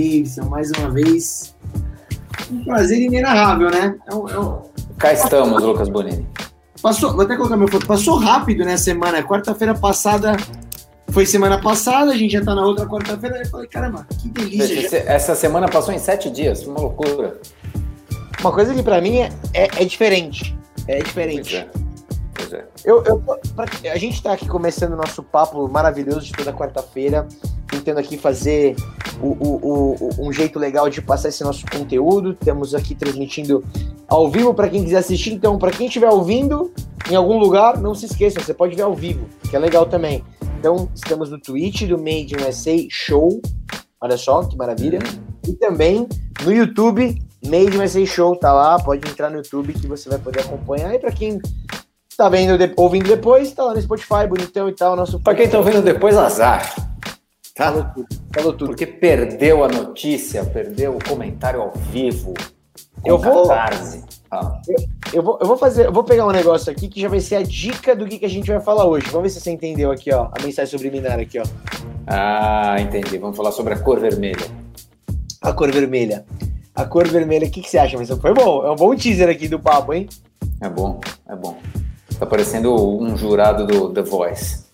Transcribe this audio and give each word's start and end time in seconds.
Davidson, 0.00 0.44
mais 0.44 0.70
uma 0.72 0.90
vez. 0.90 1.54
Um 2.50 2.64
prazer 2.64 3.00
inenarrável, 3.00 3.70
né? 3.70 3.94
É 4.08 4.14
um, 4.14 4.28
é. 4.28 4.62
Cá 4.98 5.12
estamos, 5.12 5.62
Lucas 5.62 5.88
Bonini. 5.88 6.26
Passou, 6.82 7.12
vou 7.12 7.22
até 7.22 7.36
colocar 7.36 7.56
meu 7.56 7.68
foto. 7.68 7.86
Passou 7.86 8.16
rápido, 8.16 8.64
né, 8.64 8.76
semana. 8.76 9.22
Quarta-feira 9.22 9.74
passada 9.74 10.36
foi 11.10 11.26
semana 11.26 11.60
passada, 11.60 12.12
a 12.12 12.16
gente 12.16 12.32
já 12.32 12.44
tá 12.44 12.54
na 12.54 12.64
outra 12.64 12.86
quarta-feira. 12.86 13.38
Eu 13.38 13.46
falei, 13.46 13.66
caramba, 13.66 14.06
que 14.20 14.28
delícia. 14.28 14.86
Essa, 14.86 14.96
essa 14.96 15.34
semana 15.34 15.68
passou 15.68 15.92
em 15.92 15.98
sete 15.98 16.30
dias, 16.30 16.66
uma 16.66 16.80
loucura. 16.80 17.40
Uma 18.40 18.52
coisa 18.52 18.74
que 18.74 18.82
para 18.82 19.00
mim 19.00 19.18
é, 19.18 19.30
é, 19.52 19.68
é, 19.82 19.84
diferente. 19.84 20.56
É 20.86 21.02
diferente. 21.02 21.66
Pois 22.40 22.52
é. 22.54 22.66
Eu, 22.84 23.04
eu, 23.04 23.18
pra, 23.18 23.66
a 23.92 23.98
gente 23.98 24.22
tá 24.22 24.32
aqui 24.32 24.48
começando 24.48 24.94
o 24.94 24.96
nosso 24.96 25.22
papo 25.22 25.68
maravilhoso 25.68 26.22
de 26.22 26.32
toda 26.32 26.52
quarta-feira, 26.52 27.28
tentando 27.68 28.00
aqui 28.00 28.16
fazer 28.16 28.74
o, 29.20 29.28
o, 29.28 29.96
o, 30.00 30.28
um 30.28 30.32
jeito 30.32 30.58
legal 30.58 30.88
de 30.88 31.02
passar 31.02 31.28
esse 31.28 31.44
nosso 31.44 31.66
conteúdo. 31.66 32.32
Estamos 32.32 32.74
aqui 32.74 32.94
transmitindo 32.94 33.62
ao 34.08 34.30
vivo 34.30 34.54
para 34.54 34.68
quem 34.68 34.82
quiser 34.82 34.98
assistir. 34.98 35.32
Então, 35.32 35.58
para 35.58 35.70
quem 35.70 35.86
estiver 35.86 36.08
ouvindo 36.08 36.72
em 37.10 37.14
algum 37.14 37.38
lugar, 37.38 37.78
não 37.78 37.94
se 37.94 38.06
esqueça, 38.06 38.40
você 38.40 38.54
pode 38.54 38.74
ver 38.74 38.82
ao 38.82 38.94
vivo, 38.94 39.26
que 39.48 39.54
é 39.54 39.58
legal 39.58 39.84
também. 39.84 40.24
Então, 40.58 40.88
estamos 40.94 41.30
no 41.30 41.38
Twitch 41.38 41.82
do 41.82 41.98
Made 41.98 42.34
in 42.34 42.48
USA 42.48 42.76
Show. 42.88 43.40
Olha 44.00 44.16
só 44.16 44.44
que 44.44 44.56
maravilha. 44.56 44.98
E 45.46 45.52
também 45.54 46.08
no 46.42 46.52
YouTube, 46.52 47.20
Made 47.44 47.76
in 47.76 47.82
USA 47.82 48.04
Show, 48.06 48.36
tá 48.36 48.52
lá. 48.52 48.78
Pode 48.78 49.06
entrar 49.08 49.30
no 49.30 49.36
YouTube 49.36 49.74
que 49.74 49.86
você 49.86 50.08
vai 50.08 50.18
poder 50.18 50.40
acompanhar. 50.40 50.94
E 50.94 50.98
para 50.98 51.12
quem 51.12 51.40
tá 52.20 52.28
vendo, 52.28 52.58
ouvindo 52.76 53.08
depois, 53.08 53.50
tá 53.52 53.64
lá 53.64 53.74
no 53.74 53.80
Spotify, 53.80 54.26
bonitão 54.28 54.68
e 54.68 54.72
tal. 54.72 54.94
Nosso 54.94 55.18
para 55.18 55.34
quem 55.34 55.48
tá 55.48 55.56
ouvindo 55.56 55.80
depois, 55.80 56.18
azar. 56.18 56.74
Tá? 57.54 57.72
Falou 57.72 57.86
tudo. 57.94 58.06
Falou 58.34 58.52
tudo. 58.52 58.68
Porque 58.68 58.86
perdeu 58.86 59.64
a 59.64 59.68
notícia, 59.68 60.44
perdeu 60.44 60.96
o 60.96 61.08
comentário 61.08 61.62
ao 61.62 61.72
vivo. 61.72 62.34
Eu 63.04 63.16
vou. 63.16 63.50
Ah. 63.50 64.60
Eu, 64.68 64.76
eu, 65.14 65.22
vou, 65.22 65.38
eu 65.40 65.46
vou 65.46 65.56
fazer, 65.56 65.86
eu 65.86 65.92
vou 65.92 66.04
pegar 66.04 66.26
um 66.26 66.30
negócio 66.30 66.70
aqui 66.70 66.88
que 66.88 67.00
já 67.00 67.08
vai 67.08 67.20
ser 67.20 67.36
a 67.36 67.42
dica 67.42 67.96
do 67.96 68.06
que, 68.06 68.18
que 68.18 68.26
a 68.26 68.30
gente 68.30 68.50
vai 68.50 68.60
falar 68.60 68.84
hoje. 68.84 69.06
Vamos 69.06 69.22
ver 69.22 69.30
se 69.30 69.40
você 69.40 69.50
entendeu 69.50 69.90
aqui, 69.90 70.12
ó, 70.12 70.28
a 70.38 70.42
mensagem 70.42 70.70
subliminar 70.70 71.18
aqui, 71.18 71.38
ó. 71.38 71.44
Ah, 72.06 72.76
entendi. 72.78 73.16
Vamos 73.16 73.36
falar 73.36 73.50
sobre 73.50 73.72
a 73.72 73.78
cor 73.78 73.98
vermelha. 73.98 74.46
A 75.40 75.52
cor 75.54 75.72
vermelha. 75.72 76.26
A 76.74 76.84
cor 76.84 77.08
vermelha, 77.08 77.46
o 77.46 77.50
que, 77.50 77.62
que 77.62 77.70
você 77.70 77.78
acha? 77.78 77.96
Mas 77.96 78.10
foi 78.10 78.34
bom, 78.34 78.64
é 78.64 78.70
um 78.70 78.76
bom 78.76 78.94
teaser 78.94 79.28
aqui 79.28 79.48
do 79.48 79.58
papo, 79.58 79.94
hein? 79.94 80.06
É 80.60 80.68
bom, 80.68 81.00
é 81.26 81.34
bom. 81.34 81.58
Tá 82.20 82.26
parecendo 82.26 82.74
um 83.00 83.16
jurado 83.16 83.66
do 83.66 83.94
The 83.94 84.02
Voice. 84.02 84.66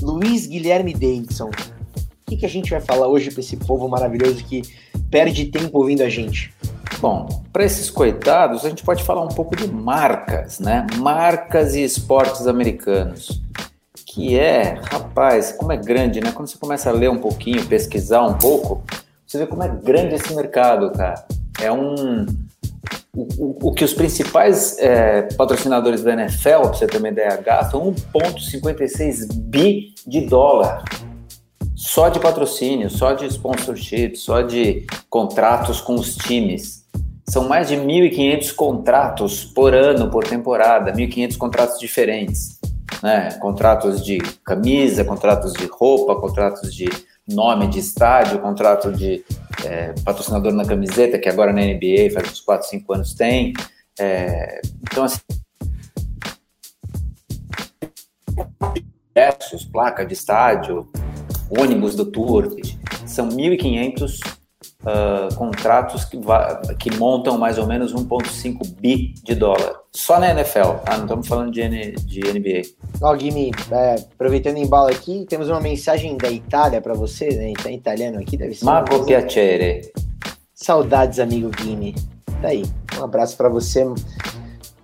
Luiz 0.00 0.46
Guilherme 0.46 0.92
Davidson. 0.92 1.48
O 1.48 2.30
que, 2.30 2.36
que 2.36 2.46
a 2.46 2.48
gente 2.48 2.70
vai 2.70 2.80
falar 2.80 3.08
hoje 3.08 3.32
para 3.32 3.40
esse 3.40 3.56
povo 3.56 3.88
maravilhoso 3.88 4.44
que 4.44 4.62
perde 5.10 5.46
tempo 5.46 5.76
ouvindo 5.76 6.04
a 6.04 6.08
gente? 6.08 6.54
Bom, 7.00 7.26
para 7.52 7.64
esses 7.64 7.90
coitados, 7.90 8.64
a 8.64 8.68
gente 8.68 8.84
pode 8.84 9.02
falar 9.02 9.22
um 9.22 9.34
pouco 9.34 9.56
de 9.56 9.66
marcas, 9.66 10.60
né? 10.60 10.86
Marcas 10.98 11.74
e 11.74 11.82
esportes 11.82 12.46
americanos. 12.46 13.42
Que 14.06 14.38
é, 14.38 14.80
rapaz, 14.84 15.50
como 15.50 15.72
é 15.72 15.76
grande, 15.76 16.20
né? 16.20 16.30
Quando 16.30 16.46
você 16.46 16.56
começa 16.56 16.88
a 16.88 16.92
ler 16.92 17.10
um 17.10 17.18
pouquinho, 17.18 17.66
pesquisar 17.66 18.22
um 18.22 18.34
pouco, 18.34 18.80
você 19.26 19.38
vê 19.38 19.46
como 19.48 19.64
é 19.64 19.68
grande 19.68 20.14
esse 20.14 20.32
mercado, 20.36 20.92
cara. 20.92 21.26
É 21.60 21.72
um. 21.72 22.26
O, 23.16 23.68
o, 23.68 23.72
que 23.72 23.82
os 23.82 23.94
principais 23.94 24.78
é, 24.78 25.22
patrocinadores 25.22 26.02
da 26.02 26.12
NFL, 26.12 26.60
para 26.60 26.74
você 26.74 26.86
ter 26.86 26.98
uma 26.98 27.08
ideia, 27.08 27.34
gastam 27.38 27.94
1,56 28.12 29.32
bi 29.32 29.94
de 30.06 30.20
dólar 30.20 30.84
só 31.74 32.08
de 32.08 32.18
patrocínio, 32.18 32.90
só 32.90 33.12
de 33.12 33.26
sponsorship, 33.26 34.16
só 34.16 34.42
de 34.42 34.86
contratos 35.08 35.80
com 35.80 35.94
os 35.94 36.14
times. 36.16 36.84
São 37.28 37.48
mais 37.48 37.68
de 37.68 37.76
1.500 37.76 38.54
contratos 38.54 39.44
por 39.44 39.74
ano, 39.74 40.10
por 40.10 40.24
temporada, 40.24 40.92
1.500 40.92 41.36
contratos 41.36 41.78
diferentes. 41.78 42.58
Né? 43.02 43.30
Contratos 43.40 44.04
de 44.04 44.18
camisa, 44.44 45.04
contratos 45.04 45.52
de 45.52 45.66
roupa, 45.66 46.16
contratos 46.16 46.74
de 46.74 46.86
nome 47.28 47.68
de 47.68 47.78
estádio, 47.78 48.38
contrato 48.38 48.92
de 48.92 49.24
é, 49.64 49.94
patrocinador 50.04 50.52
na 50.52 50.64
camiseta, 50.64 51.18
que 51.18 51.28
agora 51.28 51.52
na 51.52 51.62
NBA 51.62 52.10
faz 52.12 52.30
uns 52.30 52.40
4, 52.40 52.68
5 52.68 52.94
anos 52.94 53.14
tem. 53.14 53.52
É, 53.98 54.60
então, 54.82 55.04
assim. 55.04 55.20
placa 59.72 60.04
de 60.04 60.14
estádio, 60.14 60.86
ônibus 61.50 61.94
do 61.94 62.04
Tour, 62.04 62.54
são 63.06 63.28
1.500 63.28 64.20
uh, 64.86 65.34
contratos 65.34 66.04
que, 66.04 66.18
que, 66.78 66.96
montam 66.96 67.36
mais 67.36 67.58
ou 67.58 67.66
menos 67.66 67.92
1,5 67.92 68.58
bi 68.80 69.14
de 69.22 69.34
dólar. 69.34 69.80
Só 69.92 70.20
na 70.20 70.30
NFL, 70.30 70.78
tá? 70.84 70.96
Não 70.96 71.04
estamos 71.04 71.26
falando 71.26 71.50
de, 71.50 71.60
N 71.60 71.92
de 71.92 72.20
NBA. 72.20 72.62
Ó, 73.02 73.12
oh, 73.12 73.16
Guimi, 73.16 73.50
é, 73.72 73.96
aproveitando 74.14 74.58
em 74.58 74.66
bala 74.66 74.90
aqui, 74.90 75.26
temos 75.28 75.48
uma 75.48 75.60
mensagem 75.60 76.16
da 76.16 76.30
Itália 76.30 76.80
para 76.80 76.94
você, 76.94 77.28
né? 77.28 77.52
Tá 77.60 77.70
italiano 77.70 78.18
aqui, 78.20 78.36
deve 78.36 78.54
ser. 78.54 78.64
Mago 78.64 79.04
piacere. 79.04 79.92
Saudades, 80.54 81.18
amigo 81.18 81.50
Guimi. 81.50 81.94
Tá 82.40 82.48
aí. 82.48 82.64
Um 82.98 83.04
abraço 83.04 83.36
para 83.36 83.48
você. 83.48 83.84
Um 83.84 83.94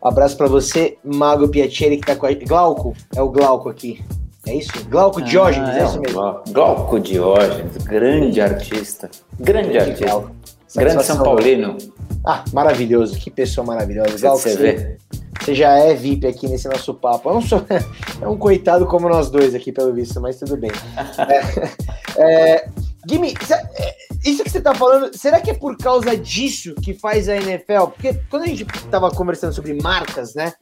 abraço 0.09 0.37
para 0.37 0.49
você, 0.49 0.99
Mago 1.05 1.49
Piacere, 1.49 1.97
que 1.97 2.07
tá 2.07 2.17
com 2.17 2.27
a 2.27 2.35
Glauco, 2.35 2.93
é 3.15 3.23
o 3.23 3.31
Glauco 3.31 3.69
aqui. 3.69 4.05
É 4.47 4.55
isso? 4.57 4.73
Glauco 4.89 5.21
ah, 5.21 5.23
Diógenes, 5.23 5.69
é, 5.71 5.81
é 5.81 5.85
isso 5.85 6.01
mesmo? 6.01 6.43
Glauco 6.51 6.99
Diógenes, 6.99 7.77
grande 7.79 8.41
artista. 8.41 9.11
Grande 9.39 9.79
artista. 9.79 10.33
Grande 10.75 11.05
São 11.05 11.23
Paulino. 11.23 11.77
Ah, 12.25 12.45
maravilhoso. 12.53 13.19
Que 13.19 13.31
pessoa 13.31 13.67
maravilhosa. 13.67 14.19
Glauco, 14.19 14.39
você, 14.39 14.57
vê. 14.57 14.99
você 15.41 15.55
já 15.55 15.77
é 15.79 15.95
VIP 15.95 16.27
aqui 16.27 16.49
nesse 16.49 16.69
nosso 16.69 16.95
papo. 16.95 17.29
Eu 17.29 17.35
não 17.35 17.43
sou, 17.43 17.65
é 18.21 18.29
um 18.29 18.37
coitado 18.37 18.87
como 18.87 19.09
nós 19.09 19.31
dois 19.31 19.55
aqui, 19.55 19.71
pelo 19.71 19.93
visto, 19.93 20.21
mas 20.21 20.39
tudo 20.39 20.57
bem. 20.57 20.71
é, 22.19 22.55
é, 22.55 22.69
Gimme, 23.09 23.35
é, 23.51 23.95
isso 24.25 24.45
que 24.45 24.51
você 24.51 24.61
tá 24.61 24.75
falando, 24.75 25.17
será 25.17 25.41
que 25.41 25.51
é 25.51 25.55
por 25.55 25.77
causa 25.77 26.17
disso 26.17 26.75
que 26.77 26.95
faz 26.95 27.29
a 27.29 27.37
NFL? 27.37 27.87
Porque 27.95 28.15
quando 28.31 28.45
a 28.45 28.47
gente 28.47 28.65
tava 28.91 29.11
conversando 29.11 29.53
sobre 29.53 29.75
marcas, 29.75 30.35
né? 30.35 30.53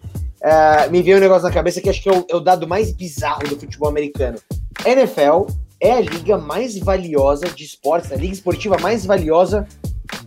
Uh, 0.42 0.90
me 0.90 1.02
veio 1.02 1.18
um 1.18 1.20
negócio 1.20 1.46
na 1.46 1.54
cabeça 1.54 1.80
que 1.80 1.88
acho 1.88 2.02
que 2.02 2.08
é 2.08 2.12
o, 2.12 2.26
é 2.28 2.36
o 2.36 2.40
dado 2.40 2.66
mais 2.66 2.92
bizarro 2.92 3.48
do 3.48 3.58
futebol 3.58 3.88
americano. 3.88 4.38
NFL 4.84 5.46
é 5.80 5.92
a 5.92 6.00
liga 6.00 6.36
mais 6.36 6.78
valiosa 6.78 7.48
de 7.48 7.64
esportes, 7.64 8.12
a 8.12 8.16
liga 8.16 8.32
esportiva 8.32 8.76
mais 8.80 9.04
valiosa 9.04 9.66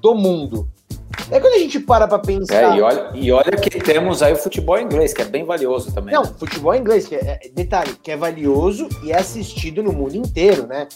do 0.02 0.16
mundo. 0.16 0.68
É 1.32 1.40
quando 1.40 1.54
a 1.54 1.60
gente 1.60 1.80
para 1.80 2.08
pra 2.08 2.20
pensar. 2.20 2.74
É, 2.74 2.78
e, 2.78 2.82
olha, 2.82 3.12
e 3.14 3.32
olha 3.32 3.52
que 3.52 3.70
temos 3.70 4.22
aí 4.22 4.34
o 4.34 4.36
futebol 4.36 4.80
inglês, 4.80 5.14
que 5.14 5.22
é 5.22 5.26
bem 5.26 5.46
valioso 5.46 5.94
também. 5.94 6.14
Não, 6.14 6.24
né? 6.24 6.32
futebol 6.38 6.76
inglês, 6.76 7.08
que 7.08 7.16
é, 7.16 7.40
é, 7.44 7.50
detalhe, 7.54 7.96
que 8.02 8.12
é 8.12 8.18
valioso 8.18 8.90
e 9.04 9.12
é 9.12 9.18
assistido 9.18 9.82
no 9.82 9.94
mundo 9.94 10.16
inteiro, 10.16 10.68
né? 10.68 10.88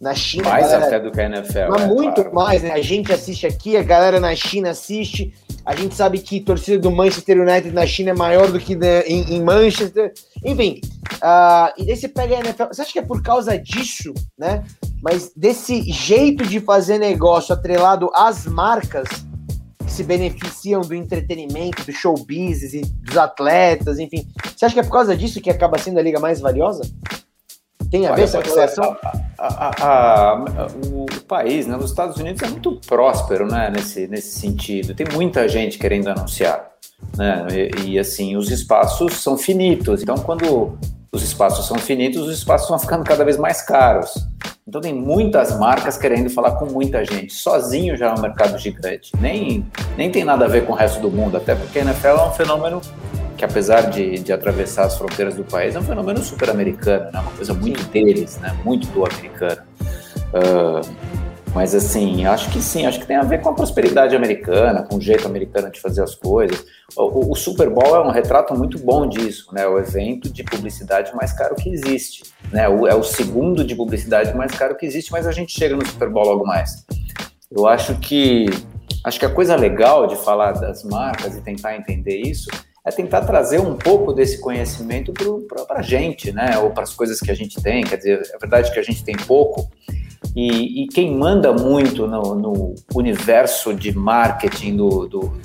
Na 0.00 0.14
China. 0.14 0.48
Mais 0.48 0.66
galera, 0.66 0.86
até 0.86 1.00
do 1.00 1.10
que 1.10 1.20
a 1.20 1.24
NFL. 1.24 1.70
Mas 1.70 1.82
é, 1.82 1.86
muito 1.86 2.14
claro. 2.22 2.34
mais, 2.34 2.62
né? 2.62 2.72
A 2.72 2.82
gente 2.82 3.12
assiste 3.12 3.46
aqui, 3.46 3.76
a 3.76 3.82
galera 3.82 4.20
na 4.20 4.34
China 4.34 4.70
assiste. 4.70 5.32
A 5.64 5.76
gente 5.76 5.94
sabe 5.94 6.18
que 6.18 6.40
a 6.40 6.44
torcida 6.44 6.78
do 6.78 6.90
Manchester 6.90 7.40
United 7.40 7.72
na 7.72 7.86
China 7.86 8.10
é 8.10 8.14
maior 8.14 8.50
do 8.50 8.58
que 8.58 8.74
né, 8.74 9.02
em, 9.02 9.36
em, 9.36 9.42
Manchester. 9.42 10.12
Enfim, 10.44 10.80
uh, 11.14 11.72
e 11.76 11.86
daí 11.86 11.96
você 11.96 12.08
pega 12.08 12.36
a 12.36 12.40
NFL. 12.40 12.64
Você 12.72 12.82
acha 12.82 12.92
que 12.92 12.98
é 12.98 13.02
por 13.02 13.22
causa 13.22 13.56
disso, 13.56 14.12
né? 14.36 14.64
Mas 15.02 15.32
desse 15.36 15.82
jeito 15.82 16.44
de 16.44 16.60
fazer 16.60 16.98
negócio 16.98 17.54
atrelado 17.54 18.10
às 18.14 18.46
marcas 18.46 19.08
que 19.84 19.92
se 19.92 20.02
beneficiam 20.02 20.80
do 20.80 20.94
entretenimento, 20.94 21.84
do 21.84 21.92
show 21.92 22.14
business 22.16 22.74
e 22.74 22.80
dos 22.80 23.16
atletas, 23.16 23.98
enfim. 23.98 24.26
Você 24.56 24.64
acha 24.64 24.74
que 24.74 24.80
é 24.80 24.84
por 24.84 24.92
causa 24.92 25.16
disso 25.16 25.40
que 25.40 25.50
acaba 25.50 25.78
sendo 25.78 25.98
a 25.98 26.02
liga 26.02 26.18
mais 26.18 26.40
valiosa? 26.40 26.82
Tem 27.92 28.06
a 28.06 28.14
ver 28.14 28.22
essa 28.22 28.40
relação? 28.40 28.96
O 30.90 31.06
país, 31.28 31.66
né, 31.66 31.76
os 31.76 31.90
Estados 31.90 32.16
Unidos 32.16 32.42
é 32.42 32.46
muito 32.46 32.80
próspero, 32.86 33.46
né, 33.46 33.70
nesse, 33.70 34.08
nesse 34.08 34.40
sentido. 34.40 34.94
Tem 34.94 35.06
muita 35.12 35.46
gente 35.46 35.78
querendo 35.78 36.08
anunciar, 36.08 36.70
né, 37.14 37.46
e, 37.52 37.90
e 37.90 37.98
assim 37.98 38.34
os 38.34 38.50
espaços 38.50 39.22
são 39.22 39.36
finitos. 39.36 40.02
Então, 40.02 40.16
quando 40.16 40.78
os 41.12 41.22
espaços 41.22 41.66
são 41.66 41.76
finitos, 41.76 42.22
os 42.22 42.38
espaços 42.38 42.66
vão 42.66 42.78
ficando 42.78 43.04
cada 43.04 43.22
vez 43.26 43.36
mais 43.36 43.60
caros. 43.60 44.14
Então 44.66 44.80
tem 44.80 44.94
muitas 44.94 45.58
marcas 45.58 45.98
querendo 45.98 46.30
falar 46.30 46.52
com 46.52 46.64
muita 46.64 47.04
gente. 47.04 47.34
Sozinho 47.34 47.94
já 47.94 48.06
é 48.06 48.14
um 48.14 48.20
mercado 48.22 48.56
gigante. 48.56 49.12
Nem, 49.20 49.66
nem 49.98 50.10
tem 50.10 50.24
nada 50.24 50.46
a 50.46 50.48
ver 50.48 50.64
com 50.64 50.72
o 50.72 50.74
resto 50.74 50.98
do 51.00 51.10
mundo, 51.10 51.36
até 51.36 51.54
porque 51.54 51.80
a 51.80 51.82
NFL 51.82 52.06
é 52.06 52.28
um 52.28 52.32
fenômeno 52.32 52.80
que 53.42 53.46
apesar 53.46 53.90
de, 53.90 54.20
de 54.20 54.32
atravessar 54.32 54.84
as 54.84 54.96
fronteiras 54.96 55.34
do 55.34 55.42
país, 55.42 55.74
é 55.74 55.78
um 55.80 55.82
fenômeno 55.82 56.22
super 56.22 56.48
americano, 56.48 57.10
né? 57.12 57.18
uma 57.18 57.32
coisa 57.32 57.52
muito 57.52 57.82
deles, 57.88 58.38
né? 58.38 58.56
muito 58.64 58.86
do 58.92 59.04
americano. 59.04 59.62
Uh, 60.32 61.12
Mas 61.52 61.74
assim, 61.74 62.24
acho 62.24 62.52
que 62.52 62.62
sim, 62.62 62.86
acho 62.86 63.00
que 63.00 63.06
tem 63.06 63.16
a 63.16 63.24
ver 63.24 63.40
com 63.40 63.48
a 63.48 63.52
prosperidade 63.52 64.14
americana, 64.14 64.84
com 64.84 64.96
o 64.96 65.00
jeito 65.00 65.26
americano 65.26 65.72
de 65.72 65.80
fazer 65.80 66.04
as 66.04 66.14
coisas. 66.14 66.64
O, 66.96 67.32
o, 67.32 67.34
Super 67.34 67.68
Bowl 67.68 67.96
é 67.96 68.00
um 68.00 68.12
retrato 68.12 68.56
muito 68.56 68.78
bom 68.78 69.08
disso, 69.08 69.52
né? 69.52 69.66
O 69.66 69.76
evento 69.76 70.32
de 70.32 70.44
publicidade 70.44 71.12
mais 71.14 71.32
caro 71.32 71.56
que 71.56 71.68
existe, 71.68 72.22
né? 72.52 72.68
O, 72.68 72.86
é 72.86 72.94
o 72.94 73.02
segundo 73.02 73.64
de 73.64 73.74
publicidade 73.74 74.32
mais 74.36 74.52
caro 74.52 74.76
que 74.76 74.86
existe, 74.86 75.10
mas 75.10 75.26
a 75.26 75.32
gente 75.32 75.52
chega 75.52 75.74
no 75.74 75.84
Super 75.84 76.08
Bowl 76.08 76.24
logo 76.24 76.46
mais. 76.46 76.86
Eu 77.50 77.66
acho 77.66 77.96
que 77.96 78.46
acho 79.04 79.18
que 79.18 79.26
a 79.26 79.30
coisa 79.30 79.56
legal 79.56 80.06
de 80.06 80.14
falar 80.14 80.52
das 80.52 80.84
marcas 80.84 81.36
e 81.36 81.42
tentar 81.42 81.76
entender 81.76 82.18
isso 82.20 82.48
é 82.84 82.90
tentar 82.90 83.22
trazer 83.22 83.60
um 83.60 83.76
pouco 83.76 84.12
desse 84.12 84.40
conhecimento 84.40 85.12
para 85.66 85.78
a 85.78 85.82
gente, 85.82 86.32
né? 86.32 86.58
Ou 86.58 86.70
para 86.70 86.82
as 86.82 86.92
coisas 86.92 87.20
que 87.20 87.30
a 87.30 87.34
gente 87.34 87.62
tem. 87.62 87.84
Quer 87.84 87.96
dizer, 87.96 88.30
é 88.34 88.38
verdade 88.38 88.72
que 88.72 88.78
a 88.78 88.82
gente 88.82 89.04
tem 89.04 89.16
pouco. 89.16 89.70
E, 90.34 90.82
e 90.82 90.88
quem 90.88 91.16
manda 91.16 91.52
muito 91.52 92.06
no, 92.06 92.34
no, 92.34 92.74
universo 92.94 93.74
de 93.74 93.96
marketing 93.96 94.76
do, 94.76 95.06
do, 95.06 95.40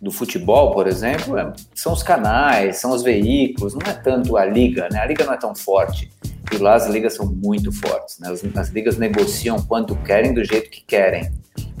do 0.00 0.10
futebol, 0.10 0.72
por 0.72 0.88
exemplo, 0.88 1.36
é, 1.38 1.52
são 1.74 1.92
os 1.92 2.02
canais, 2.02 2.78
são 2.78 2.92
os 2.92 3.02
veículos, 3.02 3.74
não 3.74 3.82
é 3.86 3.92
tanto 3.92 4.36
a 4.36 4.44
liga, 4.44 4.88
né? 4.90 5.00
A 5.00 5.06
liga 5.06 5.24
não 5.24 5.34
é 5.34 5.38
tão 5.38 5.54
forte. 5.54 6.10
E 6.52 6.56
lá 6.56 6.74
as 6.74 6.86
ligas 6.88 7.14
são 7.14 7.26
muito 7.26 7.70
fortes, 7.70 8.18
né? 8.18 8.28
As, 8.30 8.44
as 8.56 8.68
ligas 8.70 8.98
negociam 8.98 9.62
quanto 9.62 9.94
querem, 9.96 10.34
do 10.34 10.44
jeito 10.44 10.68
que 10.68 10.82
querem, 10.84 11.30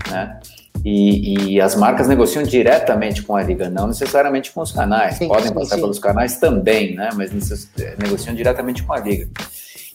né? 0.08 0.38
E, 0.84 1.54
e, 1.54 1.60
as 1.60 1.76
marcas 1.76 2.08
negociam 2.08 2.42
diretamente 2.42 3.22
com 3.22 3.36
a 3.36 3.42
liga, 3.42 3.70
não 3.70 3.86
necessariamente 3.86 4.50
com 4.50 4.62
os 4.62 4.72
canais. 4.72 5.16
Sim, 5.16 5.28
Podem 5.28 5.48
sim, 5.48 5.54
passar 5.54 5.76
sim. 5.76 5.80
pelos 5.80 5.98
canais 5.98 6.38
também, 6.38 6.96
né? 6.96 7.10
Mas 7.14 7.30
negociam 7.98 8.34
diretamente 8.34 8.82
com 8.82 8.92
a 8.92 8.98
liga. 8.98 9.28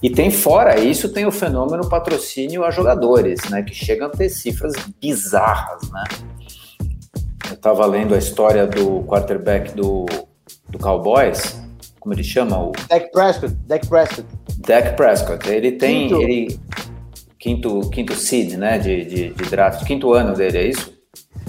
E 0.01 0.09
tem 0.09 0.31
fora 0.31 0.79
isso, 0.79 1.09
tem 1.09 1.25
o 1.25 1.31
fenômeno 1.31 1.89
patrocínio 1.89 2.63
a 2.63 2.71
jogadores, 2.71 3.49
né? 3.49 3.63
Que 3.63 3.73
chegam 3.73 4.07
a 4.07 4.09
ter 4.09 4.29
cifras 4.29 4.73
bizarras, 5.01 5.89
né? 5.91 6.03
Eu 7.49 7.55
estava 7.55 7.85
lendo 7.85 8.15
a 8.15 8.17
história 8.17 8.65
do 8.65 9.03
quarterback 9.03 9.73
do, 9.73 10.05
do 10.69 10.77
Cowboys, 10.79 11.59
como 11.99 12.13
ele 12.15 12.23
chama? 12.23 12.57
O... 12.57 12.71
Dak 12.87 13.11
Prescott. 13.11 13.53
Dak 13.67 13.87
Prescott. 13.87 14.27
Dak 14.59 14.95
Prescott. 14.95 15.49
Ele 15.49 15.73
tem. 15.73 16.09
Ele, 16.21 16.59
quinto, 17.47 17.89
quinto 17.89 18.13
seed, 18.13 18.57
né? 18.57 18.77
De, 18.77 19.05
de, 19.05 19.29
de 19.29 19.49
draft. 19.49 19.85
Quinto 19.85 20.11
ano 20.13 20.33
dele, 20.33 20.57
é 20.57 20.67
isso? 20.67 20.97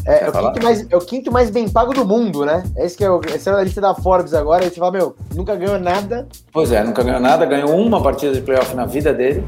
É, 0.07 0.25
é, 0.25 0.29
o 0.29 0.33
quinto 0.33 0.63
mais, 0.63 0.87
é 0.91 0.97
o 0.97 1.01
quinto 1.01 1.33
mais 1.33 1.51
bem 1.51 1.69
pago 1.69 1.93
do 1.93 2.05
mundo, 2.05 2.45
né? 2.45 2.63
Esse 2.77 2.97
que 2.97 3.05
é 3.05 3.11
o, 3.11 3.21
essa 3.35 3.51
é 3.51 3.55
a 3.55 3.63
lista 3.63 3.81
da 3.81 3.95
Forbes 3.95 4.33
agora, 4.33 4.65
e 4.65 4.71
você 4.71 4.77
fala, 4.77 4.93
meu, 4.93 5.17
nunca 5.35 5.57
ganhou 5.57 5.79
nada. 5.79 6.29
Pois 6.53 6.71
é, 6.71 6.83
nunca 6.85 7.03
ganhou 7.03 7.21
nada, 7.21 7.45
ganhou 7.45 7.77
uma 7.77 8.01
partida 8.01 8.33
de 8.33 8.41
playoff 8.41 8.75
na 8.75 8.87
vida 8.87 9.13
dele, 9.13 9.45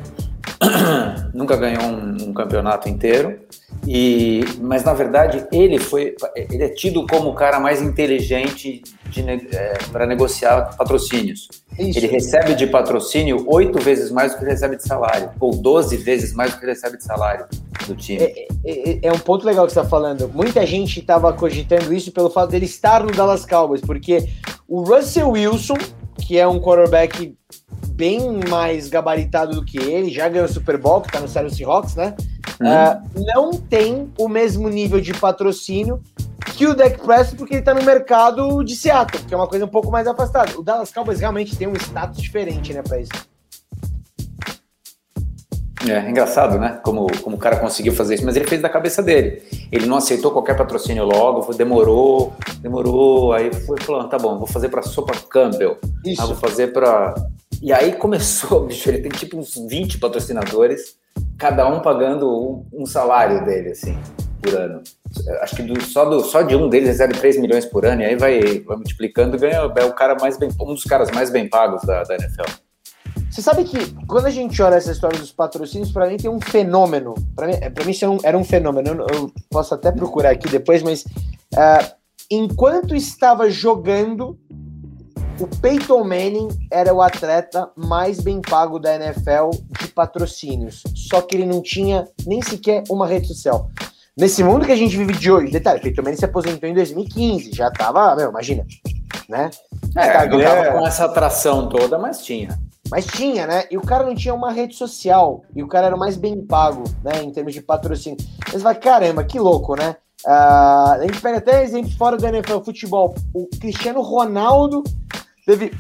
nunca 1.33 1.57
ganhou 1.57 1.85
um, 1.85 2.17
um 2.29 2.35
campeonato 2.35 2.89
inteiro. 2.89 3.39
E, 3.87 4.45
mas 4.61 4.85
na 4.85 4.93
verdade 4.93 5.47
ele 5.51 5.79
foi, 5.79 6.15
ele 6.35 6.65
é 6.65 6.69
tido 6.69 7.07
como 7.07 7.31
o 7.31 7.35
cara 7.35 7.59
mais 7.59 7.81
inteligente 7.81 8.83
é, 9.17 9.79
para 9.91 10.05
negociar 10.05 10.77
patrocínios. 10.77 11.49
Isso. 11.81 11.99
Ele 11.99 12.09
recebe 12.09 12.55
de 12.55 12.67
patrocínio 12.67 13.45
oito 13.49 13.79
vezes 13.79 14.11
mais 14.11 14.33
do 14.33 14.39
que 14.39 14.45
recebe 14.45 14.77
de 14.77 14.87
salário, 14.87 15.31
ou 15.41 15.57
doze 15.57 15.97
vezes 15.97 16.35
mais 16.35 16.53
do 16.53 16.61
que 16.61 16.67
recebe 16.67 16.99
de 16.99 17.05
salário 17.05 17.47
do 17.87 17.95
time. 17.97 18.23
É, 18.23 18.49
é, 18.65 18.91
é, 18.91 18.99
é 19.05 19.13
um 19.13 19.19
ponto 19.19 19.47
legal 19.47 19.67
que 19.67 19.73
você 19.73 19.79
está 19.79 19.89
falando. 19.89 20.29
Muita 20.29 20.67
gente 20.67 21.01
estava 21.01 21.33
cogitando 21.33 21.93
isso 21.95 22.13
pelo 22.13 22.29
fato 22.29 22.51
dele 22.51 22.67
estar 22.67 23.03
no 23.03 23.11
Dallas 23.11 23.47
Cowboys, 23.47 23.81
porque 23.81 24.29
o 24.69 24.83
Russell 24.83 25.31
Wilson, 25.31 25.79
que 26.19 26.39
é 26.39 26.47
um 26.47 26.61
quarterback 26.61 27.35
bem 27.89 28.41
mais 28.49 28.89
gabaritado 28.89 29.55
do 29.55 29.65
que 29.65 29.79
ele, 29.79 30.11
já 30.11 30.29
ganhou 30.29 30.47
o 30.47 30.53
Super 30.53 30.77
Bowl, 30.77 31.01
que 31.01 31.09
está 31.09 31.21
no 31.21 31.29
Seattle 31.29 31.55
Seahawks, 31.55 31.95
né? 31.95 32.15
Uh, 32.61 33.23
não 33.35 33.53
tem 33.53 34.11
o 34.19 34.29
mesmo 34.29 34.69
nível 34.69 35.01
de 35.01 35.15
patrocínio 35.15 36.03
que 36.55 36.67
o 36.67 36.75
Dak 36.75 36.99
Prescott, 36.99 37.37
porque 37.37 37.55
ele 37.55 37.61
está 37.61 37.75
no 37.75 37.83
mercado 37.83 38.63
de 38.63 38.75
Seattle, 38.75 39.25
que 39.25 39.35
é 39.35 39.37
uma 39.37 39.47
coisa 39.47 39.65
um 39.65 39.69
pouco 39.69 39.91
mais 39.91 40.07
afastada. 40.07 40.59
O 40.59 40.63
Dallas 40.63 40.93
Cowboys 40.93 41.21
realmente 41.21 41.57
tem 41.57 41.67
um 41.67 41.75
status 41.75 42.21
diferente, 42.21 42.73
né, 42.73 42.83
para 42.83 43.01
isso. 43.01 43.13
É 45.89 46.11
engraçado, 46.11 46.59
né? 46.59 46.79
Como, 46.85 47.07
como 47.23 47.37
o 47.37 47.39
cara 47.39 47.57
conseguiu 47.57 47.95
fazer 47.95 48.17
isso, 48.17 48.25
mas 48.27 48.37
ele 48.37 48.47
fez 48.47 48.61
da 48.61 48.69
cabeça 48.69 49.03
dele. 49.03 49.43
Ele 49.73 49.87
não 49.87 49.97
aceitou 49.97 50.31
qualquer 50.31 50.55
patrocínio 50.55 51.05
logo, 51.05 51.55
demorou, 51.55 52.35
demorou, 52.61 53.33
aí 53.33 53.51
foi 53.53 53.81
falando, 53.81 54.11
tá 54.11 54.19
bom, 54.19 54.37
vou 54.37 54.47
fazer 54.47 54.69
para 54.69 54.83
sopa 54.83 55.15
Campbell, 55.31 55.79
isso. 56.05 56.21
Ah, 56.21 56.27
vou 56.27 56.37
fazer 56.37 56.73
para 56.73 57.15
e 57.63 57.73
aí 57.73 57.93
começou, 57.93 58.65
bicho, 58.69 58.89
ele 58.89 59.01
tem 59.01 59.11
tipo 59.11 59.39
uns 59.39 59.55
20 59.55 59.99
patrocinadores, 59.99 60.97
cada 61.39 61.69
um 61.69 61.81
pagando 61.81 62.27
um, 62.29 62.83
um 62.83 62.87
salário 62.87 63.45
dele, 63.45 63.71
assim, 63.71 63.99
por 64.41 64.55
ano. 64.55 64.83
Acho 65.43 65.57
que 65.57 65.63
do, 65.63 65.81
só, 65.83 66.05
do, 66.05 66.21
só 66.21 66.43
de 66.43 66.57
um 66.57 66.69
deles 66.69 66.89
recebe 66.89 67.15
3 67.15 67.39
milhões 67.39 67.65
por 67.65 67.85
ano, 67.85 68.03
e 68.03 68.05
aí 68.05 68.17
vai, 68.17 68.61
vai 68.61 68.77
multiplicando 68.77 69.37
e 69.37 69.41
ganha, 69.41 69.57
é 69.77 69.85
o 69.85 69.93
cara 69.93 70.17
mais 70.21 70.39
bem, 70.39 70.51
um 70.61 70.75
dos 70.75 70.85
caras 70.85 71.11
mais 71.11 71.31
bem 71.31 71.49
pagos 71.49 71.83
da, 71.83 72.03
da 72.03 72.15
NFL. 72.15 72.51
Você 73.31 73.43
sabe 73.43 73.63
que 73.63 73.79
quando 74.07 74.27
a 74.27 74.31
gente 74.31 74.61
olha 74.61 74.75
essa 74.75 74.91
história 74.91 75.19
dos 75.19 75.31
patrocínios, 75.31 75.93
para 75.93 76.09
mim 76.09 76.17
tem 76.17 76.31
um 76.31 76.41
fenômeno. 76.41 77.15
Para 77.37 77.47
mim, 77.47 77.55
era 77.55 77.73
é 77.73 78.09
um, 78.09 78.19
era 78.25 78.37
um 78.39 78.45
fenômeno. 78.45 78.89
Eu, 78.89 79.07
eu, 79.07 79.33
posso 79.49 79.73
até 79.73 79.93
procurar 79.93 80.31
aqui 80.31 80.49
depois, 80.49 80.83
mas 80.83 81.05
uh, 81.55 81.95
enquanto 82.29 82.95
estava 82.95 83.49
jogando, 83.49 84.37
o 85.39 85.47
Peyton 85.47 86.03
Manning 86.03 86.49
era 86.73 86.93
o 86.93 87.01
atleta 87.01 87.71
mais 87.77 88.21
bem 88.21 88.41
pago 88.41 88.81
da 88.81 88.97
NFL 88.97 89.51
de 89.81 89.89
patrocínios. 89.89 90.83
Só 90.95 91.23
que 91.23 91.37
ele 91.37 91.47
não 91.47 91.63
tinha 91.63 92.09
nem 92.27 92.43
sequer 92.43 92.83
uma 92.91 93.07
rede 93.07 93.29
social. 93.29 93.71
Nesse 94.21 94.45
mundo 94.45 94.67
que 94.67 94.73
a 94.73 94.77
gente 94.77 94.95
vive 94.99 95.15
de 95.15 95.33
hoje, 95.33 95.51
detalhe, 95.51 95.81
Peyton 95.81 96.03
Manning 96.03 96.19
se 96.19 96.27
aposentou 96.27 96.69
em 96.69 96.75
2015, 96.75 97.53
já 97.55 97.71
tava, 97.71 98.15
meu, 98.15 98.29
imagina, 98.29 98.67
né? 99.27 99.49
É, 99.97 100.09
Instagram, 100.09 100.37
não 100.37 100.45
tava 100.45 100.79
com 100.79 100.87
essa 100.87 101.05
atração 101.07 101.71
toda, 101.71 101.99
mas 101.99 102.23
tinha. 102.23 102.61
Mas 102.91 103.07
tinha, 103.07 103.47
né? 103.47 103.65
E 103.71 103.79
o 103.79 103.81
cara 103.81 104.05
não 104.05 104.15
tinha 104.15 104.35
uma 104.35 104.53
rede 104.53 104.75
social. 104.75 105.43
E 105.57 105.63
o 105.63 105.69
cara 105.69 105.87
era 105.87 105.97
mais 105.97 106.19
bem 106.19 106.39
pago, 106.45 106.85
né? 107.03 107.23
Em 107.23 107.31
termos 107.31 107.55
de 107.55 107.63
patrocínio. 107.63 108.19
Mas 108.53 108.61
vai, 108.61 108.75
caramba, 108.75 109.25
que 109.25 109.39
louco, 109.39 109.75
né? 109.75 109.97
Uh, 110.27 110.93
a 110.93 110.99
gente 111.01 111.19
pega 111.19 111.39
até 111.39 111.63
exemplo 111.63 111.91
fora 111.93 112.19
do 112.19 112.27
NFL 112.27 112.59
futebol. 112.59 113.15
O 113.33 113.49
Cristiano 113.59 114.03
Ronaldo 114.03 114.85
teve 115.47 115.73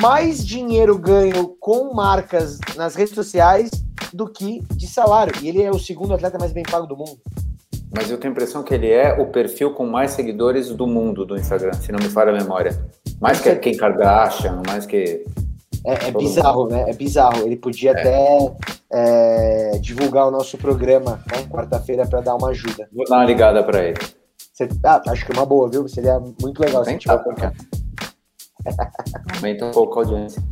mais 0.00 0.46
dinheiro 0.46 0.96
ganho 0.96 1.56
com 1.58 1.92
marcas 1.92 2.60
nas 2.76 2.94
redes 2.94 3.16
sociais 3.16 3.68
do 4.12 4.28
que 4.28 4.62
de 4.76 4.86
salário. 4.86 5.34
E 5.42 5.48
ele 5.48 5.60
é 5.60 5.72
o 5.72 5.78
segundo 5.80 6.14
atleta 6.14 6.38
mais 6.38 6.52
bem 6.52 6.62
pago 6.62 6.86
do 6.86 6.96
mundo. 6.96 7.18
Mas 7.96 8.10
eu 8.10 8.18
tenho 8.18 8.32
a 8.32 8.34
impressão 8.34 8.62
que 8.62 8.74
ele 8.74 8.90
é 8.90 9.12
o 9.12 9.26
perfil 9.26 9.72
com 9.72 9.86
mais 9.86 10.10
seguidores 10.10 10.70
do 10.70 10.86
mundo 10.86 11.24
do 11.24 11.36
Instagram, 11.36 11.72
se 11.74 11.92
não 11.92 11.98
me 12.00 12.08
falha 12.08 12.30
a 12.30 12.34
memória. 12.34 12.76
Mais 13.20 13.40
que 13.40 13.54
quem 13.56 13.76
Kardashian, 13.76 14.60
mais 14.66 14.84
que. 14.84 15.24
É, 15.86 16.08
é 16.08 16.10
bizarro, 16.10 16.66
né? 16.66 16.90
É 16.90 16.92
bizarro. 16.94 17.46
Ele 17.46 17.56
podia 17.56 17.92
é. 17.92 18.00
até 18.00 18.54
é, 18.90 19.78
divulgar 19.78 20.26
o 20.26 20.30
nosso 20.30 20.58
programa 20.58 21.22
né, 21.30 21.44
quarta-feira 21.48 22.06
para 22.06 22.20
dar 22.20 22.34
uma 22.34 22.48
ajuda. 22.48 22.88
Vou 22.92 23.04
dar 23.06 23.18
uma 23.18 23.24
ligada 23.24 23.62
para 23.62 23.84
ele. 23.84 23.98
Você, 24.52 24.68
ah, 24.84 25.00
acho 25.08 25.26
que 25.26 25.32
é 25.32 25.34
uma 25.36 25.46
boa, 25.46 25.68
viu? 25.68 25.86
Seria 25.88 26.18
muito 26.18 26.60
legal 26.60 26.82
se 26.82 26.90
a 26.90 26.92
gente 26.92 27.08
Aumenta 29.34 29.66
um 29.66 29.70
pouco 29.70 30.00
a 30.00 30.02
audiência. 30.02 30.42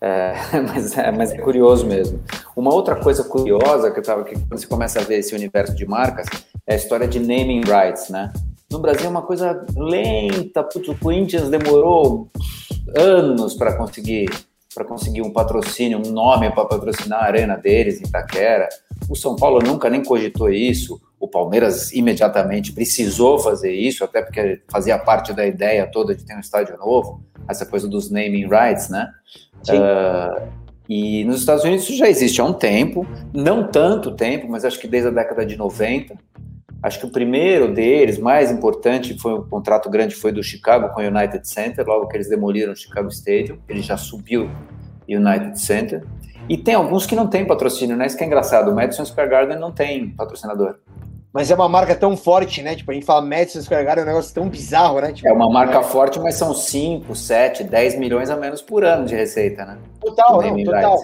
É, 0.00 0.34
mas, 0.68 0.98
é, 0.98 1.10
mas 1.12 1.32
é 1.32 1.38
curioso 1.38 1.86
mesmo. 1.86 2.20
Uma 2.56 2.74
outra 2.74 2.96
coisa 2.96 3.22
curiosa 3.24 3.90
que 3.90 4.00
eu 4.00 4.02
tava 4.02 4.24
que 4.24 4.34
quando 4.34 4.58
você 4.58 4.66
começa 4.66 5.00
a 5.00 5.04
ver 5.04 5.18
esse 5.18 5.34
universo 5.34 5.74
de 5.74 5.86
marcas 5.86 6.26
é 6.66 6.74
a 6.74 6.76
história 6.76 7.08
de 7.08 7.18
naming 7.18 7.62
rights, 7.62 8.08
né? 8.08 8.32
No 8.70 8.78
Brasil 8.78 9.06
é 9.06 9.08
uma 9.08 9.22
coisa 9.22 9.66
lenta, 9.76 10.62
putz, 10.62 10.88
o 10.88 10.98
Corinthians 10.98 11.48
demorou 11.48 12.30
anos 12.96 13.54
para 13.54 13.76
conseguir 13.76 14.28
para 14.74 14.86
conseguir 14.86 15.20
um 15.20 15.30
patrocínio, 15.30 15.98
um 15.98 16.10
nome 16.10 16.50
para 16.50 16.64
patrocinar 16.64 17.22
a 17.22 17.26
arena 17.26 17.56
deles 17.56 18.00
em 18.00 18.06
Itaquera. 18.06 18.68
O 19.06 19.14
São 19.14 19.36
Paulo 19.36 19.60
nunca 19.62 19.90
nem 19.90 20.02
cogitou 20.02 20.48
isso. 20.48 20.98
O 21.20 21.28
Palmeiras 21.28 21.92
imediatamente 21.92 22.72
precisou 22.72 23.38
fazer 23.38 23.72
isso, 23.72 24.02
até 24.02 24.22
porque 24.22 24.62
fazia 24.70 24.98
parte 24.98 25.34
da 25.34 25.46
ideia 25.46 25.86
toda 25.86 26.14
de 26.14 26.24
ter 26.24 26.34
um 26.34 26.40
estádio 26.40 26.78
novo 26.78 27.22
essa 27.48 27.66
coisa 27.66 27.88
dos 27.88 28.10
naming 28.10 28.48
rights, 28.48 28.88
né? 28.88 29.10
Uh, 29.68 30.48
e 30.88 31.24
nos 31.24 31.40
Estados 31.40 31.64
Unidos 31.64 31.84
isso 31.84 31.96
já 31.96 32.08
existe 32.08 32.40
há 32.40 32.44
um 32.44 32.52
tempo, 32.52 33.06
não 33.32 33.68
tanto 33.68 34.12
tempo, 34.12 34.48
mas 34.48 34.64
acho 34.64 34.78
que 34.78 34.88
desde 34.88 35.08
a 35.08 35.12
década 35.12 35.44
de 35.44 35.56
90. 35.56 36.16
Acho 36.82 36.98
que 36.98 37.06
o 37.06 37.10
primeiro 37.10 37.72
deles, 37.72 38.18
mais 38.18 38.50
importante, 38.50 39.16
foi 39.18 39.34
um 39.34 39.42
contrato 39.42 39.88
grande, 39.88 40.16
foi 40.16 40.32
do 40.32 40.42
Chicago 40.42 40.92
com 40.92 41.00
o 41.00 41.04
United 41.04 41.46
Center, 41.48 41.86
logo 41.86 42.08
que 42.08 42.16
eles 42.16 42.28
demoliram 42.28 42.72
o 42.72 42.76
Chicago 42.76 43.08
Stadium, 43.08 43.58
ele 43.68 43.80
já 43.80 43.96
subiu 43.96 44.50
United 45.08 45.60
Center. 45.60 46.04
E 46.48 46.56
tem 46.56 46.74
alguns 46.74 47.06
que 47.06 47.14
não 47.14 47.28
têm 47.28 47.46
patrocínio, 47.46 47.96
né? 47.96 48.06
Isso 48.06 48.16
que 48.16 48.24
é 48.24 48.26
engraçado, 48.26 48.70
o 48.70 48.74
Madison 48.74 49.04
Square 49.04 49.30
Garden 49.30 49.58
não 49.58 49.70
tem 49.70 50.10
patrocinador. 50.10 50.76
Mas 51.32 51.50
é 51.50 51.54
uma 51.54 51.68
marca 51.68 51.94
tão 51.94 52.16
forte, 52.16 52.60
né? 52.60 52.74
Tipo, 52.74 52.90
a 52.90 52.94
gente 52.94 53.06
fala 53.06 53.22
Madison 53.22 53.62
Square 53.62 53.84
Garden 53.84 54.02
é 54.02 54.04
um 54.04 54.10
negócio 54.10 54.34
tão 54.34 54.48
bizarro, 54.48 55.00
né? 55.00 55.12
Tipo, 55.12 55.28
é 55.28 55.32
uma 55.32 55.48
marca 55.48 55.78
é... 55.78 55.82
forte, 55.82 56.18
mas 56.20 56.34
são 56.34 56.52
5, 56.52 57.14
7, 57.14 57.64
10 57.64 57.98
milhões 57.98 58.28
a 58.28 58.36
menos 58.36 58.60
por 58.60 58.84
ano 58.84 59.06
de 59.06 59.14
receita, 59.14 59.64
né? 59.64 59.78
Total, 60.00 60.42
não, 60.42 60.64
total. 60.64 60.98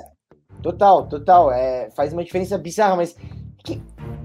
Total, 0.61 1.07
total. 1.07 1.53
É, 1.53 1.89
faz 1.97 2.13
uma 2.13 2.23
diferença 2.23 2.59
bizarra, 2.59 2.97
mas 2.97 3.17
que, 3.65 3.81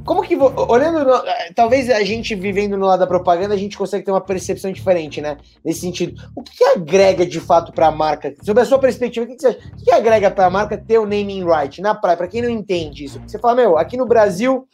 como 0.05 0.21
que, 0.21 0.35
olhando, 0.35 1.05
no, 1.05 1.13
talvez 1.55 1.89
a 1.89 2.03
gente 2.03 2.35
vivendo 2.35 2.77
no 2.77 2.85
lado 2.85 2.99
da 2.99 3.07
propaganda, 3.07 3.53
a 3.53 3.57
gente 3.57 3.77
consegue 3.77 4.03
ter 4.03 4.11
uma 4.11 4.21
percepção 4.21 4.71
diferente, 4.71 5.21
né? 5.21 5.37
Nesse 5.63 5.81
sentido. 5.81 6.21
O 6.35 6.41
que, 6.41 6.57
que 6.57 6.63
agrega 6.65 7.25
de 7.25 7.39
fato 7.39 7.71
para 7.71 7.87
a 7.87 7.91
marca? 7.91 8.33
Sobre 8.41 8.63
a 8.63 8.65
sua 8.65 8.79
perspectiva, 8.79 9.25
o 9.25 9.29
que, 9.29 9.35
que 9.35 9.41
você 9.41 9.47
acha? 9.47 9.59
O 9.59 9.77
que, 9.77 9.85
que 9.85 9.91
agrega 9.93 10.29
para 10.29 10.45
a 10.45 10.49
marca 10.49 10.77
ter 10.77 10.99
o 10.99 11.03
naming 11.03 11.45
right 11.45 11.81
na 11.81 11.95
praia? 11.95 12.17
Para 12.17 12.27
quem 12.27 12.41
não 12.41 12.49
entende 12.49 13.05
isso, 13.05 13.21
você 13.25 13.39
fala, 13.39 13.55
meu, 13.55 13.77
aqui 13.77 13.95
no 13.95 14.05
Brasil, 14.05 14.67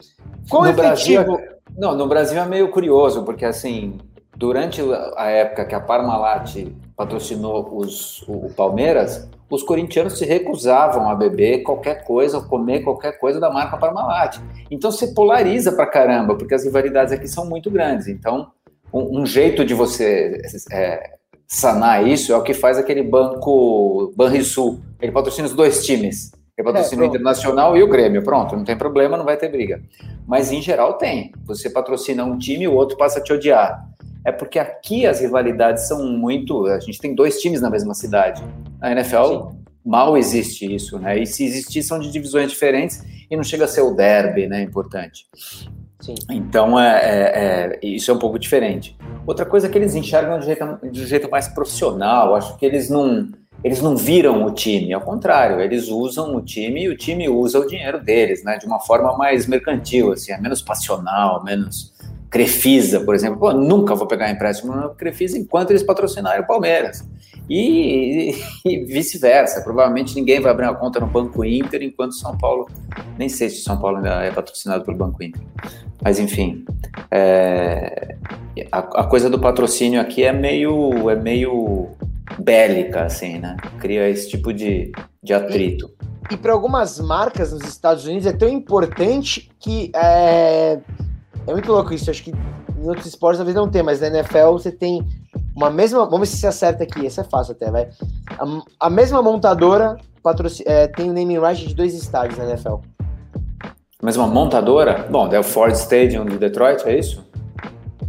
qual 0.48 0.64
no 0.64 0.70
efetivo... 0.70 1.24
Brasil, 1.24 1.46
é, 1.46 1.56
não, 1.76 1.94
no 1.94 2.08
Brasil 2.08 2.40
é 2.40 2.46
meio 2.46 2.68
curioso, 2.70 3.24
porque 3.24 3.44
assim, 3.44 3.98
durante 4.40 4.80
a 5.18 5.26
época 5.26 5.66
que 5.66 5.74
a 5.74 5.80
Parmalat 5.80 6.66
patrocinou 6.96 7.76
os, 7.76 8.22
o 8.26 8.48
Palmeiras, 8.56 9.28
os 9.50 9.62
corintianos 9.62 10.16
se 10.16 10.24
recusavam 10.24 11.10
a 11.10 11.14
beber 11.14 11.62
qualquer 11.62 12.04
coisa, 12.04 12.40
comer 12.40 12.80
qualquer 12.80 13.18
coisa 13.18 13.38
da 13.38 13.50
marca 13.50 13.76
Parmalat. 13.76 14.38
Então 14.70 14.90
você 14.90 15.08
polariza 15.08 15.72
pra 15.72 15.84
caramba, 15.84 16.34
porque 16.36 16.54
as 16.54 16.64
rivalidades 16.64 17.12
aqui 17.12 17.28
são 17.28 17.44
muito 17.44 17.70
grandes. 17.70 18.08
Então, 18.08 18.50
um, 18.90 19.20
um 19.20 19.26
jeito 19.26 19.62
de 19.62 19.74
você 19.74 20.40
é, 20.72 21.16
sanar 21.46 22.08
isso 22.08 22.32
é 22.32 22.36
o 22.36 22.42
que 22.42 22.54
faz 22.54 22.78
aquele 22.78 23.02
banco 23.02 24.10
Banrisul. 24.16 24.80
Ele 25.02 25.12
patrocina 25.12 25.46
os 25.46 25.54
dois 25.54 25.84
times. 25.84 26.32
Ele 26.56 26.64
patrocina 26.64 27.04
é, 27.04 27.06
o 27.06 27.08
Internacional 27.08 27.76
e 27.76 27.82
o 27.82 27.88
Grêmio. 27.88 28.22
Pronto, 28.22 28.56
não 28.56 28.64
tem 28.64 28.76
problema, 28.76 29.18
não 29.18 29.24
vai 29.26 29.36
ter 29.36 29.50
briga. 29.50 29.82
Mas 30.26 30.50
em 30.50 30.62
geral 30.62 30.94
tem. 30.94 31.30
Você 31.44 31.68
patrocina 31.68 32.24
um 32.24 32.38
time 32.38 32.64
e 32.64 32.68
o 32.68 32.74
outro 32.74 32.96
passa 32.96 33.18
a 33.18 33.22
te 33.22 33.34
odiar 33.34 33.86
é 34.24 34.32
porque 34.32 34.58
aqui 34.58 35.06
as 35.06 35.20
rivalidades 35.20 35.88
são 35.88 36.06
muito. 36.06 36.66
A 36.66 36.80
gente 36.80 36.98
tem 36.98 37.14
dois 37.14 37.40
times 37.40 37.60
na 37.60 37.70
mesma 37.70 37.94
cidade. 37.94 38.42
Na 38.80 38.92
NFL 38.92 39.24
Sim. 39.24 39.58
mal 39.84 40.16
existe 40.16 40.72
isso, 40.72 40.98
né? 40.98 41.18
E 41.18 41.26
se 41.26 41.44
existir, 41.44 41.82
são 41.82 41.98
de 41.98 42.10
divisões 42.10 42.50
diferentes 42.50 43.02
e 43.30 43.36
não 43.36 43.44
chega 43.44 43.64
a 43.64 43.68
ser 43.68 43.82
o 43.82 43.94
derby, 43.94 44.46
né? 44.46 44.62
Importante. 44.62 45.26
Sim. 46.00 46.14
Então 46.30 46.78
é, 46.78 46.98
é, 46.98 47.78
é, 47.82 47.86
isso 47.86 48.10
é 48.10 48.14
um 48.14 48.18
pouco 48.18 48.38
diferente. 48.38 48.96
Outra 49.26 49.44
coisa 49.44 49.66
é 49.66 49.70
que 49.70 49.76
eles 49.76 49.94
enxergam 49.94 50.38
de 50.38 50.46
jeito, 50.46 50.78
de 50.90 51.06
jeito 51.06 51.30
mais 51.30 51.48
profissional. 51.48 52.34
Acho 52.34 52.56
que 52.56 52.66
eles 52.66 52.88
não 52.88 53.28
eles 53.62 53.82
não 53.82 53.94
viram 53.94 54.46
o 54.46 54.52
time, 54.52 54.92
ao 54.94 55.02
contrário, 55.02 55.60
eles 55.60 55.88
usam 55.88 56.34
o 56.34 56.40
time 56.40 56.84
e 56.84 56.88
o 56.88 56.96
time 56.96 57.28
usa 57.28 57.58
o 57.60 57.66
dinheiro 57.66 58.02
deles, 58.02 58.42
né? 58.42 58.56
De 58.56 58.64
uma 58.64 58.80
forma 58.80 59.14
mais 59.18 59.46
mercantil, 59.46 60.12
assim, 60.12 60.32
é 60.32 60.40
menos 60.40 60.62
passional, 60.62 61.44
menos 61.44 61.92
Crefisa, 62.30 63.00
por 63.00 63.14
exemplo, 63.14 63.40
Pô, 63.40 63.52
nunca 63.52 63.94
vou 63.96 64.06
pegar 64.06 64.30
empréstimo 64.30 64.72
no 64.72 64.94
Crefisa 64.94 65.36
enquanto 65.36 65.70
eles 65.70 65.82
patrocinarem 65.82 66.42
o 66.42 66.46
Palmeiras. 66.46 67.04
E, 67.48 68.32
e 68.64 68.84
vice-versa. 68.84 69.60
Provavelmente 69.62 70.14
ninguém 70.14 70.40
vai 70.40 70.52
abrir 70.52 70.66
uma 70.66 70.76
conta 70.76 71.00
no 71.00 71.08
Banco 71.08 71.44
Inter 71.44 71.82
enquanto 71.82 72.14
São 72.14 72.38
Paulo. 72.38 72.68
Nem 73.18 73.28
sei 73.28 73.50
se 73.50 73.62
São 73.62 73.76
Paulo 73.80 73.96
ainda 73.96 74.22
é 74.22 74.30
patrocinado 74.30 74.84
pelo 74.84 74.96
Banco 74.96 75.20
Inter. 75.20 75.42
Mas 76.00 76.20
enfim. 76.20 76.64
É, 77.10 78.14
a, 78.70 78.78
a, 78.78 79.04
coisa 79.04 79.28
do 79.28 79.40
patrocínio 79.40 80.00
aqui 80.00 80.22
é 80.22 80.32
meio, 80.32 81.10
é 81.10 81.16
meio 81.16 81.88
bélica, 82.38 83.02
assim, 83.02 83.40
né? 83.40 83.56
Cria 83.80 84.08
esse 84.08 84.30
tipo 84.30 84.52
de, 84.52 84.92
de 85.20 85.34
atrito. 85.34 85.90
E, 86.30 86.34
e 86.34 86.36
para 86.36 86.52
algumas 86.52 87.00
marcas 87.00 87.52
nos 87.52 87.64
Estados 87.64 88.06
Unidos 88.06 88.26
é 88.26 88.32
tão 88.32 88.48
importante 88.48 89.50
que. 89.58 89.90
É 89.96 90.78
é 91.46 91.52
muito 91.52 91.70
louco 91.70 91.92
isso. 91.92 92.10
Acho 92.10 92.22
que 92.22 92.30
em 92.30 92.88
outros 92.88 93.06
esportes 93.06 93.38
talvez 93.38 93.56
não 93.56 93.68
tem, 93.68 93.82
mas 93.82 94.00
na 94.00 94.08
NFL 94.08 94.52
você 94.52 94.72
tem 94.72 95.06
uma 95.54 95.70
mesma. 95.70 96.04
Vamos 96.04 96.20
ver 96.20 96.26
se 96.26 96.40
você 96.40 96.46
acerta 96.46 96.84
aqui. 96.84 97.06
Essa 97.06 97.22
é 97.22 97.24
fácil 97.24 97.52
até, 97.52 97.70
vai. 97.70 97.88
A, 98.38 98.86
a 98.86 98.90
mesma 98.90 99.22
montadora 99.22 99.96
patrocin... 100.22 100.62
é, 100.66 100.86
tem 100.86 101.10
o 101.10 101.12
naming 101.12 101.38
right 101.38 101.66
de 101.66 101.74
dois 101.74 101.94
estádios 101.94 102.38
na 102.38 102.46
NFL. 102.46 102.76
A 104.02 104.06
mesma 104.06 104.26
montadora? 104.26 105.06
Bom, 105.10 105.28
é 105.32 105.38
o 105.38 105.42
Ford 105.42 105.74
Stadium 105.74 106.24
de 106.24 106.38
Detroit, 106.38 106.82
é 106.86 106.98
isso? 106.98 107.28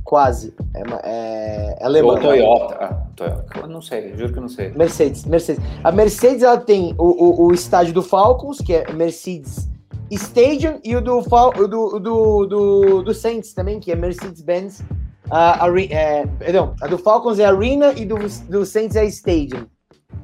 Quase. 0.04 0.54
É, 0.74 0.82
é, 1.04 1.78
é 1.80 1.86
alemã. 1.86 2.14
Ou 2.14 2.20
Toyota. 2.20 2.78
Ah, 2.80 3.08
Toyota. 3.16 3.60
Eu 3.60 3.68
não 3.68 3.82
sei, 3.82 4.16
juro 4.16 4.32
que 4.32 4.38
eu 4.38 4.42
não 4.42 4.50
sei. 4.50 4.72
Mercedes, 4.72 5.26
Mercedes. 5.26 5.64
A 5.84 5.92
Mercedes 5.92 6.44
ela 6.44 6.58
tem 6.58 6.96
o, 6.98 7.44
o, 7.44 7.48
o 7.48 7.54
estádio 7.54 7.94
do 7.94 8.02
Falcons, 8.02 8.60
que 8.60 8.74
é 8.74 8.92
Mercedes 8.94 9.70
Stadium 10.12 10.80
e 10.84 10.96
o 10.96 11.02
do, 11.02 11.22
do, 11.22 12.00
do, 12.00 12.46
do, 12.46 13.02
do 13.04 13.14
Saints 13.14 13.54
também, 13.54 13.80
que 13.80 13.92
é 13.92 13.96
Mercedes-Benz. 13.96 14.82
Uh, 15.28 15.80
é, 15.90 16.26
perdão, 16.38 16.76
a 16.82 16.88
do 16.88 16.98
Falcons 16.98 17.40
é 17.40 17.46
Arena 17.46 17.94
e 17.94 18.06
do, 18.06 18.18
do 18.50 18.66
Saints 18.66 18.98
é 18.98 19.06
Stadium. 19.06 19.66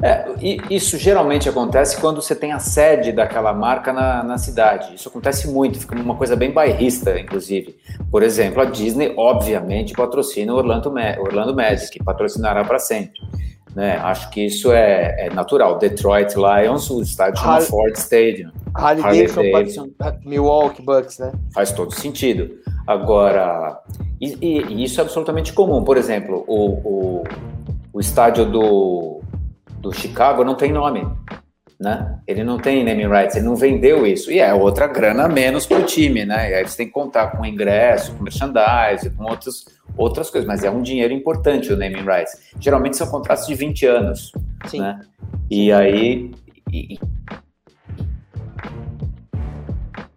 É, 0.02 0.26
isso 0.70 0.96
geralmente 0.98 1.50
acontece 1.50 2.00
quando 2.00 2.22
você 2.22 2.36
tem 2.36 2.52
a 2.52 2.60
sede 2.60 3.12
daquela 3.12 3.52
marca 3.52 3.92
na, 3.92 4.24
na 4.24 4.38
cidade. 4.38 4.94
Isso 4.94 5.10
acontece 5.10 5.50
muito, 5.50 5.80
fica 5.80 5.96
uma 5.96 6.16
coisa 6.16 6.36
bem 6.36 6.52
bairrista, 6.52 7.20
inclusive. 7.20 7.76
Por 8.12 8.22
exemplo, 8.22 8.62
a 8.62 8.66
Disney, 8.66 9.14
obviamente, 9.18 9.94
patrocina 9.94 10.54
o 10.54 10.58
Orlando, 10.58 10.94
Orlando 11.20 11.56
Magic, 11.56 12.04
patrocinará 12.04 12.64
para 12.64 12.78
sempre. 12.78 13.20
Né? 13.76 13.98
Acho 13.98 14.30
que 14.30 14.46
isso 14.46 14.72
é, 14.72 15.28
é, 15.28 15.30
natural. 15.30 15.78
Detroit 15.78 16.34
Lions, 16.36 16.90
o 16.90 17.02
estádio 17.02 17.42
chama 17.42 17.62
Ford 17.62 17.96
Stadium. 17.96 18.52
Harley, 18.74 19.04
Harley 19.04 19.28
Davidson, 19.28 19.90
Davidson, 20.00 20.20
Milwaukee 20.26 20.82
Bucks, 20.82 21.20
né? 21.20 21.32
Faz 21.54 21.72
todo 21.72 21.94
sentido. 21.94 22.58
Agora, 22.86 23.80
e, 24.22 24.38
e, 24.42 24.62
e 24.74 24.84
isso 24.84 25.00
é 25.00 25.04
absolutamente 25.04 25.54
comum. 25.54 25.84
Por 25.84 25.98
exemplo, 25.98 26.44
o, 26.48 26.70
o, 26.70 27.24
o 27.94 28.00
estádio 28.00 28.46
do, 28.46 29.17
do 29.78 29.94
Chicago 29.94 30.44
não 30.44 30.56
tem 30.56 30.72
nome. 30.72 31.08
Né? 31.80 32.20
Ele 32.26 32.44
não 32.44 32.58
tem 32.58 32.84
naming 32.84 33.08
rights, 33.08 33.36
ele 33.36 33.46
não 33.46 33.56
vendeu 33.56 34.06
isso. 34.06 34.32
E 34.32 34.40
é 34.40 34.52
outra 34.54 34.88
grana 34.88 35.28
menos 35.28 35.66
para 35.68 35.78
o 35.78 35.84
time, 35.84 36.26
né? 36.26 36.50
E 36.50 36.54
aí 36.56 36.68
você 36.68 36.78
tem 36.78 36.88
que 36.88 36.94
contar 36.94 37.28
com 37.28 37.46
ingresso, 37.46 38.16
com 38.16 38.24
merchandise, 38.24 39.12
com 39.12 39.26
outros 39.26 39.66
outras 39.98 40.30
coisas, 40.30 40.48
mas 40.48 40.64
é 40.64 40.70
um 40.70 40.82
dinheiro 40.82 41.14
importante 41.14 41.74
o 41.74 41.78
naming 41.78 42.06
rights. 42.06 42.52
Geralmente 42.60 42.96
são 42.96 43.08
contratos 43.08 43.48
de 43.48 43.56
20 43.56 43.86
anos, 43.88 44.32
Sim. 44.68 44.82
né? 44.82 45.02
E 45.50 45.72
aí... 45.72 46.32
E... 46.72 47.00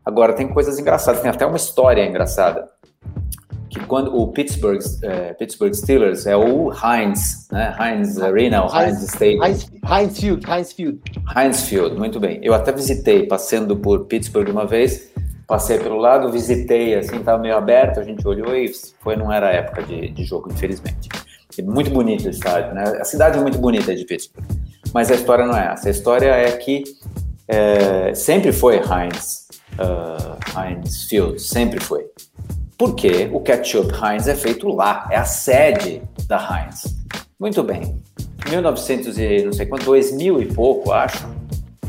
Agora, 0.05 0.33
tem 0.33 0.49
coisas 0.49 0.79
engraçadas, 0.79 1.21
tem 1.21 1.31
até 1.31 1.47
uma 1.47 1.57
história 1.57 2.05
engraçada, 2.05 2.69
que 3.71 3.79
quando 3.87 4.15
o 4.15 4.27
Pittsburgh, 4.29 4.81
é, 5.03 5.33
Pittsburgh 5.35 5.73
Steelers 5.73 6.27
é 6.27 6.37
o 6.37 6.73
Heinz, 6.73 7.47
né? 7.53 7.75
Heinz 7.79 8.21
Arena, 8.21 8.65
o 8.65 8.67
Heinz, 8.67 8.99
Heinz 8.99 9.03
Stadium. 9.15 9.45
Heinz, 9.45 9.71
Heinz 9.85 10.21
Field, 10.21 10.51
Heinz 10.51 10.73
Field. 10.73 11.01
Heinz 11.37 11.63
Field, 11.63 11.97
muito 11.97 12.19
bem. 12.19 12.41
Eu 12.43 12.53
até 12.53 12.73
visitei, 12.73 13.27
passando 13.27 13.77
por 13.77 14.07
Pittsburgh 14.07 14.51
uma 14.51 14.67
vez, 14.67 15.13
passei 15.47 15.79
pelo 15.79 15.99
lado, 15.99 16.31
visitei, 16.33 16.97
assim, 16.97 17.17
estava 17.17 17.41
meio 17.41 17.57
aberto, 17.57 18.01
a 18.01 18.03
gente 18.03 18.27
olhou 18.27 18.55
e 18.57 18.73
foi, 19.01 19.17
não 19.17 19.33
era 19.33 19.51
época 19.51 19.85
de, 19.85 20.11
de 20.11 20.25
jogo, 20.25 20.51
infelizmente. 20.53 21.09
Muito 21.65 21.91
bonito 21.91 22.27
o 22.27 22.31
estádio, 22.31 22.75
né? 22.75 22.83
A 23.01 23.05
cidade 23.05 23.39
é 23.39 23.41
muito 23.41 23.59
bonita 23.59 23.95
de 23.95 24.05
Pittsburgh, 24.05 24.47
mas 24.93 25.11
a 25.11 25.15
história 25.15 25.47
não 25.47 25.57
é 25.57 25.73
essa. 25.73 25.89
A 25.89 25.91
história 25.91 26.31
é 26.31 26.51
que 26.53 26.83
é, 27.47 28.15
sempre 28.15 28.53
foi 28.53 28.77
Heinz, 28.77 29.47
uh, 29.79 30.59
Heinz 30.59 31.05
Field, 31.05 31.41
sempre 31.41 31.81
foi. 31.81 32.05
Porque 32.81 33.29
o 33.31 33.41
ketchup 33.41 33.93
Heinz 33.93 34.27
é 34.27 34.35
feito 34.35 34.67
lá, 34.69 35.07
é 35.11 35.17
a 35.17 35.25
sede 35.27 36.01
da 36.27 36.39
Heinz. 36.39 36.97
Muito 37.39 37.63
bem. 37.63 38.01
1900 38.49 39.19
e 39.19 39.43
não 39.45 39.53
sei 39.53 39.67
quanto, 39.67 39.85
2000 39.85 40.41
e 40.41 40.47
pouco, 40.47 40.91
acho, 40.91 41.29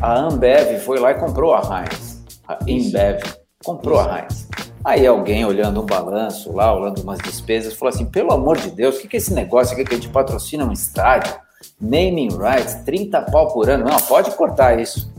a 0.01 0.19
Ambev 0.19 0.81
foi 0.81 0.99
lá 0.99 1.11
e 1.11 1.13
comprou 1.13 1.53
a 1.53 1.61
Heinz, 1.61 2.21
a 2.45 2.59
Embev 2.67 3.21
comprou 3.63 4.01
a 4.01 4.19
Heinz. 4.19 4.49
Aí 4.83 5.07
alguém 5.07 5.45
olhando 5.45 5.81
um 5.81 5.85
balanço 5.85 6.51
lá, 6.51 6.77
olhando 6.77 7.03
umas 7.03 7.19
despesas, 7.19 7.73
falou 7.73 7.93
assim: 7.95 8.05
pelo 8.07 8.33
amor 8.33 8.57
de 8.57 8.69
Deus, 8.71 8.97
o 8.97 8.99
que, 8.99 9.07
que 9.07 9.15
é 9.15 9.19
esse 9.19 9.33
negócio 9.33 9.73
aqui 9.73 9.85
que 9.85 9.93
a 9.93 9.97
gente 9.97 10.09
patrocina 10.09 10.65
um 10.65 10.73
estádio? 10.73 11.33
Naming 11.79 12.37
rights, 12.37 12.83
30 12.83 13.21
pau 13.31 13.47
por 13.53 13.69
ano. 13.69 13.85
Não, 13.85 13.97
pode 13.97 14.29
cortar 14.31 14.77
isso. 14.77 15.09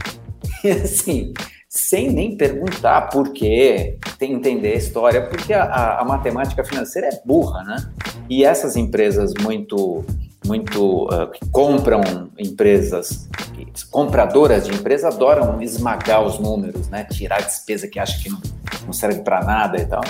E 0.64 0.70
assim, 0.70 1.32
sem 1.74 2.12
nem 2.12 2.36
perguntar 2.36 3.08
por 3.08 3.32
quê, 3.32 3.96
entender 4.20 4.74
a 4.74 4.76
história, 4.76 5.26
porque 5.26 5.54
a, 5.54 5.64
a, 5.64 6.00
a 6.02 6.04
matemática 6.04 6.62
financeira 6.62 7.08
é 7.08 7.20
burra, 7.24 7.64
né? 7.64 7.90
E 8.28 8.44
essas 8.44 8.76
empresas 8.76 9.32
muito 9.40 10.04
muito 10.44 11.06
uh, 11.06 11.30
que 11.30 11.48
compram 11.50 12.28
empresas, 12.38 13.26
que, 13.54 13.66
compradoras 13.90 14.66
de 14.66 14.74
empresas 14.74 15.14
adoram 15.14 15.62
esmagar 15.62 16.22
os 16.22 16.38
números, 16.38 16.88
né? 16.90 17.04
Tirar 17.04 17.38
a 17.38 17.42
despesa 17.42 17.88
que 17.88 17.98
acha 17.98 18.22
que 18.22 18.28
não, 18.28 18.42
não 18.84 18.92
serve 18.92 19.20
para 19.20 19.42
nada 19.42 19.80
e 19.80 19.86
tal. 19.86 20.02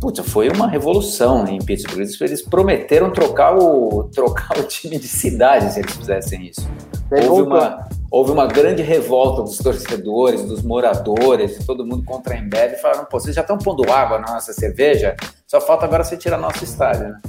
Puta, 0.00 0.22
foi 0.22 0.48
uma 0.48 0.66
revolução 0.66 1.46
em 1.46 1.58
Pittsburgh. 1.58 2.08
Eles 2.22 2.42
prometeram 2.42 3.12
trocar 3.12 3.54
o, 3.58 4.04
trocar 4.04 4.58
o 4.58 4.62
time 4.62 4.98
de 4.98 5.08
cidade 5.08 5.70
se 5.70 5.80
eles 5.80 5.94
fizessem 5.94 6.46
isso. 6.46 6.66
Houve 7.10 7.42
uma, 7.42 7.88
houve 8.10 8.30
uma 8.30 8.46
grande 8.46 8.82
revolta 8.82 9.42
dos 9.42 9.58
torcedores, 9.58 10.42
dos 10.44 10.62
moradores, 10.62 11.58
todo 11.66 11.86
mundo 11.86 12.04
contra 12.04 12.34
a 12.34 12.38
Embev 12.38 12.72
e 12.72 12.76
falaram: 12.76 13.04
pô, 13.04 13.18
vocês 13.20 13.34
já 13.34 13.42
estão 13.42 13.58
pondo 13.58 13.90
água 13.90 14.18
na 14.18 14.32
nossa 14.34 14.52
cerveja, 14.52 15.16
só 15.46 15.60
falta 15.60 15.84
agora 15.84 16.04
você 16.04 16.16
tirar 16.16 16.38
nosso 16.38 16.64
estádio, 16.64 17.08
né? 17.08 17.20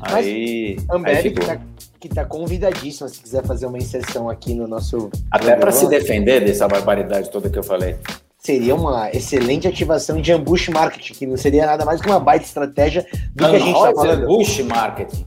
Aí, 0.00 0.76
Ambev 0.90 1.16
aí 1.16 1.30
que, 1.30 1.40
tá, 1.40 1.60
que 2.00 2.08
tá 2.08 2.24
convidadíssima 2.24 3.08
se 3.08 3.20
quiser 3.20 3.44
fazer 3.44 3.66
uma 3.66 3.78
inserção 3.78 4.28
aqui 4.28 4.54
no 4.54 4.68
nosso. 4.68 5.10
Até 5.30 5.56
para 5.56 5.72
se 5.72 5.88
defender 5.88 6.44
dessa 6.44 6.68
barbaridade 6.68 7.30
toda 7.30 7.50
que 7.50 7.58
eu 7.58 7.64
falei. 7.64 7.96
seria 8.38 8.74
uma 8.74 9.10
excelente 9.10 9.66
ativação 9.66 10.20
de 10.20 10.32
ambush 10.32 10.68
marketing, 10.68 11.14
que 11.14 11.26
não 11.26 11.36
seria 11.36 11.66
nada 11.66 11.84
mais 11.84 12.00
que 12.00 12.08
uma 12.08 12.20
baita 12.20 12.44
estratégia 12.44 13.04
do 13.34 13.48
que 13.48 13.56
a 13.56 13.58
gente 13.58 13.76
está 13.76 13.92
falando. 13.92 14.24
Ambush 14.24 14.62
marketing. 14.62 15.26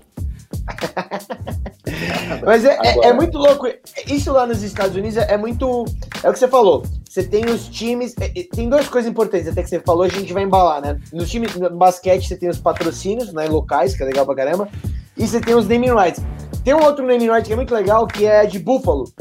Mas 2.46 2.66
é, 2.66 2.78
é, 2.84 3.08
é, 3.08 3.14
muito 3.14 3.38
louco. 3.38 3.68
Isso 4.08 4.32
lá 4.32 4.46
nos 4.46 4.64
Estados 4.64 4.96
Unidos 4.96 5.18
é 5.18 5.38
muito. 5.38 5.86
É 6.24 6.30
o 6.30 6.34
que 6.34 6.40
você 6.40 6.48
falou. 6.48 6.84
Você 7.10 7.24
tem 7.24 7.46
os 7.46 7.68
times. 7.68 8.16
É, 8.20 8.28
é, 8.28 8.44
tem 8.44 8.70
duas 8.70 8.88
coisas 8.88 9.10
importantes, 9.10 9.48
até 9.48 9.64
que 9.64 9.70
você 9.70 9.80
falou, 9.80 10.04
a 10.04 10.10
gente 10.10 10.34
vai 10.34 10.44
embalar, 10.44 10.82
né? 10.82 11.00
Nos 11.12 11.30
times 11.30 11.56
no 11.56 11.70
basquete, 11.70 12.28
você 12.28 12.36
tem 12.36 12.50
os 12.50 12.60
patrocínios, 12.60 13.34
né? 13.34 13.48
Locais, 13.48 13.96
que 13.96 14.04
é 14.04 14.06
legal 14.06 14.26
pra 14.26 14.36
caramba. 14.36 14.70
E 15.18 15.28
você 15.28 15.40
tem 15.42 15.56
os 15.56 15.68
naming 15.68 15.94
rights. 15.94 16.24
Tem 16.64 16.74
um 16.74 16.84
outro 16.84 17.06
naming 17.06 17.30
right 17.30 17.46
que 17.46 17.54
é 17.54 17.56
muito 17.56 17.74
legal, 17.74 18.08
que 18.08 18.26
é 18.26 18.46
de 18.46 18.60
Buffalo. 18.60 19.12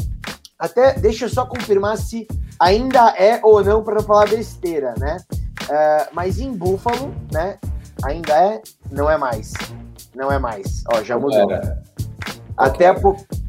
Até 0.59 0.95
deixa 0.95 1.25
eu 1.25 1.29
só 1.29 1.47
confirmar 1.47 1.97
se 1.97 2.29
ainda 2.59 3.15
é 3.17 3.41
ou 3.43 3.65
não 3.65 3.83
para 3.83 3.95
não 3.95 4.03
falar 4.03 4.29
besteira, 4.29 4.95
né? 4.99 5.17
Uh, 5.63 6.09
mas 6.13 6.39
em 6.39 6.53
Buffalo, 6.53 7.15
né? 7.33 7.59
Ainda 8.05 8.33
é, 8.35 8.63
não 8.91 9.11
é 9.11 9.17
mais. 9.17 9.53
Não 10.21 10.31
é 10.31 10.39
mais. 10.39 10.85
Ó, 10.93 11.03
já 11.03 11.19
mudou. 11.19 11.49
Até, 12.55 12.95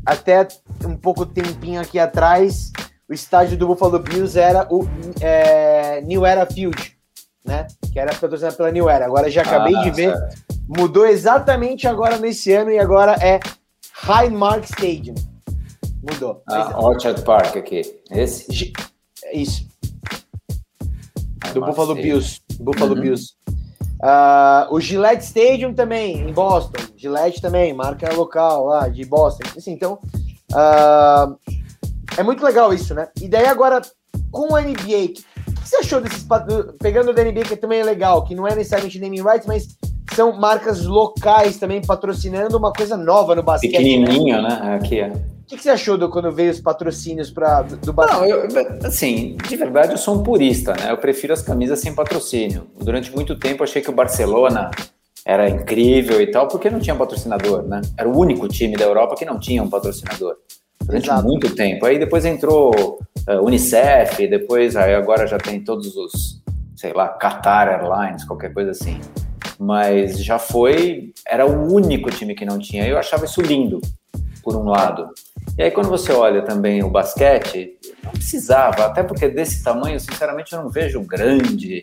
até 0.05 0.47
um 0.85 0.95
pouco 0.95 1.25
tempinho 1.25 1.81
aqui 1.81 1.99
atrás, 1.99 2.71
o 3.09 3.13
estádio 3.13 3.57
do 3.57 3.67
Buffalo 3.67 3.99
Bills 3.99 4.39
era 4.39 4.65
o 4.71 4.87
é, 5.19 5.99
New 5.99 6.25
Era 6.25 6.45
Field, 6.45 6.97
né? 7.43 7.67
Que 7.91 7.99
era 7.99 8.15
patrocinado 8.15 8.55
pela 8.55 8.71
New 8.71 8.89
Era. 8.89 9.05
Agora 9.05 9.29
já 9.29 9.41
acabei 9.41 9.75
ah, 9.75 9.81
de 9.81 9.91
ver. 9.91 10.15
Mudou 10.65 11.05
exatamente 11.05 11.89
agora 11.89 12.17
nesse 12.17 12.53
ano 12.53 12.71
e 12.71 12.79
agora 12.79 13.17
é 13.21 13.41
Highmark 14.03 14.63
Stadium. 14.63 15.15
Mudou. 16.01 16.41
Ah, 16.47 16.79
Orchard 16.79 17.21
Park 17.23 17.57
aqui. 17.57 17.81
Esse? 18.09 18.71
Isso. 19.33 19.67
Do 21.53 21.59
Buffalo. 21.59 21.95
Bills. 21.95 22.39
Buffalo 22.61 22.95
uhum. 22.95 23.01
Bills. 23.01 23.40
Uh, 24.01 24.73
o 24.73 24.79
Gillette 24.79 25.23
Stadium 25.23 25.73
também, 25.73 26.17
em 26.17 26.33
Boston. 26.33 26.81
Gillette 26.97 27.41
também, 27.41 27.73
marca 27.73 28.11
local 28.13 28.65
lá 28.65 28.87
de 28.87 29.05
Boston. 29.05 29.43
Assim, 29.55 29.71
então, 29.73 29.99
uh, 30.53 31.37
é 32.17 32.23
muito 32.23 32.43
legal 32.43 32.73
isso, 32.73 32.95
né? 32.95 33.07
E 33.21 33.27
daí 33.27 33.45
agora, 33.45 33.81
com 34.31 34.55
a 34.55 34.61
NBA, 34.61 34.73
o 34.75 35.09
que, 35.13 35.23
você 35.63 35.77
achou 35.77 36.01
desses... 36.01 36.25
Pegando 36.79 37.13
da 37.13 37.23
NBA, 37.23 37.43
que 37.43 37.55
também 37.55 37.79
é 37.79 37.83
legal, 37.83 38.23
que 38.23 38.33
não 38.33 38.47
é 38.47 38.55
necessariamente 38.55 38.99
naming 38.99 39.21
rights, 39.21 39.45
mas 39.45 39.67
são 40.15 40.33
marcas 40.33 40.83
locais 40.85 41.57
também 41.57 41.81
patrocinando 41.81 42.57
uma 42.57 42.73
coisa 42.73 42.97
nova 42.97 43.35
no 43.35 43.43
basquete. 43.43 43.71
Né? 43.71 43.77
Pequenininho, 43.77 44.41
né? 44.41 44.59
né? 44.61 44.75
Aqui 44.75 44.99
é 44.99 45.13
que, 45.51 45.57
que 45.57 45.63
você 45.63 45.69
achou 45.69 45.97
do, 45.97 46.09
quando 46.09 46.31
veio 46.31 46.49
os 46.49 46.61
patrocínios 46.61 47.29
pra, 47.29 47.61
do, 47.61 47.75
do 47.75 47.93
Não, 47.93 48.25
eu, 48.25 48.47
assim, 48.85 49.35
de 49.47 49.55
verdade 49.57 49.91
eu 49.91 49.97
sou 49.97 50.15
um 50.15 50.23
purista, 50.23 50.73
né? 50.73 50.91
Eu 50.91 50.97
prefiro 50.97 51.33
as 51.33 51.41
camisas 51.41 51.79
sem 51.81 51.93
patrocínio. 51.93 52.67
Durante 52.79 53.13
muito 53.13 53.37
tempo 53.37 53.63
achei 53.63 53.81
que 53.81 53.89
o 53.89 53.93
Barcelona 53.93 54.71
era 55.25 55.49
incrível 55.49 56.21
e 56.21 56.27
tal, 56.27 56.47
porque 56.47 56.69
não 56.69 56.79
tinha 56.79 56.95
patrocinador, 56.95 57.63
né? 57.63 57.81
Era 57.97 58.07
o 58.07 58.17
único 58.17 58.47
time 58.47 58.77
da 58.77 58.85
Europa 58.85 59.15
que 59.15 59.25
não 59.25 59.37
tinha 59.37 59.61
um 59.61 59.69
patrocinador. 59.69 60.37
Durante 60.81 61.07
Exato. 61.07 61.27
muito 61.27 61.53
tempo. 61.53 61.85
Aí 61.85 61.99
depois 61.99 62.23
entrou 62.23 62.71
uh, 63.27 63.45
Unicef, 63.45 64.25
depois 64.27 64.75
aí 64.75 64.95
agora 64.95 65.27
já 65.27 65.37
tem 65.37 65.61
todos 65.61 65.95
os, 65.97 66.41
sei 66.75 66.93
lá, 66.93 67.09
Qatar 67.09 67.67
Airlines, 67.67 68.23
qualquer 68.23 68.53
coisa 68.53 68.71
assim. 68.71 68.99
Mas 69.59 70.23
já 70.23 70.39
foi, 70.39 71.11
era 71.27 71.45
o 71.45 71.71
único 71.71 72.09
time 72.09 72.33
que 72.33 72.45
não 72.45 72.57
tinha. 72.57 72.87
Eu 72.87 72.97
achava 72.97 73.25
isso 73.25 73.41
lindo, 73.41 73.79
por 74.41 74.55
um 74.55 74.63
lado. 74.63 75.09
E 75.57 75.63
aí, 75.63 75.71
quando 75.71 75.89
você 75.89 76.11
olha 76.11 76.41
também 76.41 76.83
o 76.83 76.89
basquete, 76.89 77.77
não 78.03 78.11
precisava, 78.11 78.85
até 78.85 79.03
porque 79.03 79.27
desse 79.27 79.63
tamanho, 79.63 79.99
sinceramente, 79.99 80.53
eu 80.53 80.61
não 80.61 80.69
vejo 80.69 81.01
grande 81.01 81.81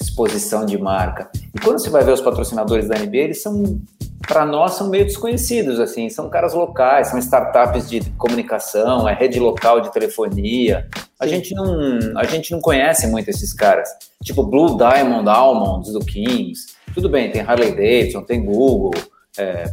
exposição 0.00 0.66
de 0.66 0.78
marca. 0.78 1.30
E 1.54 1.60
quando 1.60 1.80
você 1.80 1.90
vai 1.90 2.04
ver 2.04 2.12
os 2.12 2.20
patrocinadores 2.20 2.88
da 2.88 2.98
NBA, 2.98 3.16
eles 3.16 3.42
são, 3.42 3.80
para 4.26 4.44
nós, 4.44 4.74
são 4.74 4.88
meio 4.88 5.04
desconhecidos, 5.04 5.80
assim, 5.80 6.08
são 6.08 6.28
caras 6.28 6.54
locais, 6.54 7.08
são 7.08 7.18
startups 7.18 7.88
de 7.88 8.00
comunicação, 8.12 9.08
é 9.08 9.14
rede 9.14 9.38
local 9.38 9.80
de 9.80 9.92
telefonia. 9.92 10.88
A 11.18 11.26
gente 11.26 11.54
não, 11.54 11.98
a 12.16 12.24
gente 12.24 12.52
não 12.52 12.60
conhece 12.60 13.06
muito 13.06 13.28
esses 13.28 13.52
caras. 13.52 13.88
Tipo 14.22 14.44
Blue 14.44 14.76
Diamond 14.76 15.28
Almonds 15.28 15.92
do 15.92 16.00
Kings. 16.00 16.74
Tudo 16.94 17.08
bem, 17.08 17.30
tem 17.30 17.42
Harley 17.42 17.70
Davidson, 17.70 18.22
tem 18.22 18.44
Google, 18.44 18.92
é, 19.38 19.64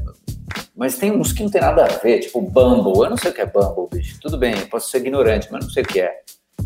mas 0.80 0.98
tem 0.98 1.12
uns 1.12 1.34
que 1.34 1.44
não 1.44 1.52
tem 1.52 1.60
nada 1.60 1.84
a 1.84 1.88
ver, 1.88 2.20
tipo 2.20 2.40
Bumble. 2.40 3.04
Eu 3.04 3.10
não 3.10 3.18
sei 3.18 3.32
o 3.32 3.34
que 3.34 3.42
é 3.42 3.46
Bumble, 3.46 3.90
bicho. 3.92 4.18
Tudo 4.22 4.38
bem, 4.38 4.56
posso 4.68 4.90
ser 4.90 5.00
ignorante, 5.00 5.50
mas 5.52 5.66
não 5.66 5.70
sei 5.70 5.84
o 5.84 5.86
que 5.86 6.00
é. 6.00 6.22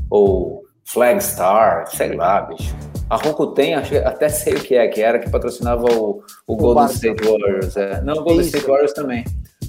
Ou 0.07 0.61
Flagstar, 0.85 1.89
sei 1.89 2.15
lá, 2.15 2.41
bicho. 2.41 2.75
A 3.09 3.17
Rakuten, 3.17 3.73
até 3.73 4.29
sei 4.29 4.53
o 4.53 4.61
que 4.61 4.75
é, 4.75 4.87
que 4.87 5.01
era 5.01 5.17
que 5.17 5.31
patrocinava 5.31 5.85
o, 5.91 6.21
o, 6.45 6.53
o 6.53 6.55
Golden 6.55 6.85
State 6.85 7.23
Warriors. 7.25 7.75
É. 7.75 8.01
Não, 8.01 8.13
o 8.13 8.23
Golden 8.23 8.41
Isso. 8.41 8.49
State 8.49 8.67
Warriors 8.67 8.93
também. 8.93 9.25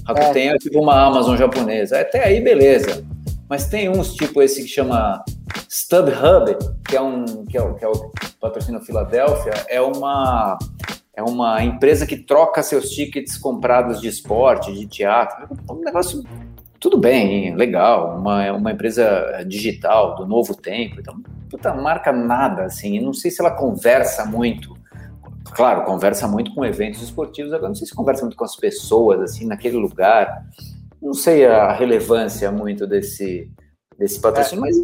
Rakuten 0.07 0.49
é. 0.49 0.53
é 0.53 0.57
tipo 0.59 0.79
uma 0.79 1.07
Amazon 1.07 1.35
japonesa. 1.35 1.99
Até 1.99 2.23
aí, 2.23 2.39
beleza. 2.39 3.03
Mas 3.49 3.67
tem 3.67 3.89
uns, 3.89 4.13
tipo 4.13 4.43
esse 4.43 4.61
que 4.61 4.69
chama 4.69 5.23
StubHub, 5.67 6.55
que 6.87 6.95
é 6.95 7.01
um 7.01 7.45
que 7.45 7.57
é 7.57 7.61
o, 7.63 7.73
que 7.73 7.83
é 7.83 7.87
o 7.87 8.11
patrocínio 8.39 8.81
Filadélfia, 8.81 9.53
é 9.67 9.81
uma 9.81 10.57
é 11.15 11.23
uma 11.23 11.63
empresa 11.63 12.05
que 12.05 12.17
troca 12.17 12.61
seus 12.61 12.89
tickets 12.89 13.37
comprados 13.37 14.01
de 14.01 14.07
esporte, 14.07 14.73
de 14.73 14.85
teatro. 14.85 15.47
É 15.67 15.71
um 15.71 15.79
negócio 15.79 16.23
tudo 16.79 16.97
bem, 16.99 17.55
legal, 17.55 18.19
uma, 18.19 18.51
uma 18.51 18.71
empresa 18.71 19.43
digital 19.47 20.15
do 20.15 20.27
novo 20.27 20.53
tempo, 20.53 20.99
então, 20.99 21.15
puta, 21.49 21.73
marca 21.73 22.11
nada, 22.11 22.65
assim, 22.65 22.99
não 22.99 23.11
sei 23.11 23.31
se 23.31 23.41
ela 23.41 23.49
conversa 23.49 24.23
muito, 24.25 24.77
claro, 25.45 25.83
conversa 25.83 26.27
muito 26.27 26.53
com 26.53 26.63
eventos 26.63 27.01
esportivos, 27.01 27.53
agora 27.53 27.69
não 27.69 27.75
sei 27.75 27.87
se 27.87 27.95
conversa 27.95 28.21
muito 28.21 28.37
com 28.37 28.45
as 28.45 28.55
pessoas, 28.55 29.19
assim, 29.21 29.47
naquele 29.47 29.77
lugar, 29.77 30.45
não 31.01 31.13
sei 31.13 31.47
a 31.47 31.73
relevância 31.73 32.51
muito 32.51 32.85
desse, 32.85 33.49
desse 33.97 34.21
patrocínio, 34.21 34.61
mas 34.61 34.75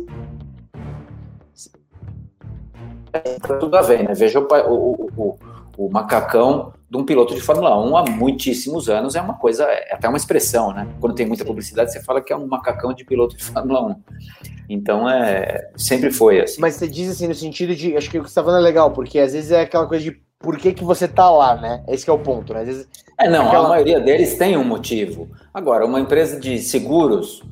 tá 3.41 3.58
tudo 3.58 3.78
a 3.78 3.82
ver, 3.84 4.04
né, 4.06 4.13
veja 4.15 4.39
o, 4.39 4.48
o, 4.48 5.12
o 5.17 5.51
o 5.86 5.89
macacão 5.89 6.74
de 6.89 6.98
um 6.98 7.04
piloto 7.04 7.34
de 7.34 7.41
Fórmula 7.41 7.80
1 7.84 7.98
há 7.98 8.04
muitíssimos 8.12 8.88
anos 8.89 9.15
é 9.15 9.22
uma 9.22 9.34
coisa, 9.34 9.63
é 9.63 9.94
até 9.94 10.08
uma 10.08 10.17
expressão, 10.17 10.74
né? 10.74 10.88
Quando 11.00 11.15
tem 11.15 11.26
muita 11.26 11.44
publicidade, 11.44 11.91
você 11.91 12.02
fala 12.04 12.22
que 12.22 12.32
é 12.32 12.38
um 12.38 12.46
macacão 12.46 12.94
de 12.94 13.04
piloto 13.04 13.36
de 13.36 13.44
Fórmula 13.44 13.82
1. 13.88 13.96
Então, 14.70 15.10
é, 15.10 15.72
sempre 15.76 16.12
foi 16.12 16.41
assim. 16.41 16.62
Mas 16.62 16.76
você 16.76 16.88
diz 16.88 17.10
assim, 17.10 17.28
no 17.28 17.34
sentido 17.34 17.76
de, 17.76 17.98
acho 17.98 18.10
que 18.10 18.20
o 18.20 18.22
que 18.22 18.28
você 18.28 18.32
está 18.32 18.44
falando 18.44 18.60
é 18.60 18.63
legal, 18.63 18.91
porque 18.91 19.17
às 19.20 19.34
vezes 19.34 19.52
é 19.52 19.62
aquela 19.62 19.88
coisa 19.88 20.04
de 20.04 20.22
por 20.38 20.58
que, 20.58 20.74
que 20.74 20.84
você 20.84 21.08
tá 21.08 21.30
lá, 21.30 21.56
né? 21.56 21.84
Esse 21.88 22.10
é 22.10 22.13
o 22.13 22.20
ponto, 22.20 22.54
né? 22.54 22.62
Às 22.62 22.67
vezes, 22.67 22.88
é, 23.20 23.30
não, 23.30 23.48
aquela... 23.48 23.65
a 23.65 23.70
maioria 23.70 24.00
deles 24.00 24.36
tem 24.38 24.56
um 24.58 24.63
motivo. 24.63 25.30
Agora, 25.54 25.86
uma 25.86 26.00
empresa 26.00 26.39
de 26.39 26.60
seguros 26.60 27.44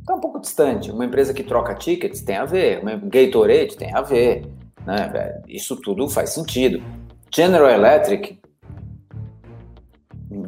está 0.00 0.14
um 0.14 0.20
pouco 0.20 0.40
distante. 0.40 0.90
Uma 0.90 1.04
empresa 1.04 1.34
que 1.34 1.42
troca 1.42 1.74
tickets 1.74 2.22
tem 2.22 2.36
a 2.36 2.44
ver, 2.44 2.80
uma 2.80 2.96
Gatorade 2.96 3.76
tem 3.76 3.94
a 3.94 4.02
ver, 4.02 4.46
né? 4.86 5.42
Isso 5.48 5.76
tudo 5.76 6.08
faz 6.08 6.30
sentido. 6.30 6.82
General 7.34 7.68
Electric, 7.68 8.38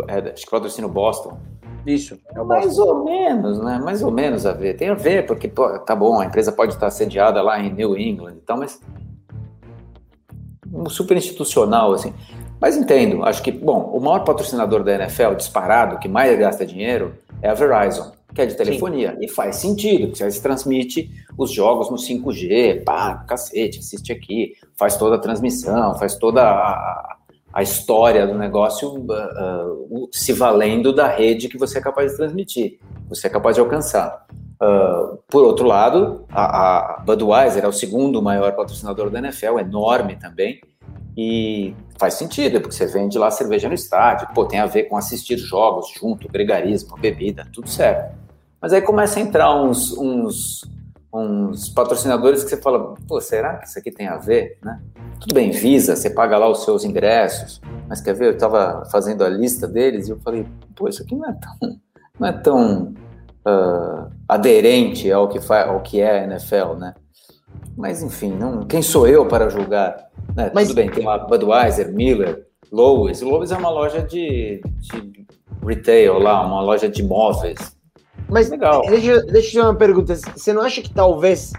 é, 0.09 0.33
acho 0.33 0.45
que 0.45 0.51
patrocina 0.51 0.87
o 0.87 0.91
Boston. 0.91 1.39
Isso, 1.85 2.19
é 2.35 2.43
Mais 2.43 2.79
ou 2.79 3.05
menos, 3.05 3.61
né? 3.61 3.79
Mais 3.79 4.03
ou 4.03 4.11
menos 4.11 4.45
a 4.45 4.53
ver. 4.53 4.75
Tem 4.75 4.89
a 4.89 4.95
ver, 4.95 5.27
porque, 5.27 5.49
pô, 5.49 5.79
tá 5.81 5.95
bom, 5.95 6.21
a 6.21 6.27
empresa 6.27 6.51
pode 6.53 6.75
estar 6.75 6.91
sediada 6.91 7.41
lá 7.43 7.61
em 7.61 7.73
New 7.73 7.97
England 7.97 8.35
e 8.35 8.41
tal, 8.41 8.59
mas. 8.59 8.81
Um 10.73 10.89
super 10.89 11.17
institucional, 11.17 11.93
assim. 11.93 12.13
Mas 12.61 12.77
entendo, 12.77 13.25
acho 13.25 13.43
que, 13.43 13.53
bom, 13.53 13.91
o 13.93 14.01
maior 14.01 14.25
patrocinador 14.25 14.83
da 14.83 14.95
NFL, 14.95 15.35
disparado, 15.35 15.99
que 15.99 16.09
mais 16.09 16.37
gasta 16.39 16.67
dinheiro, 16.67 17.15
é 17.43 17.49
a 17.49 17.55
Verizon, 17.55 18.13
que 18.37 18.43
é 18.43 18.47
de 18.47 18.55
telefonia. 18.55 19.13
Sim. 19.13 19.25
E 19.25 19.29
faz 19.29 19.57
sentido, 19.57 20.09
porque 20.09 20.31
você 20.31 20.43
transmite 20.43 21.11
os 21.39 21.51
jogos 21.51 21.91
no 21.91 21.97
5G, 21.97 22.85
pá, 22.85 23.25
cacete, 23.27 23.79
assiste 23.79 24.13
aqui, 24.13 24.53
faz 24.77 24.99
toda 24.99 25.17
a 25.17 25.19
transmissão, 25.19 25.95
faz 25.95 26.17
toda 26.17 26.43
a, 26.43 27.17
a 27.51 27.63
história 27.63 28.27
do 28.27 28.37
negócio 28.37 28.91
uh, 28.91 30.05
uh, 30.05 30.09
se 30.13 30.35
valendo 30.35 30.93
da 30.93 31.09
rede 31.09 31.49
que 31.49 31.57
você 31.57 31.79
é 31.79 31.81
capaz 31.81 32.11
de 32.11 32.19
transmitir, 32.19 32.79
você 33.09 33.27
é 33.27 33.31
capaz 33.31 33.57
de 33.57 33.63
alcançar. 33.63 34.27
Uh, 34.63 35.17
por 35.29 35.43
outro 35.43 35.67
lado, 35.67 36.27
a, 36.31 36.97
a, 36.99 37.01
Budweiser 37.01 37.65
é 37.65 37.69
o 37.69 37.73
segundo 37.73 38.21
maior 38.21 38.55
patrocinador 38.55 39.09
da 39.09 39.19
NFL, 39.19 39.59
enorme 39.59 40.17
também, 40.17 40.61
e 41.17 41.75
faz 41.99 42.15
sentido, 42.15 42.61
porque 42.61 42.75
você 42.75 42.87
vende 42.87 43.19
lá 43.19 43.31
cerveja 43.31 43.67
no 43.69 43.75
estádio, 43.75 44.29
pô, 44.35 44.45
tem 44.45 44.59
a 44.59 44.67
ver 44.67 44.85
com 44.85 44.97
assistir 44.99 45.39
jogos 45.39 45.91
junto, 45.99 46.29
gregarismo, 46.29 46.99
bebida, 46.99 47.47
tudo 47.51 47.71
certo. 47.71 48.26
Mas 48.67 48.73
aí 48.73 48.83
começa 48.83 49.21
a 49.21 49.23
entrar 49.23 49.55
uns, 49.55 49.97
uns 49.97 50.61
uns 51.15 51.69
patrocinadores 51.69 52.43
que 52.43 52.51
você 52.51 52.57
fala, 52.57 52.95
pô, 53.07 53.21
será 53.21 53.59
que 53.59 53.69
isso 53.69 53.79
aqui 53.79 53.93
tem 53.93 54.09
a 54.09 54.17
ver, 54.17 54.59
né? 54.61 54.83
Tudo 55.21 55.37
bem, 55.37 55.53
Visa, 55.53 55.95
você 55.95 56.11
paga 56.11 56.37
lá 56.37 56.49
os 56.49 56.65
seus 56.65 56.85
ingressos, 56.85 57.61
mas 57.89 58.01
quer 58.01 58.13
ver, 58.13 58.27
eu 58.27 58.33
estava 58.33 58.85
fazendo 58.91 59.23
a 59.23 59.29
lista 59.29 59.69
deles 59.69 60.09
e 60.09 60.11
eu 60.11 60.19
falei, 60.19 60.45
pô, 60.75 60.89
isso 60.89 61.01
aqui 61.01 61.15
não 61.15 61.29
é 61.29 61.33
tão, 61.33 61.81
não 62.19 62.27
é 62.27 62.33
tão 62.33 62.95
uh, 63.47 64.11
aderente 64.29 65.13
ao 65.13 65.29
que, 65.29 65.41
faz, 65.41 65.69
ao 65.69 65.81
que 65.81 66.01
é 66.01 66.23
a 66.23 66.25
NFL, 66.25 66.75
né? 66.77 66.93
mas 67.77 68.03
enfim, 68.03 68.33
não, 68.33 68.67
quem 68.67 68.83
sou 68.83 69.07
eu 69.07 69.29
para 69.29 69.49
julgar? 69.49 70.11
Né? 70.35 70.51
Mas... 70.53 70.67
Tudo 70.67 70.77
bem, 70.77 70.91
tem 70.91 71.05
lá 71.05 71.19
Budweiser, 71.19 71.95
Miller, 71.95 72.45
Lowe's. 72.73 73.23
Lowe's 73.23 73.53
é 73.53 73.57
uma 73.57 73.71
loja 73.71 74.03
de, 74.03 74.61
de 74.81 75.25
retail 75.65 76.19
lá, 76.19 76.45
uma 76.45 76.61
loja 76.61 76.89
de 76.89 77.05
móveis. 77.05 77.76
Mas 78.29 78.51
Legal. 78.51 78.83
Deixa, 78.89 79.21
deixa 79.23 79.37
eu 79.37 79.43
te 79.43 79.53
fazer 79.53 79.61
uma 79.61 79.75
pergunta. 79.75 80.15
Você 80.15 80.53
não 80.53 80.63
acha 80.63 80.83
que 80.83 80.93
talvez 80.93 81.53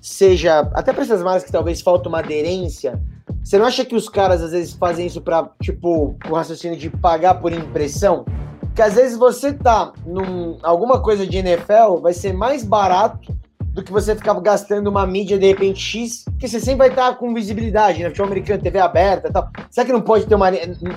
seja, 0.00 0.60
até 0.74 0.92
para 0.92 1.02
essas 1.02 1.22
marcas 1.22 1.44
que 1.44 1.52
talvez 1.52 1.80
falta 1.80 2.08
uma 2.08 2.18
aderência, 2.18 3.00
você 3.42 3.58
não 3.58 3.66
acha 3.66 3.84
que 3.84 3.94
os 3.94 4.08
caras 4.08 4.42
às 4.42 4.52
vezes 4.52 4.74
fazem 4.74 5.06
isso 5.06 5.20
para, 5.20 5.50
tipo, 5.62 6.16
o 6.28 6.34
raciocínio 6.34 6.78
de 6.78 6.90
pagar 6.90 7.34
por 7.34 7.52
impressão? 7.52 8.24
Que 8.74 8.82
às 8.82 8.94
vezes 8.94 9.16
você 9.16 9.52
tá 9.52 9.92
num 10.04 10.58
alguma 10.62 11.00
coisa 11.00 11.26
de 11.26 11.38
NFL, 11.38 12.00
vai 12.00 12.12
ser 12.12 12.32
mais 12.32 12.64
barato 12.64 13.34
do 13.74 13.82
que 13.82 13.90
você 13.90 14.14
ficar 14.14 14.32
gastando 14.40 14.86
uma 14.86 15.04
mídia 15.04 15.36
de 15.36 15.48
repente 15.48 15.80
X, 15.80 16.24
porque 16.24 16.46
você 16.46 16.60
sempre 16.60 16.78
vai 16.78 16.88
estar 16.88 17.16
com 17.16 17.34
visibilidade, 17.34 18.00
né? 18.00 18.08
Futebol 18.08 18.28
americano, 18.28 18.62
TV 18.62 18.78
aberta 18.78 19.28
e 19.28 19.32
tal. 19.32 19.50
Será 19.68 19.84
que 19.84 19.92
não 19.92 20.00
pode 20.00 20.26
ter 20.26 20.34
uma. 20.36 20.46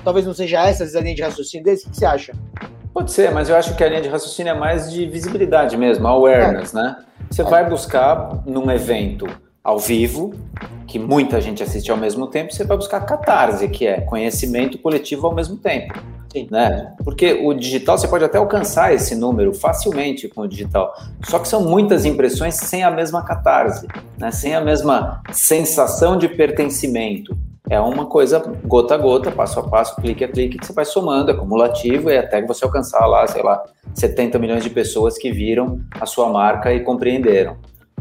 Talvez 0.04 0.24
não 0.24 0.32
seja 0.32 0.64
essa 0.64 0.84
a 0.84 1.02
linha 1.02 1.14
de 1.16 1.22
raciocínio 1.22 1.64
desse? 1.64 1.88
O 1.88 1.90
que 1.90 1.96
você 1.96 2.06
acha? 2.06 2.32
Pode 2.94 3.10
ser, 3.10 3.32
mas 3.32 3.48
eu 3.48 3.56
acho 3.56 3.76
que 3.76 3.82
a 3.82 3.88
linha 3.88 4.00
de 4.00 4.08
raciocínio 4.08 4.52
é 4.52 4.54
mais 4.54 4.92
de 4.92 5.06
visibilidade 5.06 5.76
mesmo, 5.76 6.06
awareness, 6.06 6.72
é. 6.72 6.76
né? 6.76 6.96
Você 7.28 7.42
é. 7.42 7.44
vai 7.44 7.68
buscar 7.68 8.42
num 8.46 8.70
evento 8.70 9.26
ao 9.62 9.78
vivo, 9.78 10.32
que 10.86 10.98
muita 10.98 11.40
gente 11.40 11.62
assiste 11.62 11.90
ao 11.90 11.96
mesmo 11.96 12.28
tempo, 12.28 12.52
você 12.52 12.64
vai 12.64 12.76
buscar 12.76 13.00
catarse, 13.00 13.68
que 13.68 13.86
é 13.86 14.00
conhecimento 14.00 14.78
coletivo 14.78 15.26
ao 15.26 15.34
mesmo 15.34 15.56
tempo. 15.56 15.94
Né? 16.50 16.94
Porque 17.02 17.40
o 17.42 17.54
digital 17.54 17.96
você 17.96 18.06
pode 18.06 18.24
até 18.24 18.38
alcançar 18.38 18.92
esse 18.92 19.14
número 19.14 19.54
facilmente 19.54 20.28
com 20.28 20.42
o 20.42 20.48
digital. 20.48 20.94
Só 21.24 21.38
que 21.38 21.48
são 21.48 21.62
muitas 21.62 22.04
impressões 22.04 22.54
sem 22.54 22.84
a 22.84 22.90
mesma 22.90 23.24
catarse, 23.24 23.86
né? 24.18 24.30
sem 24.30 24.54
a 24.54 24.60
mesma 24.60 25.22
sensação 25.32 26.16
de 26.16 26.28
pertencimento. 26.28 27.36
É 27.70 27.78
uma 27.80 28.06
coisa 28.06 28.42
gota 28.64 28.94
a 28.94 28.98
gota, 28.98 29.30
passo 29.30 29.60
a 29.60 29.62
passo, 29.62 29.96
clique 29.96 30.24
a 30.24 30.28
clique, 30.28 30.58
que 30.58 30.66
você 30.66 30.72
vai 30.72 30.86
somando, 30.86 31.30
é 31.30 31.34
cumulativo, 31.34 32.10
e 32.10 32.16
até 32.16 32.40
você 32.40 32.64
alcançar 32.64 33.04
lá, 33.06 33.26
sei 33.26 33.42
lá, 33.42 33.62
70 33.94 34.38
milhões 34.38 34.62
de 34.62 34.70
pessoas 34.70 35.18
que 35.18 35.30
viram 35.30 35.80
a 36.00 36.06
sua 36.06 36.30
marca 36.30 36.72
e 36.72 36.80
compreenderam 36.80 37.56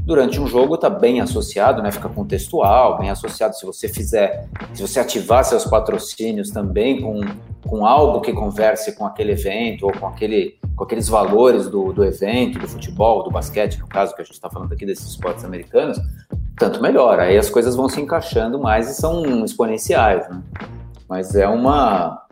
durante 0.08 0.40
um 0.40 0.48
jogo 0.48 0.76
está 0.76 0.90
bem 0.90 1.20
associado, 1.20 1.84
né? 1.84 1.92
Fica 1.92 2.08
contextual, 2.08 2.98
bem 2.98 3.10
associado. 3.10 3.58
Se 3.58 3.66
você 3.66 3.90
fizer, 3.90 4.48
se 4.74 4.82
você 4.82 5.02
ativar 5.02 5.44
seus 5.44 5.66
patrocínios 5.66 6.50
também 6.50 7.02
com, 7.02 7.20
com 7.68 7.86
algo 7.86 8.22
que 8.22 8.32
converse 8.32 8.96
com 8.96 9.06
aquele 9.06 9.34
evento 9.34 9.86
ou 9.86 9.92
com, 9.92 10.08
aquele, 10.08 10.58
com 10.78 10.86
aqueles 10.86 11.10
valores 11.10 11.68
do, 11.68 11.92
do 11.92 12.06
evento, 12.06 12.58
do 12.58 12.70
futebol, 12.70 13.22
do 13.22 13.30
basquete, 13.30 13.80
no 13.80 13.88
caso 13.88 14.16
que 14.16 14.22
a 14.22 14.24
gente 14.24 14.36
está 14.36 14.50
falando 14.50 14.72
aqui 14.72 14.86
desses 14.86 15.10
esportes 15.10 15.44
americanos, 15.44 16.00
tanto 16.58 16.82
melhor. 16.82 17.20
Aí 17.20 17.38
as 17.38 17.50
coisas 17.50 17.76
vão 17.76 17.90
se 17.90 18.00
encaixando 18.00 18.58
mais 18.58 18.90
e 18.90 18.94
são 18.94 19.44
exponenciais, 19.44 20.26
né? 20.30 20.42
Mas 21.10 21.36
é 21.36 21.50
uma 21.50 22.26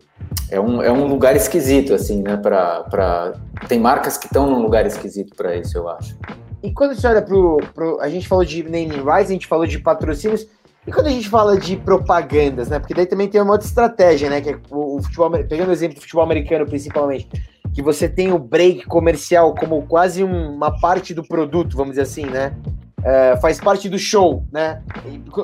é 0.50 0.62
um, 0.62 0.82
é 0.82 0.92
um 0.92 1.08
lugar 1.08 1.36
esquisito, 1.36 1.94
assim, 1.94 2.22
né? 2.22 2.38
Pra... 2.38 3.34
Tem 3.68 3.82
marcas 3.82 4.18
que 4.18 4.28
estão 4.28 4.50
num 4.50 4.62
lugar 4.62 4.86
esquisito 4.86 5.36
para 5.36 5.58
isso, 5.58 5.78
eu 5.78 5.90
acho. 5.90 6.16
E 6.66 6.72
quando 6.72 6.96
você 6.96 7.06
olha 7.06 7.22
pro, 7.22 7.58
pro. 7.76 8.00
A 8.02 8.10
gente 8.10 8.28
falou 8.28 8.44
de 8.44 8.64
naming 8.64 9.04
rights, 9.06 9.30
a 9.30 9.34
gente 9.34 9.46
falou 9.46 9.68
de 9.68 9.78
patrocínios. 9.78 10.48
E 10.88 10.92
quando 10.92 11.08
a 11.08 11.12
gente 11.12 11.30
fala 11.30 11.60
de 11.60 11.76
propagandas, 11.78 12.70
né? 12.70 12.80
Porque 12.80 12.94
daí 12.94 13.06
também 13.06 13.28
tem 13.28 13.40
uma 13.40 13.52
outra 13.52 13.68
estratégia, 13.68 14.32
né? 14.32 14.42
Que 14.42 14.50
é 14.50 14.60
o, 14.72 14.98
o 14.98 15.04
futebol, 15.04 15.30
pegando 15.30 15.70
o 15.70 15.72
exemplo 15.72 15.96
do 15.96 16.02
futebol 16.02 16.24
americano 16.24 16.66
principalmente, 16.66 17.30
que 17.72 17.84
você 17.84 18.10
tem 18.10 18.34
o 18.34 18.40
break 18.40 18.86
comercial 18.88 19.54
como 19.54 19.86
quase 19.86 20.24
uma 20.24 20.80
parte 20.80 21.14
do 21.14 21.24
produto, 21.24 21.78
vamos 21.78 21.92
dizer 21.92 22.02
assim, 22.02 22.26
né? 22.26 22.56
É, 23.04 23.38
faz 23.38 23.60
parte 23.60 23.88
do 23.88 24.00
show, 24.00 24.44
né? 24.52 24.82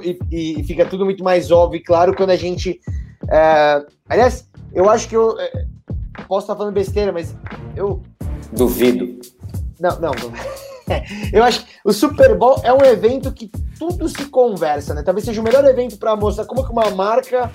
E, 0.03 0.19
e, 0.31 0.59
e, 0.59 0.63
fica 0.63 0.85
tudo 0.87 1.05
muito 1.05 1.23
mais 1.23 1.51
óbvio 1.51 1.77
e 1.77 1.83
claro 1.83 2.15
quando 2.15 2.31
a 2.31 2.35
gente. 2.35 2.79
É, 3.29 3.85
aliás, 4.09 4.49
eu 4.73 4.89
acho 4.89 5.07
que 5.07 5.15
eu 5.15 5.39
é, 5.39 5.65
posso 6.27 6.45
estar 6.45 6.55
falando 6.55 6.73
besteira, 6.73 7.11
mas 7.11 7.35
eu. 7.75 8.01
Duvido. 8.51 9.19
Não, 9.79 9.99
não. 9.99 10.11
não. 10.11 10.61
eu 11.33 11.43
acho 11.43 11.65
que 11.65 11.71
o 11.83 11.93
Super 11.93 12.37
Bowl 12.37 12.61
é 12.63 12.73
um 12.73 12.83
evento 12.83 13.31
que 13.31 13.49
tudo 13.77 14.07
se 14.07 14.25
conversa, 14.25 14.93
né? 14.93 15.03
Talvez 15.03 15.25
seja 15.25 15.41
o 15.41 15.43
melhor 15.43 15.65
evento 15.65 15.97
para 15.97 16.15
mostrar 16.15 16.45
como 16.45 16.63
que 16.65 16.71
uma 16.71 16.89
marca 16.91 17.51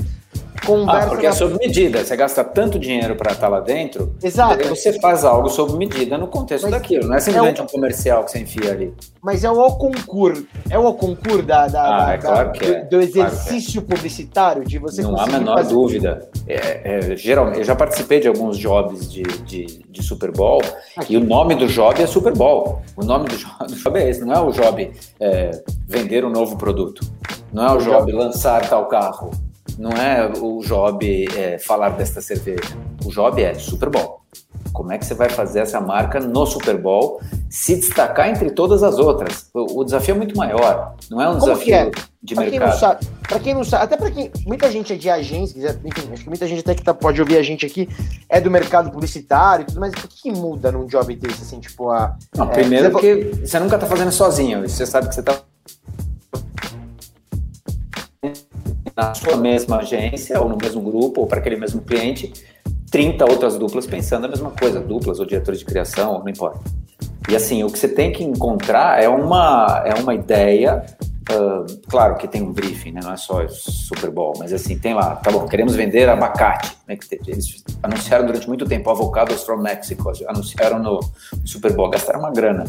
conversa. 0.65 1.07
Ah, 1.07 1.09
porque 1.09 1.27
é 1.27 1.33
sob 1.33 1.57
medida. 1.59 2.05
Você 2.05 2.17
gasta 2.17 2.45
tanto 2.45 2.79
dinheiro 2.79 3.17
para 3.17 3.33
estar 3.33 3.47
tá 3.47 3.49
lá 3.49 3.61
dentro. 3.61 4.15
Exato. 4.23 4.69
Você 4.69 4.99
faz 5.01 5.25
algo 5.25 5.49
sob 5.49 5.77
medida 5.77 6.17
no 6.17 6.29
contexto 6.29 6.65
mas 6.65 6.73
daquilo. 6.73 7.09
Não 7.09 7.17
é 7.17 7.21
simplesmente 7.21 7.61
é 7.61 7.63
um... 7.63 7.67
um 7.67 7.69
comercial 7.69 8.25
que 8.25 8.31
você 8.31 8.41
enfia 8.41 8.71
ali. 8.71 8.95
Mas 9.23 9.45
é 9.45 9.51
o 9.51 9.71
concurso. 9.73 10.47
É 10.71 10.79
o 10.79 10.93
concurso 10.95 11.43
da, 11.43 11.67
da, 11.67 11.83
ah, 11.83 12.07
da, 12.07 12.13
é 12.13 12.19
claro 12.19 12.53
que 12.53 12.65
é. 12.65 12.85
do, 12.85 12.91
do 12.91 13.01
exercício 13.01 13.81
claro 13.83 13.93
é. 13.93 13.97
publicitário 13.97 14.65
de 14.65 14.79
você. 14.79 15.03
Não 15.03 15.19
há 15.19 15.25
a 15.25 15.27
menor 15.27 15.57
fazer... 15.59 15.75
dúvida. 15.75 16.29
É, 16.47 17.13
é, 17.13 17.17
geralmente, 17.17 17.59
eu 17.59 17.65
já 17.65 17.75
participei 17.75 18.21
de 18.21 18.29
alguns 18.29 18.57
jobs 18.57 19.11
de, 19.11 19.23
de, 19.23 19.67
de 19.89 20.03
Super 20.03 20.31
Bowl 20.31 20.63
Aqui. 20.97 21.15
e 21.15 21.17
o 21.17 21.25
nome 21.25 21.55
do 21.55 21.67
job 21.67 22.01
é 22.01 22.07
Super 22.07 22.33
Bowl. 22.33 22.83
O 22.97 23.05
nome 23.05 23.29
do 23.29 23.35
job, 23.37 23.67
do 23.67 23.75
job 23.75 23.99
é 23.99 24.09
esse. 24.09 24.25
Não 24.25 24.35
é 24.35 24.41
o 24.41 24.53
job 24.53 24.93
é, 25.21 25.51
vender 25.87 26.25
um 26.25 26.31
novo 26.31 26.57
produto. 26.57 27.07
Não 27.53 27.67
é 27.67 27.73
o, 27.73 27.77
o 27.77 27.79
job 27.79 28.13
lançar 28.13 28.69
tal 28.69 28.87
carro 28.87 29.31
não 29.79 29.91
é 29.91 30.33
o 30.41 30.61
job 30.61 31.27
é, 31.37 31.59
falar 31.59 31.91
desta 31.91 32.21
cerveja. 32.21 32.77
O 33.05 33.11
job 33.11 33.43
é 33.43 33.55
Super 33.55 33.91
Bowl. 33.91 34.21
Como 34.73 34.93
é 34.93 34.99
que 34.99 35.07
você 35.07 35.15
vai 35.15 35.31
fazer 35.31 35.61
essa 35.61 35.81
marca 35.81 36.21
no 36.21 36.45
Super 36.45 36.77
Bowl 36.77 37.21
se 37.49 37.77
destacar 37.77 38.29
entre 38.29 38.51
todas 38.51 38.83
as 38.83 38.99
outras? 38.99 39.49
O, 39.55 39.81
o 39.81 39.85
desafio 39.85 40.15
é 40.15 40.19
muito 40.19 40.37
maior. 40.37 40.95
Não 41.11 41.21
é 41.21 41.29
um 41.29 41.39
Como 41.39 41.53
desafio 41.53 41.75
é? 41.75 41.91
de 42.23 42.35
pra 42.35 42.45
mercado. 42.45 43.07
Para 43.27 43.41
quem 43.41 43.55
não 43.55 43.65
sabe, 43.65 43.85
até 43.85 43.97
para 43.97 44.11
quem 44.11 44.31
muita 44.47 44.71
gente 44.71 44.93
é 44.93 44.97
de 44.97 45.09
agência, 45.09 45.81
enfim, 45.85 46.09
acho 46.13 46.23
que 46.23 46.29
muita 46.29 46.47
gente 46.47 46.61
até 46.61 46.75
que 46.75 46.83
tá, 46.83 46.95
pode 46.95 47.21
ouvir 47.21 47.39
a 47.39 47.43
gente 47.43 47.67
aqui 47.67 47.89
é 48.29 48.41
do 48.41 48.51
mercado 48.51 48.91
publicitário 48.91 49.63
e 49.63 49.67
tudo, 49.67 49.81
mas 49.81 49.93
o 49.93 49.97
que, 49.97 50.23
que 50.23 50.33
muda 50.33 50.71
num 50.71 50.87
job 50.87 51.15
desse 51.17 51.43
assim, 51.43 51.59
tipo 51.59 51.91
a 51.91 52.17
Não, 52.37 52.47
é, 52.47 52.53
primeiro 52.53 52.93
você... 52.93 53.17
que 53.17 53.47
você 53.47 53.59
nunca 53.59 53.79
tá 53.79 53.87
fazendo 53.87 54.13
sozinho, 54.13 54.69
você 54.69 54.87
sabe 54.87 55.09
que 55.09 55.15
você 55.15 55.23
tá 55.23 55.41
na 58.97 59.13
sua 59.15 59.37
mesma 59.37 59.79
agência, 59.79 60.41
ou 60.41 60.49
no 60.49 60.57
mesmo 60.57 60.81
grupo, 60.81 61.21
ou 61.21 61.27
para 61.27 61.39
aquele 61.39 61.57
mesmo 61.57 61.83
cliente, 61.83 62.33
30 62.91 63.25
outras 63.31 63.59
duplas 63.59 63.87
pensando 63.87 64.25
a 64.25 64.29
mesma 64.29 64.51
coisa, 64.51 64.81
duplas 64.81 65.21
ou 65.21 65.27
diretores 65.27 65.61
de 65.61 65.67
criação, 65.67 66.21
não 66.21 66.29
importa. 66.29 66.61
E 67.29 67.35
assim, 67.35 67.63
o 67.65 67.71
que 67.71 67.79
você 67.79 67.89
tem 67.89 68.13
que 68.13 68.23
encontrar 68.23 69.03
é 69.03 69.09
uma, 69.09 69.83
é 69.85 69.95
uma 69.95 70.15
ideia 70.15 70.85
Uh, 71.29 71.67
claro 71.89 72.17
que 72.17 72.29
tem 72.29 72.41
um 72.41 72.53
briefing, 72.53 72.93
né? 72.93 73.01
não 73.03 73.13
é 73.13 73.17
só 73.17 73.47
Super 73.49 74.11
Bowl, 74.11 74.35
mas 74.39 74.53
assim, 74.53 74.79
tem 74.79 74.95
lá, 74.95 75.17
tá 75.17 75.31
bom, 75.31 75.45
queremos 75.49 75.75
vender 75.75 76.09
abacate. 76.09 76.77
Né? 76.87 76.97
Eles 77.27 77.65
anunciaram 77.83 78.27
durante 78.27 78.47
muito 78.47 78.65
tempo 78.65 78.89
avocados 78.91 79.43
from 79.43 79.57
Mexico, 79.57 80.13
anunciaram 80.29 80.79
no 80.79 81.01
Super 81.45 81.73
Bowl, 81.73 81.91
gastaram 81.91 82.21
uma 82.21 82.31
grana. 82.31 82.65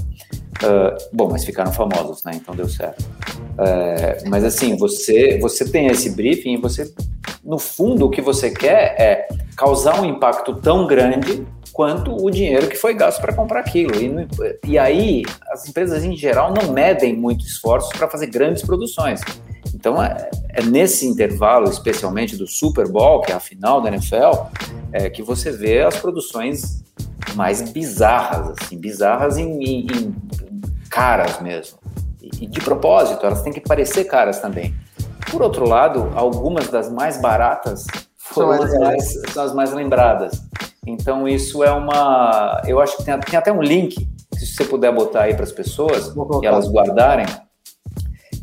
Uh, 0.63 0.97
bom, 1.13 1.29
mas 1.31 1.45
ficaram 1.45 1.71
famosos, 1.71 2.23
né? 2.23 2.31
Então 2.33 2.55
deu 2.55 2.67
certo. 2.67 3.03
Uh, 3.03 4.27
mas 4.27 4.43
assim, 4.43 4.75
você, 4.75 5.37
você 5.39 5.69
tem 5.69 5.85
esse 5.85 6.09
briefing 6.09 6.53
e 6.55 6.57
você, 6.57 6.91
no 7.43 7.59
fundo, 7.59 8.07
o 8.07 8.09
que 8.09 8.21
você 8.21 8.49
quer 8.49 8.99
é 8.99 9.27
causar 9.55 10.01
um 10.01 10.05
impacto 10.05 10.55
tão 10.55 10.87
grande 10.87 11.45
quanto 11.77 12.11
o 12.25 12.31
dinheiro 12.31 12.67
que 12.67 12.75
foi 12.75 12.95
gasto 12.95 13.21
para 13.21 13.31
comprar 13.31 13.59
aquilo. 13.59 13.93
E, 13.95 14.27
e 14.65 14.79
aí, 14.79 15.23
as 15.51 15.69
empresas 15.69 16.03
em 16.03 16.17
geral 16.17 16.51
não 16.51 16.73
medem 16.73 17.15
muito 17.15 17.45
esforços 17.45 17.95
para 17.95 18.09
fazer 18.09 18.25
grandes 18.25 18.63
produções. 18.63 19.21
Então, 19.75 20.01
é, 20.01 20.27
é, 20.49 20.63
nesse 20.63 21.05
intervalo, 21.05 21.69
especialmente 21.69 22.35
do 22.35 22.47
Super 22.47 22.87
Bowl, 22.87 23.21
que 23.21 23.31
é 23.31 23.35
a 23.35 23.39
final 23.39 23.79
da 23.79 23.89
NFL, 23.89 24.47
é, 24.91 25.07
que 25.07 25.21
você 25.21 25.51
vê 25.51 25.83
as 25.83 25.95
produções 25.97 26.83
mais 27.35 27.61
bizarras, 27.61 28.55
assim, 28.59 28.75
bizarras 28.75 29.37
em, 29.37 29.63
em, 29.63 29.81
em 29.81 30.15
caras 30.89 31.39
mesmo. 31.39 31.77
E, 32.19 32.45
e 32.45 32.47
de 32.47 32.59
propósito, 32.59 33.23
elas 33.23 33.43
têm 33.43 33.53
que 33.53 33.61
parecer 33.61 34.05
caras 34.05 34.39
também. 34.39 34.73
Por 35.29 35.43
outro 35.43 35.69
lado, 35.69 36.11
algumas 36.15 36.69
das 36.69 36.91
mais 36.91 37.21
baratas 37.21 37.85
foram 38.15 38.63
as 38.63 38.79
mais, 38.79 39.31
são 39.31 39.43
as 39.43 39.53
mais 39.53 39.71
lembradas. 39.73 40.41
Então, 40.87 41.27
isso 41.27 41.65
é 41.65 41.71
uma. 41.71 42.61
Eu 42.65 42.79
acho 42.79 42.95
que 42.95 43.03
tem, 43.03 43.19
tem 43.19 43.37
até 43.37 43.51
um 43.51 43.61
link, 43.61 44.07
se 44.33 44.47
você 44.47 44.63
puder 44.63 44.93
botar 44.93 45.23
aí 45.23 45.33
para 45.33 45.43
as 45.43 45.51
pessoas 45.51 46.13
e 46.41 46.45
elas 46.45 46.71
guardarem, 46.71 47.25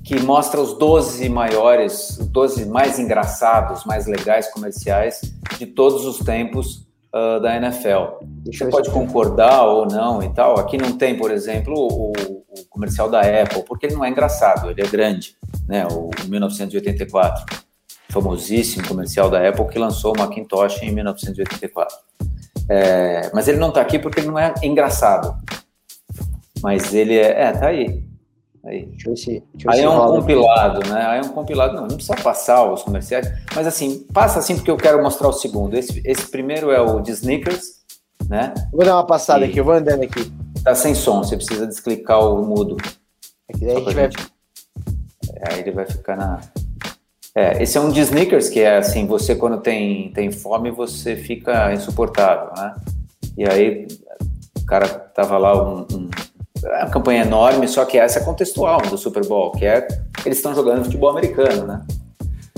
que 0.04 0.20
mostra 0.20 0.61
os 0.61 0.76
12 0.76 1.26
maiores, 1.30 2.18
os 2.18 2.26
12 2.26 2.66
mais 2.66 2.98
engraçados, 2.98 3.87
mais 3.87 4.07
legais 4.07 4.52
comerciais 4.52 5.22
de 5.59 5.64
todos 5.64 6.04
os 6.04 6.18
tempos 6.18 6.87
uh, 7.14 7.40
da 7.40 7.57
NFL. 7.57 8.22
Deixa 8.22 8.66
você 8.66 8.70
pode 8.70 8.90
concordar 8.90 9.64
ou 9.64 9.87
não 9.87 10.22
e 10.22 10.28
tal. 10.28 10.59
Aqui 10.61 10.76
não 10.76 10.98
tem, 10.98 11.16
por 11.16 11.30
exemplo, 11.30 11.74
o, 11.74 12.12
o, 12.12 12.64
comercial 12.68 13.09
da 13.09 13.20
Apple, 13.20 13.62
porque 13.66 13.87
ele 13.87 13.94
não 13.94 14.04
é 14.04 14.11
engraçado, 14.11 14.70
ele 14.70 14.83
é 14.83 14.87
grande, 14.87 15.35
né? 15.66 15.87
O 15.87 16.11
1984 16.28 17.64
famosíssimo 18.11 18.87
comercial 18.87 19.28
da 19.28 19.48
Apple 19.48 19.66
que 19.66 19.78
lançou 19.78 20.14
o 20.14 20.18
Macintosh 20.18 20.83
em 20.83 20.92
1984. 20.92 21.96
É, 22.68 23.31
mas 23.33 23.48
ele 23.48 23.59
não 23.59 23.68
está 23.68 23.81
aqui 23.81 23.98
porque 23.98 24.20
ele 24.20 24.29
não 24.29 24.38
é 24.38 24.55
engraçado. 24.62 25.37
Mas 26.62 26.94
ele 26.94 27.18
é. 27.18 27.42
É, 27.42 27.53
tá 27.53 27.66
aí. 27.66 28.05
Aí, 28.64 28.87
deixa 28.87 29.11
eu 29.11 29.14
deixa 29.14 29.42
eu 29.62 29.70
aí 29.70 29.81
é 29.83 29.88
um 29.88 29.98
compilado, 29.98 30.88
né? 30.88 31.07
Aí 31.07 31.18
é 31.18 31.22
um 31.22 31.29
compilado. 31.29 31.74
Não, 31.74 31.83
não 31.83 31.96
precisa 31.96 32.16
passar 32.16 32.64
os 32.72 32.83
comerciais, 32.83 33.31
mas 33.55 33.66
assim, 33.66 34.07
passa 34.12 34.38
assim 34.38 34.57
porque 34.57 34.70
eu 34.70 34.77
quero 34.79 35.03
mostrar 35.03 35.29
o 35.29 35.33
segundo. 35.33 35.77
Esse, 35.77 36.00
esse 36.05 36.31
primeiro 36.31 36.70
é 36.70 36.81
o 36.81 37.00
de 37.00 37.11
sneakers, 37.11 37.85
né? 38.27 38.55
vou 38.72 38.85
dar 38.85 38.94
uma 38.94 39.07
passada 39.07 39.44
e 39.44 39.50
aqui, 39.50 39.61
eu 39.61 39.64
vou 39.64 39.74
andando 39.74 40.03
aqui. 40.03 40.33
Tá 40.62 40.74
sem 40.74 40.94
som, 40.94 41.22
você 41.22 41.37
precisa 41.37 41.66
desclicar 41.66 42.18
o 42.20 42.42
mudo. 42.42 42.79
Aqui 43.53 43.66
daí 43.66 43.77
a 43.77 43.81
gente 43.81 43.94
vai... 43.94 44.05
Gente... 44.05 44.33
É, 45.37 45.53
aí 45.53 45.61
ele 45.61 45.70
vai 45.70 45.85
ficar 45.85 46.16
na. 46.16 46.40
É, 47.37 47.62
esse 47.62 47.77
é 47.77 47.81
um 47.81 47.90
de 47.90 48.01
sneakers 48.01 48.49
que 48.49 48.61
é 48.61 48.77
assim, 48.77 49.07
você 49.07 49.35
quando 49.35 49.61
tem, 49.61 50.12
tem 50.12 50.31
fome, 50.31 50.70
você 50.70 51.16
fica 51.16 51.73
insuportável, 51.73 52.53
né? 52.57 52.77
E 53.37 53.44
aí 53.49 53.88
o 54.57 54.64
cara 54.64 54.87
tava 54.87 55.37
lá 55.37 55.61
um, 55.61 55.81
um 55.92 56.11
é 56.64 56.85
uma 56.85 56.90
campanha 56.90 57.23
enorme, 57.23 57.68
só 57.68 57.85
que 57.85 57.99
essa 57.99 58.20
é 58.20 58.23
contextual 58.23 58.81
do 58.83 58.97
Super 58.97 59.27
Bowl, 59.27 59.51
que 59.53 59.66
é 59.66 59.87
eles 60.25 60.38
estão 60.38 60.55
jogando 60.55 60.85
futebol 60.85 61.11
americano, 61.11 61.66
né? 61.66 61.85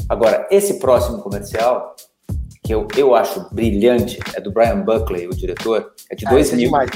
Agora, 0.09 0.47
esse 0.51 0.79
próximo 0.79 1.19
comercial, 1.19 1.97
que 2.63 2.73
eu, 2.73 2.87
eu 2.97 3.15
acho 3.15 3.49
brilhante, 3.53 4.21
é 4.35 4.41
do 4.41 4.53
Brian 4.53 4.83
Buckley, 4.83 5.27
o 5.27 5.31
diretor, 5.31 5.93
é 6.09 6.15
de 6.15 6.27
ah, 6.27 6.31
2000. 6.31 6.77
É 6.77 6.87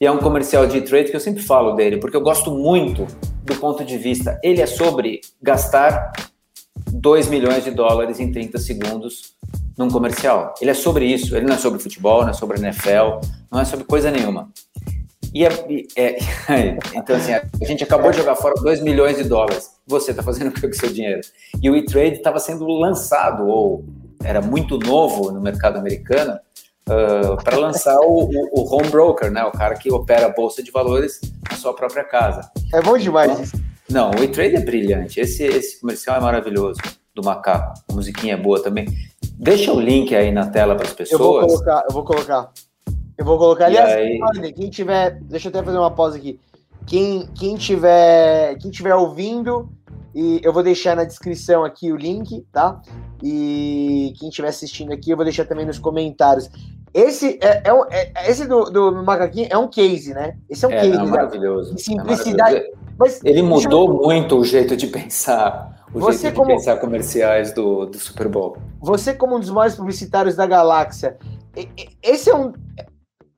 e 0.00 0.06
é 0.06 0.10
um 0.10 0.18
comercial 0.18 0.66
de 0.66 0.80
trade 0.80 1.10
que 1.10 1.16
eu 1.16 1.20
sempre 1.20 1.42
falo 1.42 1.72
dele, 1.72 1.98
porque 1.98 2.16
eu 2.16 2.20
gosto 2.20 2.50
muito 2.50 3.06
do 3.44 3.54
ponto 3.56 3.84
de 3.84 3.98
vista. 3.98 4.40
Ele 4.42 4.60
é 4.60 4.66
sobre 4.66 5.20
gastar 5.42 6.12
2 6.94 7.28
milhões 7.28 7.64
de 7.64 7.72
dólares 7.72 8.20
em 8.20 8.30
30 8.30 8.58
segundos 8.58 9.34
num 9.76 9.88
comercial. 9.88 10.54
Ele 10.60 10.70
é 10.70 10.74
sobre 10.74 11.06
isso. 11.06 11.36
Ele 11.36 11.46
não 11.46 11.54
é 11.54 11.58
sobre 11.58 11.80
futebol, 11.80 12.22
não 12.22 12.30
é 12.30 12.32
sobre 12.32 12.58
NFL, 12.58 13.20
não 13.50 13.60
é 13.60 13.64
sobre 13.64 13.84
coisa 13.84 14.10
nenhuma. 14.10 14.48
E 15.34 15.44
é, 15.44 15.48
é, 15.96 16.18
então, 16.94 17.16
assim, 17.16 17.32
a 17.32 17.64
gente 17.64 17.82
acabou 17.82 18.12
de 18.12 18.18
jogar 18.18 18.36
fora 18.36 18.54
2 18.54 18.80
milhões 18.82 19.16
de 19.16 19.24
dólares. 19.24 19.72
Você 19.86 20.12
está 20.12 20.22
fazendo 20.22 20.48
o 20.48 20.52
que 20.54 20.60
com 20.60 20.68
o 20.68 20.74
seu 20.74 20.92
dinheiro? 20.92 21.20
E 21.60 21.68
o 21.68 21.76
E-Trade 21.76 22.16
estava 22.16 22.38
sendo 22.38 22.64
lançado, 22.66 23.46
ou 23.48 23.84
era 24.22 24.40
muito 24.40 24.78
novo 24.78 25.32
no 25.32 25.40
mercado 25.40 25.76
americano, 25.76 26.38
uh, 26.88 27.36
para 27.42 27.56
lançar 27.56 27.98
o, 27.98 28.30
o, 28.30 28.60
o, 28.60 28.74
home 28.74 28.88
broker, 28.88 29.32
né? 29.32 29.44
o 29.44 29.50
cara 29.50 29.74
que 29.74 29.90
opera 29.92 30.26
a 30.26 30.30
bolsa 30.30 30.62
de 30.62 30.70
valores 30.70 31.20
na 31.50 31.56
sua 31.56 31.74
própria 31.74 32.04
casa. 32.04 32.48
É 32.72 32.80
bom 32.80 32.96
demais 32.96 33.38
isso. 33.40 33.73
Não, 33.88 34.10
o 34.10 34.22
E-Trade 34.22 34.56
é 34.56 34.60
brilhante. 34.60 35.20
Esse, 35.20 35.44
esse 35.44 35.80
comercial 35.80 36.16
é 36.16 36.20
maravilhoso, 36.20 36.80
do 37.14 37.22
macaco. 37.22 37.74
A 37.88 37.92
musiquinha 37.92 38.34
é 38.34 38.36
boa 38.36 38.62
também. 38.62 38.86
Deixa 39.38 39.72
o 39.72 39.80
link 39.80 40.14
aí 40.14 40.32
na 40.32 40.46
tela 40.46 40.74
para 40.74 40.86
as 40.86 40.92
pessoas. 40.92 41.20
Eu 41.20 41.26
vou 41.26 41.40
colocar, 41.40 41.84
eu 41.86 41.92
vou 41.92 42.04
colocar. 42.04 42.52
Eu 43.16 43.24
vou 43.24 43.38
colocar. 43.38 43.66
Aliás, 43.66 43.92
aí... 43.92 44.52
quem 44.52 44.70
tiver. 44.70 45.20
Deixa 45.22 45.48
eu 45.48 45.50
até 45.50 45.62
fazer 45.62 45.78
uma 45.78 45.90
pausa 45.90 46.16
aqui. 46.16 46.40
Quem, 46.86 47.26
quem, 47.34 47.56
tiver, 47.56 48.56
quem 48.56 48.70
tiver 48.70 48.94
ouvindo, 48.94 49.70
e 50.14 50.40
eu 50.42 50.52
vou 50.52 50.62
deixar 50.62 50.94
na 50.94 51.04
descrição 51.04 51.64
aqui 51.64 51.90
o 51.90 51.96
link, 51.96 52.44
tá? 52.52 52.80
E 53.22 54.12
quem 54.18 54.28
estiver 54.28 54.48
assistindo 54.48 54.92
aqui, 54.92 55.10
eu 55.10 55.16
vou 55.16 55.24
deixar 55.24 55.46
também 55.46 55.64
nos 55.64 55.78
comentários. 55.78 56.50
Esse 56.92 57.38
é, 57.42 57.62
é, 57.64 58.12
é 58.14 58.30
esse 58.30 58.46
do, 58.46 58.64
do 58.64 59.02
macaquinho 59.02 59.48
é 59.50 59.56
um 59.56 59.66
case, 59.66 60.12
né? 60.12 60.36
Esse 60.48 60.64
é 60.64 60.68
um 60.68 60.72
é, 60.72 60.80
case. 60.80 60.96
É 60.96 61.04
maravilhoso. 61.04 61.78
simplicidade. 61.78 62.56
É 62.56 62.83
Mas, 62.98 63.20
Ele 63.24 63.42
mudou 63.42 63.88
eu... 63.88 63.94
muito 64.02 64.36
o 64.38 64.44
jeito 64.44 64.76
de 64.76 64.86
pensar, 64.86 65.84
o 65.92 66.00
você 66.00 66.22
jeito 66.22 66.34
de 66.34 66.38
como... 66.38 66.50
pensar 66.50 66.76
comerciais 66.76 67.52
do, 67.52 67.86
do 67.86 67.98
Super 67.98 68.28
Bowl. 68.28 68.56
Você, 68.80 69.14
como 69.14 69.36
um 69.36 69.40
dos 69.40 69.50
maiores 69.50 69.76
publicitários 69.76 70.36
da 70.36 70.46
galáxia, 70.46 71.16
esse 72.02 72.30
é 72.30 72.34
um 72.34 72.52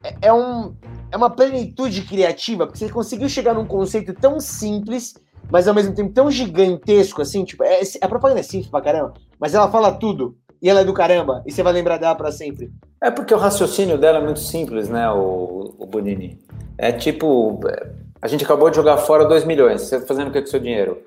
é, 0.07 0.29
é, 0.29 0.33
um, 0.33 0.75
é 1.11 1.17
uma 1.17 1.31
plenitude 1.31 2.03
criativa, 2.03 2.67
porque 2.67 2.79
você 2.79 2.89
conseguiu 2.89 3.29
chegar 3.29 3.55
num 3.55 3.67
conceito 3.67 4.15
tão 4.15 4.39
simples, 4.39 5.15
mas 5.51 5.67
ao 5.67 5.75
mesmo 5.75 5.95
tempo 5.95 6.13
tão 6.13 6.31
gigantesco, 6.31 7.23
assim, 7.23 7.45
tipo, 7.45 7.65
é, 7.65 7.81
a 8.01 8.09
propaganda 8.09 8.41
é 8.41 8.43
simples 8.45 8.71
pra 8.71 8.81
caramba, 8.81 9.15
mas 9.39 9.55
ela 9.55 9.71
fala 9.71 9.93
tudo, 9.93 10.37
e 10.63 10.71
ela 10.71 10.81
é 10.81 10.85
do 10.85 10.95
caramba, 10.95 11.43
e 11.47 11.53
você 11.53 11.63
vai 11.63 11.73
lembrar 11.73 11.99
dela 11.99 12.15
para 12.15 12.31
sempre. 12.31 12.71
É 13.03 13.11
porque 13.11 13.35
o 13.35 13.39
raciocínio 13.39 13.99
dela 13.99 14.19
é 14.19 14.25
muito 14.25 14.41
simples, 14.41 14.89
né, 14.89 15.11
o, 15.11 15.75
o 15.79 15.87
Bonini? 15.87 16.39
É 16.79 16.93
tipo, 16.93 17.59
a 18.27 18.29
gente 18.29 18.45
acabou 18.45 18.69
de 18.69 18.77
jogar 18.77 18.99
fora 18.99 19.25
2 19.25 19.45
milhões, 19.45 19.83
você 19.83 20.01
tá 20.01 20.07
fazendo 20.07 20.29
o 20.29 20.33
que 20.33 20.41
com 20.41 20.47
o 20.47 20.51
seu 20.51 20.61
dinheiro? 20.61 20.99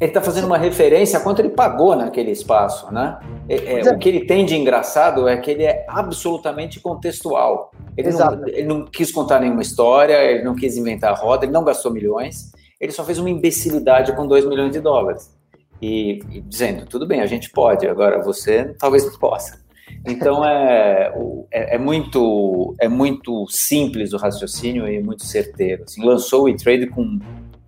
ele 0.00 0.10
está 0.10 0.20
fazendo 0.20 0.46
uma 0.46 0.58
referência 0.58 1.18
a 1.18 1.22
quanto 1.22 1.38
ele 1.40 1.50
pagou 1.50 1.94
naquele 1.94 2.30
espaço, 2.30 2.92
né? 2.92 3.18
É, 3.48 3.80
é, 3.80 3.92
o 3.92 3.98
que 3.98 4.08
ele 4.08 4.26
tem 4.26 4.44
de 4.44 4.56
engraçado 4.56 5.28
é 5.28 5.36
que 5.36 5.50
ele 5.50 5.62
é 5.62 5.84
absolutamente 5.88 6.80
contextual. 6.80 7.70
Ele 7.96 8.10
não, 8.10 8.48
ele 8.48 8.66
não, 8.66 8.84
quis 8.84 9.12
contar 9.12 9.40
nenhuma 9.40 9.62
história, 9.62 10.16
ele 10.24 10.42
não 10.42 10.54
quis 10.54 10.76
inventar 10.76 11.12
a 11.12 11.16
roda, 11.16 11.44
ele 11.44 11.52
não 11.52 11.64
gastou 11.64 11.92
milhões, 11.92 12.50
ele 12.80 12.90
só 12.90 13.04
fez 13.04 13.18
uma 13.18 13.30
imbecilidade 13.30 14.14
com 14.16 14.26
2 14.26 14.46
milhões 14.46 14.72
de 14.72 14.80
dólares. 14.80 15.32
E, 15.80 16.22
e, 16.30 16.40
dizendo, 16.40 16.86
tudo 16.86 17.06
bem, 17.06 17.20
a 17.20 17.26
gente 17.26 17.50
pode, 17.50 17.86
agora 17.86 18.22
você 18.22 18.74
talvez 18.78 19.04
não 19.04 19.16
possa. 19.18 19.63
Então 20.06 20.44
é, 20.44 21.12
é, 21.50 21.76
é, 21.76 21.78
muito, 21.78 22.74
é 22.78 22.88
muito 22.88 23.46
simples 23.48 24.12
o 24.12 24.16
raciocínio 24.16 24.86
e 24.86 25.02
muito 25.02 25.24
certeiro. 25.24 25.84
Assim, 25.84 26.04
lançou 26.04 26.44
o 26.44 26.48
e-trade 26.48 26.86
com 26.88 27.18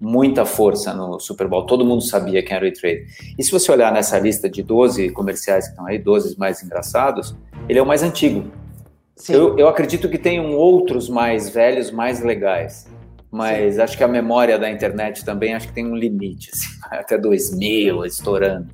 muita 0.01 0.45
força 0.45 0.93
no 0.93 1.19
Super 1.19 1.49
Bowl. 1.49 1.65
Todo 1.65 1.85
mundo 1.85 2.03
sabia 2.03 2.43
quem 2.43 2.57
era 2.57 2.65
o 2.65 2.69
E-Trade. 2.69 3.07
E 3.39 3.43
se 3.43 3.51
você 3.51 3.71
olhar 3.73 3.93
nessa 3.93 4.19
lista 4.19 4.49
de 4.49 4.63
12 4.63 5.11
comerciais 5.11 5.65
que 5.65 5.71
estão 5.71 5.87
aí, 5.87 5.99
12 5.99 6.39
mais 6.39 6.63
engraçados, 6.63 7.35
ele 7.69 7.79
é 7.79 7.83
o 7.83 7.87
mais 7.87 8.03
antigo. 8.03 8.45
Eu, 9.29 9.59
eu, 9.59 9.67
acredito 9.67 10.11
que 10.11 10.19
tenham 10.19 10.53
outros 10.53 11.09
mais 11.09 11.49
velhos, 11.49 11.91
mais 11.91 12.23
legais. 12.23 12.87
Mas 13.31 13.75
Sim. 13.75 13.81
acho 13.81 13.97
que 13.97 14.05
a 14.05 14.09
memória 14.09 14.59
da 14.59 14.71
internet 14.71 15.25
também 15.25 15.55
acho 15.55 15.69
que 15.69 15.75
tem 15.75 15.87
um 15.87 15.97
limite, 15.97 16.51
assim, 16.53 16.69
até 16.91 17.17
2000, 17.17 18.05
estourando. 18.05 18.69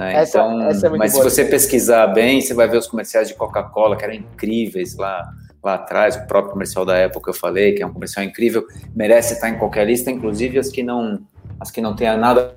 Né? 0.00 0.14
Essa, 0.14 0.38
então, 0.38 0.62
essa 0.62 0.86
é 0.86 0.90
mas 0.90 1.12
se 1.12 1.22
você 1.22 1.44
pesquisar 1.44 2.06
bem, 2.06 2.40
você 2.40 2.54
vai 2.54 2.66
ver 2.66 2.78
os 2.78 2.86
comerciais 2.86 3.28
de 3.28 3.34
Coca-Cola, 3.34 3.96
que 3.96 4.04
eram 4.04 4.14
incríveis 4.14 4.96
lá 4.96 5.30
lá 5.62 5.74
atrás, 5.74 6.16
o 6.16 6.26
próprio 6.26 6.52
comercial 6.52 6.86
da 6.86 6.96
época 6.96 7.28
eu 7.28 7.34
falei, 7.34 7.74
que 7.74 7.82
é 7.82 7.86
um 7.86 7.92
comercial 7.92 8.24
incrível, 8.24 8.66
merece 8.96 9.34
estar 9.34 9.50
em 9.50 9.58
qualquer 9.58 9.86
lista, 9.86 10.10
inclusive 10.10 10.58
as 10.58 10.70
que 10.70 10.82
não, 10.82 11.20
as 11.60 11.70
que 11.70 11.82
não 11.82 11.94
tenham 11.94 12.16
nada. 12.16 12.56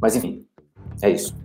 Mas 0.00 0.16
enfim, 0.16 0.46
é 1.02 1.10
isso. 1.10 1.36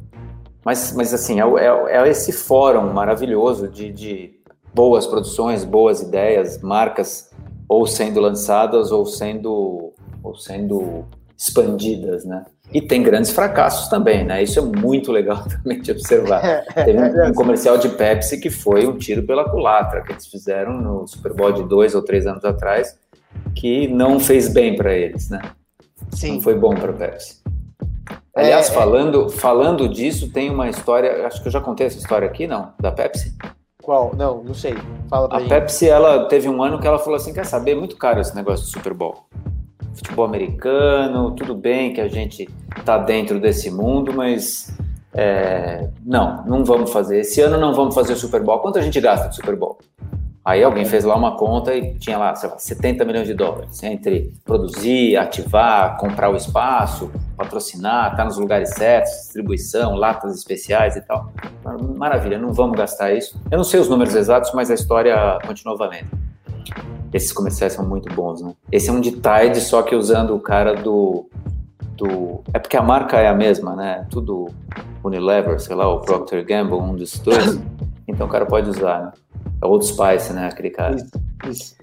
Mas, 0.63 0.93
mas 0.95 1.13
assim, 1.13 1.41
é, 1.41 1.43
é, 1.43 1.97
é 1.97 2.07
esse 2.07 2.31
fórum 2.31 2.93
maravilhoso 2.93 3.67
de, 3.67 3.91
de 3.91 4.39
boas 4.73 5.05
produções, 5.05 5.65
boas 5.65 6.01
ideias, 6.01 6.61
marcas 6.61 7.29
ou 7.67 7.85
sendo 7.85 8.21
lançadas 8.21 8.89
ou 8.89 9.05
sendo, 9.05 9.93
ou 10.23 10.35
sendo 10.35 11.03
expandidas, 11.37 12.23
né? 12.23 12.45
E 12.71 12.81
tem 12.81 13.03
grandes 13.03 13.31
fracassos 13.31 13.87
também, 13.87 14.23
né? 14.23 14.41
Isso 14.41 14.57
é 14.57 14.61
muito 14.61 15.11
legal 15.11 15.43
também 15.47 15.81
de 15.81 15.91
observar. 15.91 16.63
Teve 16.73 16.97
um, 16.97 17.27
um, 17.27 17.33
comercial 17.33 17.77
de 17.77 17.89
Pepsi 17.89 18.39
que 18.39 18.49
foi 18.49 18.87
um 18.87 18.97
tiro 18.97 19.23
pela 19.23 19.49
culatra, 19.49 20.01
que 20.01 20.11
eles 20.11 20.25
fizeram 20.25 20.79
no 20.81 21.07
Super 21.07 21.33
Bowl 21.33 21.51
de 21.51 21.63
dois 21.63 21.93
ou 21.93 22.01
três 22.01 22.25
anos 22.25 22.43
atrás, 22.43 22.97
que 23.53 23.87
não 23.87 24.19
fez 24.19 24.51
bem 24.51 24.75
para 24.75 24.93
eles, 24.93 25.29
né? 25.29 25.41
Sim. 26.11 26.35
Não 26.35 26.41
foi 26.41 26.55
bom 26.55 26.73
para 26.73 26.93
Pepsi. 26.93 27.41
Aliás, 28.35 28.67
é, 28.67 28.71
é, 28.71 28.73
falando, 28.73 29.29
falando 29.29 29.87
disso, 29.87 30.31
tem 30.31 30.49
uma 30.49 30.67
história, 30.67 31.27
acho 31.27 31.41
que 31.41 31.47
eu 31.47 31.51
já 31.51 31.61
contei 31.61 31.85
essa 31.85 31.99
história 31.99 32.27
aqui, 32.27 32.47
não? 32.47 32.73
Da 32.79 32.91
Pepsi? 32.91 33.35
Qual? 33.83 34.15
Não, 34.15 34.43
não 34.43 34.53
sei. 34.53 34.75
Fala 35.09 35.27
pra 35.27 35.37
A 35.37 35.39
gente. 35.41 35.49
Pepsi, 35.49 35.87
ela 35.87 36.25
teve 36.27 36.49
um 36.49 36.63
ano 36.63 36.79
que 36.79 36.87
ela 36.87 36.97
falou 36.97 37.17
assim, 37.17 37.33
quer 37.33 37.45
saber, 37.45 37.71
é 37.71 37.75
muito 37.75 37.97
caro 37.97 38.19
esse 38.19 38.35
negócio 38.35 38.65
do 38.65 38.71
Super 38.71 38.93
Bowl 38.93 39.27
futebol 39.95 40.25
americano, 40.25 41.31
tudo 41.31 41.55
bem 41.55 41.93
que 41.93 42.01
a 42.01 42.07
gente 42.07 42.49
está 42.77 42.97
dentro 42.97 43.39
desse 43.39 43.69
mundo, 43.69 44.13
mas 44.13 44.75
é, 45.13 45.89
não, 46.03 46.43
não 46.45 46.65
vamos 46.65 46.91
fazer. 46.91 47.19
Esse 47.19 47.41
ano 47.41 47.57
não 47.57 47.73
vamos 47.73 47.93
fazer 47.93 48.13
o 48.13 48.17
Super 48.17 48.41
Bowl. 48.41 48.59
Quanto 48.59 48.79
a 48.79 48.81
gente 48.81 48.99
gasta 48.99 49.29
de 49.29 49.35
Super 49.35 49.55
Bowl? 49.55 49.77
Aí 50.45 50.61
alguém 50.61 50.83
fez 50.83 51.05
lá 51.05 51.15
uma 51.15 51.37
conta 51.37 51.73
e 51.73 51.93
tinha 51.97 52.17
lá, 52.17 52.35
sei 52.35 52.49
lá, 52.49 52.57
70 52.59 53.05
milhões 53.05 53.27
de 53.27 53.33
dólares 53.33 53.81
entre 53.81 54.33
produzir, 54.43 55.15
ativar, 55.15 55.97
comprar 55.97 56.29
o 56.29 56.35
espaço, 56.35 57.09
patrocinar, 57.37 58.07
estar 58.07 58.17
tá 58.17 58.25
nos 58.25 58.37
lugares 58.37 58.71
certos, 58.71 59.13
distribuição, 59.13 59.95
latas 59.95 60.35
especiais 60.35 60.97
e 60.97 61.01
tal. 61.01 61.31
Maravilha, 61.95 62.37
não 62.37 62.51
vamos 62.51 62.77
gastar 62.77 63.13
isso. 63.13 63.39
Eu 63.49 63.57
não 63.57 63.63
sei 63.63 63.79
os 63.79 63.87
números 63.87 64.15
exatos, 64.15 64.51
mas 64.53 64.69
a 64.69 64.73
história 64.73 65.39
continua 65.47 65.77
valendo. 65.77 66.09
Esses 67.13 67.31
comerciais 67.31 67.73
são 67.73 67.87
muito 67.87 68.13
bons, 68.13 68.41
né? 68.41 68.53
Esse 68.71 68.89
é 68.89 68.93
um 68.93 68.99
de 68.99 69.11
Tide, 69.11 69.61
só 69.61 69.83
que 69.83 69.95
usando 69.95 70.35
o 70.35 70.39
cara 70.39 70.75
do, 70.75 71.29
do... 71.95 72.41
É 72.53 72.59
porque 72.59 72.75
a 72.75 72.81
marca 72.81 73.17
é 73.19 73.27
a 73.27 73.35
mesma, 73.35 73.75
né? 73.75 74.07
Tudo 74.09 74.49
Unilever, 75.03 75.59
sei 75.59 75.75
lá, 75.75 75.87
o 75.87 75.99
Procter 75.99 76.43
Gamble, 76.45 76.77
um 76.77 76.95
dos 76.95 77.19
dois. 77.19 77.59
Então 78.05 78.27
o 78.27 78.29
cara 78.29 78.45
pode 78.45 78.69
usar, 78.69 79.01
né? 79.01 79.11
É 79.61 79.65
Old 79.65 79.85
Spice, 79.85 80.33
né? 80.33 80.49
Aquele 80.51 80.69
cara. 80.69 80.93
Isso, 80.93 81.09
isso. 81.49 81.75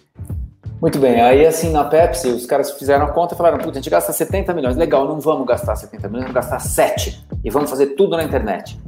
Muito 0.80 0.98
bem, 0.98 1.20
aí 1.20 1.46
assim 1.46 1.70
na 1.70 1.84
Pepsi, 1.84 2.28
os 2.28 2.46
caras 2.46 2.70
fizeram 2.72 3.04
a 3.04 3.10
conta 3.10 3.34
e 3.34 3.36
falaram: 3.36 3.58
puta, 3.58 3.72
a 3.72 3.74
gente 3.74 3.90
gasta 3.90 4.14
70 4.14 4.54
milhões, 4.54 4.76
legal, 4.76 5.06
não 5.06 5.20
vamos 5.20 5.46
gastar 5.46 5.76
70 5.76 6.08
milhões, 6.08 6.22
vamos 6.24 6.34
gastar 6.34 6.58
7 6.58 7.26
e 7.44 7.50
vamos 7.50 7.68
fazer 7.68 7.88
tudo 7.88 8.16
na 8.16 8.24
internet, 8.24 8.80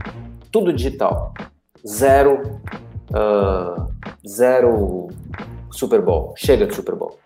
tudo 0.51 0.73
digital, 0.73 1.35
zero, 1.87 2.59
uh, 3.11 3.87
zero 4.27 5.09
Super 5.73 6.01
Bowl. 6.01 6.35
Chega 6.37 6.67
de 6.67 6.75
Super 6.75 6.95
Bowl. 6.95 7.19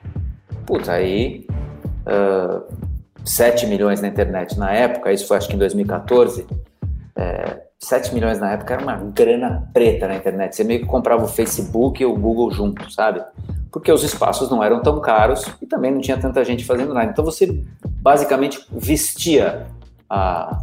Puta, 0.65 0.93
aí 0.93 1.47
uh, 2.07 2.63
7 3.25 3.67
milhões 3.67 4.01
na 4.01 4.09
internet 4.09 4.59
na 4.59 4.73
época, 4.73 5.13
isso 5.13 5.27
foi 5.27 5.37
acho 5.37 5.49
que 5.49 5.55
em 5.55 5.59
2014, 5.59 6.47
é, 7.17 7.63
7 7.79 8.15
milhões 8.15 8.39
na 8.39 8.53
época 8.53 8.75
era 8.75 8.83
uma 8.83 8.97
grana 8.97 9.69
preta 9.73 10.09
na 10.09 10.17
internet. 10.17 10.55
Você 10.55 10.65
meio 10.65 10.81
que 10.81 10.87
comprava 10.87 11.25
o 11.25 11.29
Facebook 11.29 12.03
e 12.03 12.07
o 12.07 12.15
Google 12.15 12.51
junto, 12.51 12.91
sabe? 12.93 13.23
Porque 13.71 13.91
os 13.93 14.03
espaços 14.03 14.49
não 14.51 14.63
eram 14.63 14.81
tão 14.81 15.01
caros 15.01 15.45
e 15.61 15.67
também 15.67 15.93
não 15.93 16.01
tinha 16.01 16.17
tanta 16.17 16.45
gente 16.45 16.65
fazendo 16.65 16.95
nada. 16.95 17.11
Então 17.11 17.25
você 17.25 17.63
basicamente 17.85 18.65
vestia 18.71 19.67
a. 20.09 20.63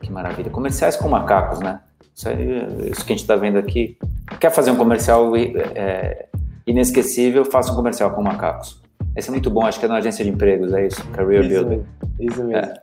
Que 0.00 0.10
maravilha! 0.10 0.50
Comerciais 0.50 0.96
com 0.96 1.08
macacos, 1.08 1.60
né? 1.60 1.80
Isso, 2.14 2.28
aí, 2.28 2.90
isso 2.90 3.04
que 3.04 3.12
a 3.12 3.16
gente 3.16 3.22
está 3.22 3.36
vendo 3.36 3.58
aqui. 3.58 3.96
Quer 4.40 4.50
fazer 4.50 4.70
um 4.70 4.76
comercial 4.76 5.36
é, 5.36 6.26
inesquecível? 6.66 7.44
Faça 7.44 7.72
um 7.72 7.76
comercial 7.76 8.10
com 8.12 8.22
macacos. 8.22 8.80
Esse 9.16 9.28
é 9.28 9.32
muito 9.32 9.50
bom, 9.50 9.64
acho 9.64 9.78
que 9.78 9.86
é 9.86 9.88
na 9.88 9.96
agência 9.96 10.24
de 10.24 10.30
empregos, 10.30 10.72
é 10.72 10.86
isso? 10.86 11.04
Career 11.08 11.42
isso 11.42 11.50
Building. 11.50 11.76
Mesmo, 11.76 11.86
isso 12.18 12.44
mesmo. 12.44 12.56
É. 12.56 12.82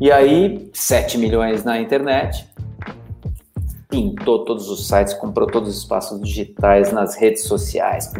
E 0.00 0.10
aí, 0.10 0.70
7 0.72 1.18
milhões 1.18 1.62
na 1.62 1.80
internet, 1.80 2.48
pintou 3.88 4.44
todos 4.44 4.68
os 4.70 4.88
sites, 4.88 5.12
comprou 5.14 5.46
todos 5.46 5.68
os 5.68 5.78
espaços 5.78 6.20
digitais 6.22 6.92
nas 6.92 7.16
redes 7.16 7.44
sociais, 7.44 8.10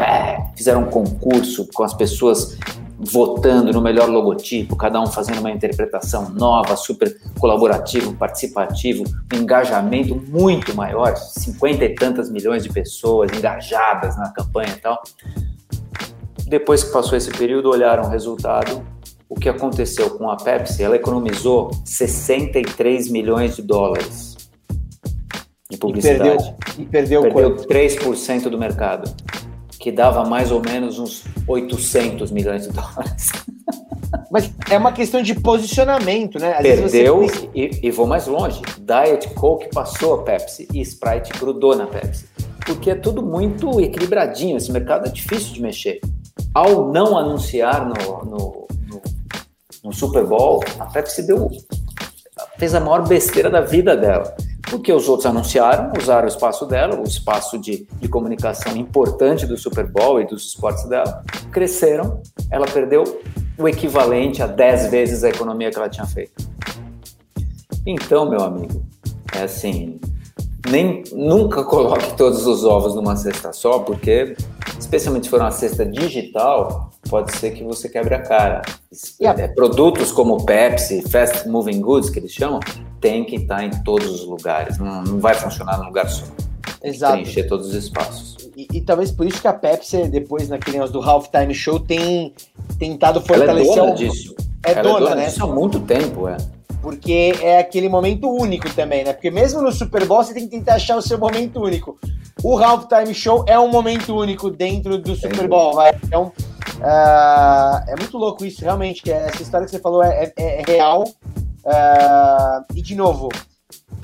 fizeram 0.57 0.83
um 0.83 0.91
concurso 0.91 1.67
com 1.73 1.83
as 1.83 1.95
pessoas 1.95 2.59
votando 3.03 3.73
no 3.73 3.81
melhor 3.81 4.09
logotipo, 4.09 4.77
cada 4.77 5.01
um 5.01 5.07
fazendo 5.07 5.39
uma 5.39 5.51
interpretação 5.51 6.29
nova, 6.31 6.77
super 6.77 7.17
colaborativo, 7.39 8.15
participativo, 8.15 9.05
um 9.33 9.39
engajamento 9.39 10.15
muito 10.15 10.75
maior, 10.75 11.17
cinquenta 11.17 11.85
e 11.85 11.95
tantas 11.95 12.31
milhões 12.31 12.63
de 12.63 12.69
pessoas 12.69 13.33
engajadas 13.33 14.17
na 14.19 14.31
campanha 14.31 14.75
e 14.77 14.81
tal. 14.81 15.03
Depois 16.47 16.85
que 16.85 16.93
passou 16.93 17.17
esse 17.17 17.31
período, 17.31 17.71
olharam 17.71 18.05
o 18.05 18.09
resultado, 18.09 18.83
o 19.29 19.35
que 19.35 19.49
aconteceu 19.49 20.11
com 20.11 20.29
a 20.29 20.37
Pepsi, 20.37 20.83
ela 20.83 20.97
economizou 20.97 21.71
63 21.85 23.09
milhões 23.09 23.57
de 23.57 23.63
dólares 23.63 24.37
de 25.71 25.77
publicidade. 25.79 26.55
E 26.79 26.85
perdeu, 26.85 27.23
e 27.23 27.31
perdeu, 27.31 27.57
perdeu 27.57 27.57
3% 27.57 28.51
do 28.51 28.59
mercado, 28.59 29.09
que 29.81 29.90
dava 29.90 30.25
mais 30.25 30.53
ou 30.53 30.61
menos 30.61 30.99
uns 30.99 31.25
800 31.49 32.31
milhões 32.31 32.64
de 32.64 32.73
dólares. 32.73 33.31
Mas 34.31 34.53
é 34.71 34.77
uma 34.77 34.93
questão 34.93 35.23
de 35.23 35.35
posicionamento, 35.35 36.38
né? 36.38 36.55
Às 36.55 36.62
Perdeu 36.62 37.23
você... 37.23 37.49
e, 37.55 37.81
e, 37.83 37.90
vou 37.90 38.07
mais 38.07 38.27
longe. 38.27 38.61
Diet 38.79 39.29
Coke 39.35 39.69
passou 39.71 40.14
a 40.14 40.23
Pepsi 40.23 40.69
e 40.73 40.81
Sprite 40.81 41.33
grudou 41.38 41.75
na 41.75 41.87
Pepsi. 41.87 42.27
Porque 42.64 42.90
é 42.90 42.95
tudo 42.95 43.23
muito 43.23 43.81
equilibradinho. 43.81 44.57
Esse 44.57 44.71
mercado 44.71 45.09
é 45.09 45.11
difícil 45.11 45.53
de 45.55 45.62
mexer. 45.62 46.01
Ao 46.55 46.93
não 46.93 47.19
anunciar 47.19 47.88
no, 47.88 48.25
no 48.25 48.61
no 49.83 49.93
Super 49.93 50.25
Bowl, 50.25 50.62
a 50.79 50.87
Pepsi 50.87 51.27
deu, 51.27 51.51
fez 52.59 52.75
a 52.75 52.81
maior 52.81 53.07
besteira 53.07 53.51
da 53.51 53.61
vida 53.61 53.97
dela. 53.97 54.35
Porque 54.70 54.92
os 54.92 55.09
outros 55.09 55.26
anunciaram, 55.26 55.92
usaram 56.00 56.26
o 56.26 56.28
espaço 56.28 56.64
dela, 56.64 56.98
o 56.98 57.02
espaço 57.02 57.59
de, 57.59 57.88
de 58.00 58.09
comunicação 58.09 58.76
importante 58.76 59.44
do 59.44 59.59
Super 59.59 59.87
Bowl 59.87 60.20
e 60.20 60.24
dos 60.24 60.46
esportes 60.46 60.85
dela, 60.85 61.24
cresceram, 61.50 62.22
ela 62.50 62.66
perdeu 62.66 63.20
o 63.59 63.68
equivalente 63.68 64.42
a 64.42 64.46
10 64.46 64.90
vezes 64.90 65.24
a 65.24 65.28
economia 65.28 65.70
que 65.70 65.76
ela 65.76 65.88
tinha 65.88 66.06
feito. 66.06 66.48
Então, 67.85 68.30
meu 68.30 68.40
amigo, 68.40 68.83
é 69.35 69.42
assim, 69.42 69.98
nem 70.68 71.02
nunca 71.12 71.64
coloque 71.64 72.16
todos 72.16 72.46
os 72.46 72.64
ovos 72.64 72.94
numa 72.94 73.16
cesta 73.16 73.52
só, 73.52 73.80
porque 73.80 74.37
especialmente 74.78 75.24
se 75.24 75.30
for 75.30 75.40
uma 75.40 75.50
cesta 75.50 75.85
digital, 75.85 76.90
pode 77.09 77.35
ser 77.37 77.50
que 77.52 77.64
você 77.64 77.88
quebre 77.88 78.14
a 78.14 78.22
cara. 78.22 78.62
Yeah. 79.20 79.42
É, 79.42 79.48
produtos 79.48 80.12
como 80.12 80.44
Pepsi, 80.44 81.02
Fast 81.09 81.48
Moving 81.48 81.80
Goods, 81.80 82.11
que 82.11 82.18
eles 82.18 82.33
chamam, 82.33 82.61
tem 83.01 83.25
que 83.25 83.37
estar 83.37 83.65
em 83.65 83.71
todos 83.83 84.09
os 84.09 84.27
lugares. 84.27 84.79
Não, 84.79 85.03
não 85.03 85.19
vai 85.19 85.35
funcionar 85.35 85.79
num 85.79 85.87
lugar 85.87 86.09
só. 86.09 86.25
Exato. 86.83 87.15
Preencher 87.15 87.45
todos 87.45 87.69
os 87.69 87.75
espaços. 87.75 88.37
E, 88.57 88.67
e, 88.75 88.81
talvez 88.81 89.11
por 89.11 89.27
isso 89.27 89.41
que 89.41 89.49
a 89.49 89.53
Pepsi, 89.53 90.09
depois 90.09 90.49
naquele 90.49 90.79
negócio 90.79 90.93
do 90.93 91.01
Halftime 91.01 91.55
Show, 91.55 91.81
tem 91.81 92.35
tentado 92.79 93.21
fortalecer... 93.21 93.73
Ela 93.73 93.73
é 93.73 93.87
dona 93.87 93.95
disso. 93.95 94.35
É 94.65 94.73
Ela 94.73 94.83
dona, 94.83 94.97
é 94.97 95.01
dona 95.01 95.15
né? 95.17 95.27
disso 95.27 95.45
há 95.45 95.47
muito 95.47 95.81
tempo, 95.81 96.29
é 96.29 96.37
porque 96.83 97.35
é 97.43 97.59
aquele 97.59 97.89
momento 97.89 98.29
único 98.29 98.73
também, 98.75 99.05
né? 99.05 99.13
Porque 99.13 99.31
mesmo 99.31 99.61
no 99.61 99.71
Super 99.73 100.07
Bowl 100.07 100.25
você 100.25 100.33
tem 100.33 100.45
que 100.45 100.57
tentar 100.57 100.75
achar 100.75 100.97
o 100.97 101.03
seu 101.03 101.19
momento 101.19 101.61
único. 101.61 101.99
O 102.43 102.57
Halftime 102.59 103.15
Show 103.15 103.45
é 103.47 103.59
um 103.59 103.69
momento 103.69 104.17
único 104.17 104.51
dentro 104.51 104.99
do 104.99 105.15
Super 105.15 105.47
Bowl, 105.47 105.75
vai. 105.75 105.93
Então, 106.03 106.33
uh, 106.79 107.85
é 107.87 107.95
muito 107.99 108.17
louco 108.17 108.45
isso, 108.45 108.63
realmente. 108.63 109.11
Essa 109.11 109.43
história 109.43 109.67
que 109.67 109.71
você 109.71 109.79
falou 109.79 110.03
é, 110.03 110.33
é, 110.37 110.63
é 110.63 110.63
real. 110.67 111.05
Uh, 111.64 112.64
e, 112.75 112.83
de 112.83 112.94
novo, 112.94 113.29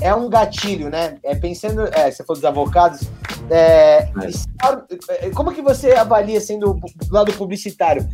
é 0.00 0.14
um 0.14 0.28
gatilho, 0.28 0.90
né? 0.90 1.18
É, 1.22 1.34
pensando, 1.34 1.86
é, 1.92 2.10
você 2.10 2.24
falou 2.24 2.40
dos 2.40 2.44
avocados, 2.44 3.00
é, 3.50 4.08
é. 5.08 5.30
como 5.30 5.52
que 5.52 5.62
você 5.62 5.92
avalia, 5.92 6.40
sendo 6.40 6.74
do 6.74 7.12
lado 7.14 7.32
publicitário, 7.32 8.08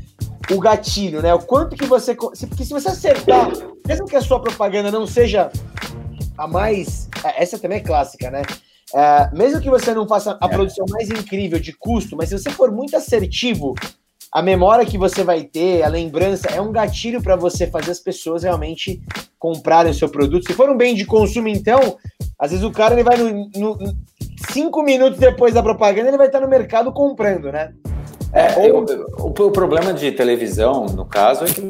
o 0.50 0.60
gatilho, 0.60 1.22
né? 1.22 1.34
O 1.34 1.40
quanto 1.40 1.76
que 1.76 1.86
você. 1.86 2.14
Porque 2.14 2.64
se 2.64 2.72
você 2.72 2.88
acertar, 2.88 3.48
mesmo 3.86 4.06
que 4.06 4.16
a 4.16 4.20
sua 4.20 4.40
propaganda 4.40 4.90
não 4.90 5.06
seja 5.06 5.50
a 6.36 6.46
mais. 6.46 7.08
É, 7.24 7.42
essa 7.42 7.58
também 7.58 7.78
é 7.78 7.82
clássica, 7.82 8.30
né? 8.30 8.42
É, 8.94 9.30
mesmo 9.34 9.60
que 9.60 9.70
você 9.70 9.94
não 9.94 10.06
faça 10.06 10.38
a 10.40 10.46
é. 10.46 10.48
produção 10.48 10.84
mais 10.90 11.08
incrível 11.08 11.58
de 11.58 11.72
custo, 11.72 12.16
mas 12.16 12.28
se 12.28 12.38
você 12.38 12.50
for 12.50 12.70
muito 12.70 12.96
assertivo, 12.96 13.74
a 14.32 14.40
memória 14.40 14.86
que 14.86 14.96
você 14.96 15.22
vai 15.22 15.44
ter, 15.44 15.82
a 15.82 15.88
lembrança, 15.88 16.48
é 16.48 16.60
um 16.60 16.72
gatilho 16.72 17.22
para 17.22 17.36
você 17.36 17.66
fazer 17.66 17.90
as 17.90 18.00
pessoas 18.00 18.42
realmente 18.42 19.02
comprarem 19.38 19.92
o 19.92 19.94
seu 19.94 20.08
produto. 20.08 20.46
Se 20.46 20.54
for 20.54 20.70
um 20.70 20.76
bem 20.76 20.94
de 20.94 21.04
consumo, 21.04 21.48
então, 21.48 21.98
às 22.38 22.50
vezes 22.50 22.64
o 22.64 22.70
cara 22.70 22.94
ele 22.94 23.02
vai 23.02 23.18
no, 23.18 23.50
no 23.54 23.78
cinco 24.50 24.82
minutos 24.82 25.18
depois 25.18 25.52
da 25.52 25.62
propaganda, 25.62 26.08
ele 26.08 26.16
vai 26.16 26.28
estar 26.28 26.40
no 26.40 26.48
mercado 26.48 26.90
comprando, 26.92 27.52
né? 27.52 27.74
É, 28.32 28.70
eu, 28.70 28.86
o, 29.18 29.26
o 29.26 29.50
problema 29.50 29.92
de 29.92 30.10
televisão, 30.12 30.86
no 30.86 31.04
caso, 31.04 31.44
é 31.44 31.48
que 31.48 31.60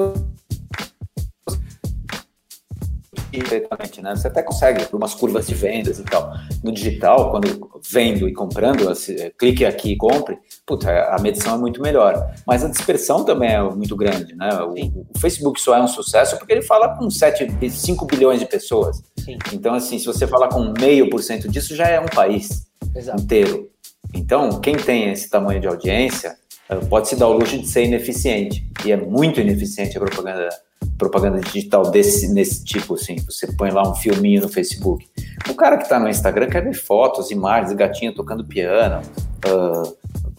diretamente, 3.40 4.02
né? 4.02 4.14
Você 4.14 4.28
até 4.28 4.42
consegue 4.42 4.84
por 4.86 4.96
umas 4.96 5.14
curvas 5.14 5.46
de 5.46 5.54
vendas 5.54 5.98
e 5.98 6.04
tal. 6.04 6.32
No 6.62 6.72
digital, 6.72 7.30
quando 7.30 7.70
vendo 7.90 8.28
e 8.28 8.32
comprando, 8.32 8.92
clique 9.38 9.64
aqui 9.64 9.92
e 9.92 9.96
compre, 9.96 10.38
puta, 10.66 10.90
a 10.90 11.20
medição 11.20 11.54
é 11.54 11.58
muito 11.58 11.80
melhor. 11.80 12.32
Mas 12.46 12.64
a 12.64 12.68
dispersão 12.68 13.24
também 13.24 13.50
é 13.50 13.62
muito 13.62 13.96
grande, 13.96 14.34
né? 14.34 14.50
O, 14.62 14.74
o 15.14 15.18
Facebook 15.18 15.60
só 15.60 15.76
é 15.76 15.82
um 15.82 15.88
sucesso 15.88 16.36
porque 16.38 16.52
ele 16.52 16.62
fala 16.62 16.96
com 16.96 17.08
7, 17.10 17.70
5 17.70 18.06
bilhões 18.06 18.40
de 18.40 18.46
pessoas. 18.46 19.02
Sim. 19.18 19.38
Então, 19.52 19.74
assim, 19.74 19.98
se 19.98 20.06
você 20.06 20.26
falar 20.26 20.48
com 20.48 20.72
meio 20.78 21.08
por 21.08 21.22
cento 21.22 21.48
disso, 21.48 21.74
já 21.74 21.88
é 21.88 22.00
um 22.00 22.06
país 22.06 22.66
Exato. 22.94 23.22
inteiro. 23.22 23.70
Então, 24.14 24.60
quem 24.60 24.76
tem 24.76 25.10
esse 25.10 25.28
tamanho 25.30 25.60
de 25.60 25.66
audiência 25.66 26.36
eh, 26.68 26.76
pode 26.88 27.08
se 27.08 27.16
dar 27.16 27.28
o 27.28 27.32
luxo 27.32 27.58
de 27.58 27.66
ser 27.66 27.84
ineficiente. 27.84 28.66
E 28.84 28.92
é 28.92 28.96
muito 28.96 29.40
ineficiente 29.40 29.96
a 29.96 30.00
propaganda 30.00 30.48
propaganda 30.98 31.40
digital 31.40 31.90
desse 31.90 32.28
nesse 32.28 32.64
tipo 32.64 32.94
assim, 32.94 33.16
você 33.26 33.46
põe 33.52 33.70
lá 33.70 33.88
um 33.88 33.94
filminho 33.94 34.42
no 34.42 34.48
Facebook. 34.48 35.06
O 35.48 35.54
cara 35.54 35.76
que 35.76 35.84
está 35.84 35.98
no 35.98 36.08
Instagram 36.08 36.48
quer 36.48 36.62
ver 36.62 36.74
fotos, 36.74 37.30
imagens, 37.30 37.72
gatinho 37.74 38.14
tocando 38.14 38.44
piano, 38.44 39.02
uh, 39.46 39.96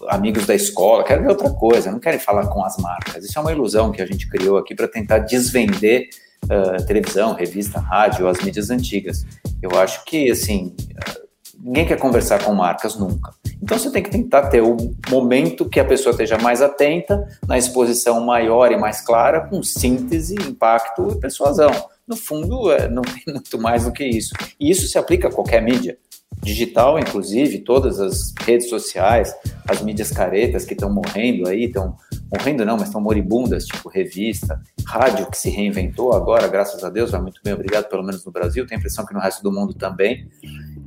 amigos 0.09 0.45
da 0.45 0.55
escola, 0.55 1.03
quer 1.03 1.21
ver 1.21 1.29
outra 1.29 1.49
coisa, 1.49 1.91
não 1.91 1.99
querem 1.99 2.19
falar 2.19 2.47
com 2.47 2.63
as 2.63 2.77
marcas. 2.77 3.23
Isso 3.23 3.37
é 3.37 3.41
uma 3.41 3.51
ilusão 3.51 3.91
que 3.91 4.01
a 4.01 4.05
gente 4.05 4.27
criou 4.29 4.57
aqui 4.57 4.73
para 4.75 4.87
tentar 4.87 5.19
desvender 5.19 6.09
uh, 6.45 6.85
televisão, 6.85 7.33
revista, 7.33 7.79
rádio, 7.79 8.27
as 8.27 8.41
mídias 8.41 8.69
antigas. 8.69 9.25
Eu 9.61 9.71
acho 9.79 10.03
que 10.05 10.31
assim 10.31 10.75
uh, 10.91 11.22
ninguém 11.59 11.85
quer 11.85 11.97
conversar 11.97 12.43
com 12.43 12.53
marcas 12.53 12.95
nunca. 12.95 13.33
Então 13.61 13.77
você 13.77 13.91
tem 13.91 14.03
que 14.03 14.09
tentar 14.09 14.47
ter 14.47 14.61
o 14.61 14.77
momento 15.09 15.69
que 15.69 15.79
a 15.79 15.85
pessoa 15.85 16.11
esteja 16.11 16.37
mais 16.37 16.61
atenta, 16.61 17.27
na 17.47 17.57
exposição 17.57 18.23
maior 18.25 18.71
e 18.71 18.77
mais 18.77 19.01
clara, 19.01 19.41
com 19.41 19.61
síntese, 19.63 20.35
impacto 20.35 21.09
e 21.11 21.19
persuasão. 21.19 21.71
No 22.07 22.17
fundo, 22.17 22.71
é, 22.71 22.89
não 22.89 23.01
tem 23.01 23.23
muito 23.33 23.57
mais 23.59 23.85
do 23.85 23.91
que 23.91 24.03
isso. 24.03 24.33
E 24.59 24.69
isso 24.69 24.87
se 24.87 24.97
aplica 24.97 25.27
a 25.27 25.31
qualquer 25.31 25.61
mídia. 25.61 25.97
Digital, 26.41 26.99
inclusive, 26.99 27.59
todas 27.59 28.01
as 28.01 28.33
redes 28.41 28.67
sociais, 28.67 29.33
as 29.65 29.81
mídias 29.81 30.11
caretas 30.11 30.65
que 30.65 30.73
estão 30.73 30.91
morrendo 30.91 31.47
aí, 31.47 31.65
estão 31.65 31.95
morrendo 32.29 32.65
não, 32.65 32.75
mas 32.75 32.87
estão 32.87 32.99
moribundas, 32.99 33.65
tipo 33.65 33.87
revista, 33.87 34.59
rádio 34.85 35.29
que 35.29 35.37
se 35.37 35.49
reinventou 35.49 36.11
agora, 36.11 36.47
graças 36.47 36.83
a 36.83 36.89
Deus, 36.89 37.11
vai 37.11 37.21
muito 37.21 37.39
bem, 37.43 37.53
obrigado, 37.53 37.87
pelo 37.87 38.03
menos 38.03 38.25
no 38.25 38.31
Brasil, 38.31 38.65
tenho 38.65 38.77
a 38.77 38.79
impressão 38.79 39.05
que 39.05 39.13
no 39.13 39.21
resto 39.21 39.41
do 39.41 39.51
mundo 39.51 39.73
também. 39.73 40.27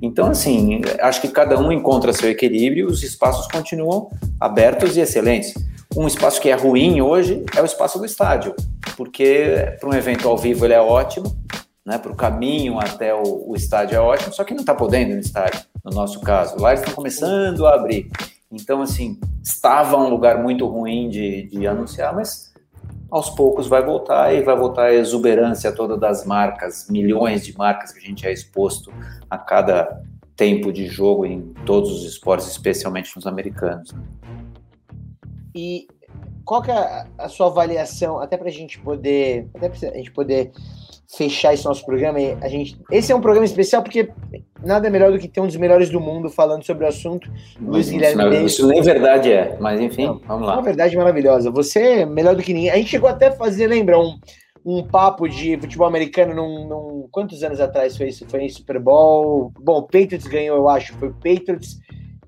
Então, 0.00 0.28
assim, 0.28 0.82
acho 1.00 1.20
que 1.20 1.28
cada 1.28 1.58
um 1.58 1.72
encontra 1.72 2.12
seu 2.12 2.30
equilíbrio, 2.30 2.86
os 2.86 3.02
espaços 3.02 3.46
continuam 3.46 4.10
abertos 4.40 4.96
e 4.96 5.00
excelentes. 5.00 5.54
Um 5.96 6.06
espaço 6.06 6.40
que 6.40 6.48
é 6.48 6.54
ruim 6.54 7.00
hoje 7.00 7.44
é 7.56 7.62
o 7.62 7.64
espaço 7.64 7.98
do 7.98 8.04
estádio, 8.04 8.54
porque 8.96 9.76
para 9.80 9.88
um 9.88 9.94
evento 9.94 10.28
ao 10.28 10.36
vivo 10.36 10.64
ele 10.64 10.74
é 10.74 10.80
ótimo, 10.80 11.34
né, 11.84 11.98
para 11.98 12.10
o 12.10 12.16
caminho 12.16 12.78
até 12.80 13.14
o, 13.14 13.50
o, 13.50 13.54
estádio 13.54 13.96
é 13.96 14.00
ótimo, 14.00 14.32
só 14.34 14.42
que 14.42 14.52
não 14.52 14.60
está 14.60 14.74
podendo 14.74 15.14
no 15.14 15.20
estádio, 15.20 15.60
no 15.84 15.92
nosso 15.92 16.20
caso. 16.20 16.60
Lá 16.60 16.70
eles 16.70 16.80
estão 16.80 16.94
começando 16.94 17.64
a 17.66 17.74
abrir. 17.74 18.10
Então, 18.50 18.82
assim, 18.82 19.18
estava 19.42 19.96
um 19.96 20.08
lugar 20.08 20.42
muito 20.42 20.66
ruim 20.66 21.08
de, 21.08 21.48
de 21.48 21.66
anunciar, 21.66 22.14
mas 22.14 22.45
aos 23.16 23.30
poucos 23.30 23.66
vai 23.66 23.82
voltar 23.82 24.34
e 24.34 24.42
vai 24.42 24.54
voltar 24.54 24.86
a 24.86 24.94
exuberância 24.94 25.72
toda 25.72 25.96
das 25.96 26.26
marcas, 26.26 26.86
milhões 26.90 27.44
de 27.44 27.56
marcas 27.56 27.90
que 27.90 27.98
a 27.98 28.02
gente 28.02 28.26
é 28.26 28.32
exposto 28.32 28.92
a 29.30 29.38
cada 29.38 30.02
tempo 30.36 30.70
de 30.70 30.86
jogo 30.86 31.24
em 31.24 31.54
todos 31.64 31.90
os 31.90 32.04
esportes, 32.04 32.46
especialmente 32.46 33.16
nos 33.16 33.26
americanos. 33.26 33.94
E 35.54 35.88
qual 36.46 36.62
que 36.62 36.70
é 36.70 37.06
a 37.18 37.28
sua 37.28 37.48
avaliação, 37.48 38.20
até 38.20 38.36
para 38.36 38.48
a 38.48 38.52
gente 38.52 38.78
poder, 38.78 39.48
até 39.52 39.68
pra 39.68 39.88
a 39.90 39.96
gente 39.96 40.12
poder 40.12 40.52
fechar 41.12 41.52
esse 41.52 41.64
nosso 41.64 41.84
programa, 41.84 42.18
a 42.40 42.48
gente, 42.48 42.80
esse 42.90 43.10
é 43.10 43.16
um 43.16 43.20
programa 43.20 43.44
especial 43.44 43.82
porque 43.82 44.08
nada 44.64 44.88
melhor 44.88 45.10
do 45.10 45.18
que 45.18 45.28
ter 45.28 45.40
um 45.40 45.46
dos 45.46 45.56
melhores 45.56 45.90
do 45.90 46.00
mundo 46.00 46.30
falando 46.30 46.64
sobre 46.64 46.84
o 46.84 46.88
assunto, 46.88 47.28
Luiz 47.60 47.90
Guilherme 47.90 48.22
não, 48.22 48.46
Isso 48.46 48.66
nem 48.66 48.80
verdade 48.80 49.32
é, 49.32 49.56
mas 49.60 49.80
enfim, 49.80 50.06
não, 50.06 50.20
vamos 50.20 50.46
lá. 50.46 50.54
É 50.54 50.56
uma 50.56 50.62
verdade 50.62 50.96
maravilhosa. 50.96 51.50
Você 51.50 51.80
é 51.80 52.06
melhor 52.06 52.36
do 52.36 52.42
que 52.42 52.54
ninguém. 52.54 52.70
A 52.70 52.76
gente 52.76 52.90
chegou 52.90 53.08
até 53.08 53.26
a 53.26 53.32
fazer, 53.32 53.66
lembra, 53.66 53.98
um, 53.98 54.16
um 54.64 54.86
papo 54.86 55.28
de 55.28 55.58
futebol 55.58 55.86
americano 55.86 56.32
num, 56.32 56.68
num, 56.68 57.08
Quantos 57.10 57.42
anos 57.42 57.60
atrás 57.60 57.96
foi 57.96 58.08
isso? 58.08 58.24
Foi 58.28 58.42
em 58.42 58.48
Super 58.48 58.78
Bowl. 58.78 59.52
Bom, 59.60 59.78
o 59.78 59.82
Patriots 59.82 60.26
ganhou, 60.26 60.56
eu 60.56 60.68
acho. 60.68 60.94
Foi 60.94 61.08
o 61.08 61.14
Patriots 61.14 61.78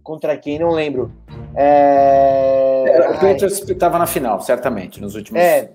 contra 0.09 0.35
quem? 0.39 0.59
Não 0.59 0.71
lembro. 0.71 1.13
É... 1.55 2.85
É, 2.89 3.11
o 3.11 3.13
Patriots 3.13 3.61
estava 3.69 3.99
na 3.99 4.07
final, 4.07 4.41
certamente. 4.41 5.03
Nos 5.03 5.15
últimos 5.15 5.39
é... 5.39 5.73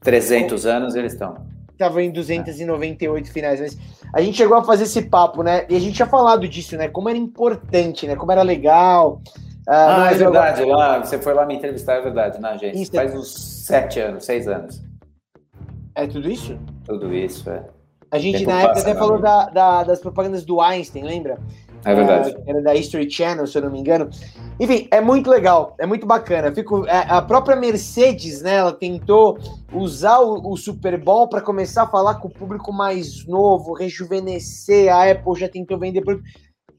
300 0.00 0.64
anos 0.66 0.94
eles 0.94 1.14
estão. 1.14 1.36
Estava 1.72 2.00
em 2.00 2.12
298 2.12 3.32
finais, 3.32 3.60
mas 3.60 3.76
a 4.14 4.22
gente 4.22 4.36
chegou 4.36 4.56
a 4.56 4.62
fazer 4.62 4.84
esse 4.84 5.02
papo, 5.02 5.42
né? 5.42 5.66
E 5.68 5.74
a 5.74 5.80
gente 5.80 5.96
tinha 5.96 6.06
falado 6.06 6.46
disso, 6.46 6.76
né? 6.76 6.88
Como 6.88 7.08
era 7.08 7.18
importante, 7.18 8.06
né? 8.06 8.14
Como 8.14 8.30
era 8.30 8.42
legal. 8.42 9.20
Ah, 9.68 10.04
ah 10.04 10.12
é 10.12 10.14
verdade. 10.14 10.64
Lá, 10.64 11.00
você 11.00 11.18
foi 11.18 11.34
lá 11.34 11.44
me 11.44 11.56
entrevistar, 11.56 11.94
é 11.94 12.00
verdade, 12.02 12.40
né, 12.40 12.56
gente? 12.56 12.82
Isso, 12.82 12.92
Faz 12.92 13.12
uns 13.12 13.64
sete 13.66 13.98
anos, 13.98 14.24
seis 14.24 14.46
anos. 14.46 14.80
É 15.96 16.06
tudo 16.06 16.30
isso? 16.30 16.56
Tudo 16.84 17.12
isso, 17.12 17.50
é. 17.50 17.64
A 18.12 18.18
gente 18.18 18.38
Tempo 18.40 18.50
na 18.50 18.62
época 18.62 18.80
até 18.80 18.94
falou 18.94 19.18
da, 19.18 19.46
da, 19.46 19.84
das 19.84 19.98
propagandas 19.98 20.44
do 20.44 20.60
Einstein, 20.60 21.02
lembra? 21.02 21.38
É 21.84 21.94
verdade. 21.94 22.36
É, 22.46 22.50
era 22.50 22.62
da 22.62 22.74
History 22.74 23.10
Channel, 23.10 23.46
se 23.46 23.58
eu 23.58 23.62
não 23.62 23.70
me 23.70 23.80
engano. 23.80 24.08
Enfim, 24.58 24.86
é 24.90 25.00
muito 25.00 25.28
legal, 25.28 25.74
é 25.78 25.86
muito 25.86 26.06
bacana. 26.06 26.54
Fico, 26.54 26.86
é, 26.86 27.06
a 27.08 27.20
própria 27.20 27.56
Mercedes, 27.56 28.42
né, 28.42 28.56
ela 28.56 28.72
tentou 28.72 29.38
usar 29.72 30.20
o, 30.20 30.52
o 30.52 30.56
Super 30.56 30.98
Bowl 30.98 31.28
para 31.28 31.40
começar 31.40 31.82
a 31.84 31.88
falar 31.88 32.16
com 32.16 32.28
o 32.28 32.32
público 32.32 32.72
mais 32.72 33.26
novo, 33.26 33.72
rejuvenescer. 33.72 34.92
A 34.92 35.10
Apple 35.10 35.38
já 35.38 35.48
tentou 35.48 35.78
vender. 35.78 36.02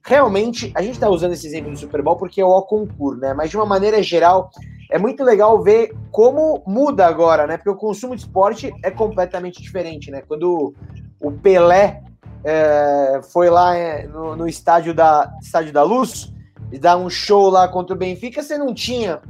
Realmente, 0.06 0.72
a 0.76 0.82
gente 0.82 0.96
está 0.96 1.10
usando 1.10 1.34
esse 1.34 1.48
exemplo 1.48 1.72
do 1.72 1.78
Super 1.78 2.02
Bowl 2.02 2.16
porque 2.16 2.42
é 2.42 2.46
o 2.46 2.62
concurso, 2.62 3.20
né? 3.20 3.34
Mas 3.34 3.50
de 3.50 3.58
uma 3.58 3.66
maneira 3.66 4.02
geral, 4.04 4.50
é 4.90 4.98
muito 4.98 5.24
legal 5.24 5.62
ver 5.62 5.94
como 6.12 6.62
muda 6.68 7.06
agora, 7.08 7.48
né? 7.48 7.58
Porque 7.58 7.70
o 7.70 7.76
consumo 7.76 8.16
de 8.16 8.22
esporte 8.22 8.74
é 8.84 8.92
completamente 8.92 9.62
diferente, 9.62 10.12
né? 10.12 10.22
Quando 10.28 10.74
o 11.22 11.32
Pelé 11.32 12.04
é, 12.44 13.22
foi 13.32 13.50
lá 13.50 13.76
é, 13.76 14.08
no, 14.08 14.36
no, 14.36 14.48
estádio, 14.48 14.94
da, 14.94 15.32
estádio 15.42 15.72
da 15.72 15.84
Luz 15.84 16.32
e 16.72 16.78
dar 16.78 16.98
um 16.98 17.10
show 17.10 17.50
lá 17.50 17.68
contra 17.68 17.96
o 17.96 17.98
Benfica, 17.98 18.42
você 18.42 18.58
não 18.58 18.74
tinha 18.74 19.22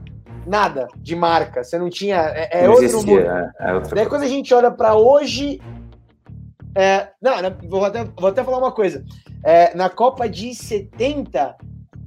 nada 0.46 0.88
de 0.98 1.16
marca, 1.16 1.64
você 1.64 1.78
não 1.78 1.90
tinha. 1.90 2.18
É, 2.18 2.60
é 2.60 2.64
não 2.64 2.72
outro 2.72 2.86
existia, 2.86 3.16
mundo. 3.16 3.28
É, 3.28 3.52
é 3.60 3.74
outra 3.74 3.96
Daí 3.96 4.06
quando 4.08 4.24
a 4.24 4.28
gente 4.28 4.54
olha 4.54 4.72
para 4.72 4.96
hoje. 4.96 5.62
É, 6.76 7.10
não, 7.22 7.34
vou 7.70 7.86
até, 7.86 8.04
vou 8.04 8.30
até 8.30 8.44
falar 8.44 8.58
uma 8.58 8.72
coisa. 8.72 9.06
Na 9.76 9.90
Copa 9.90 10.28
de 10.28 10.56
70, 10.56 11.40
é, 11.40 11.56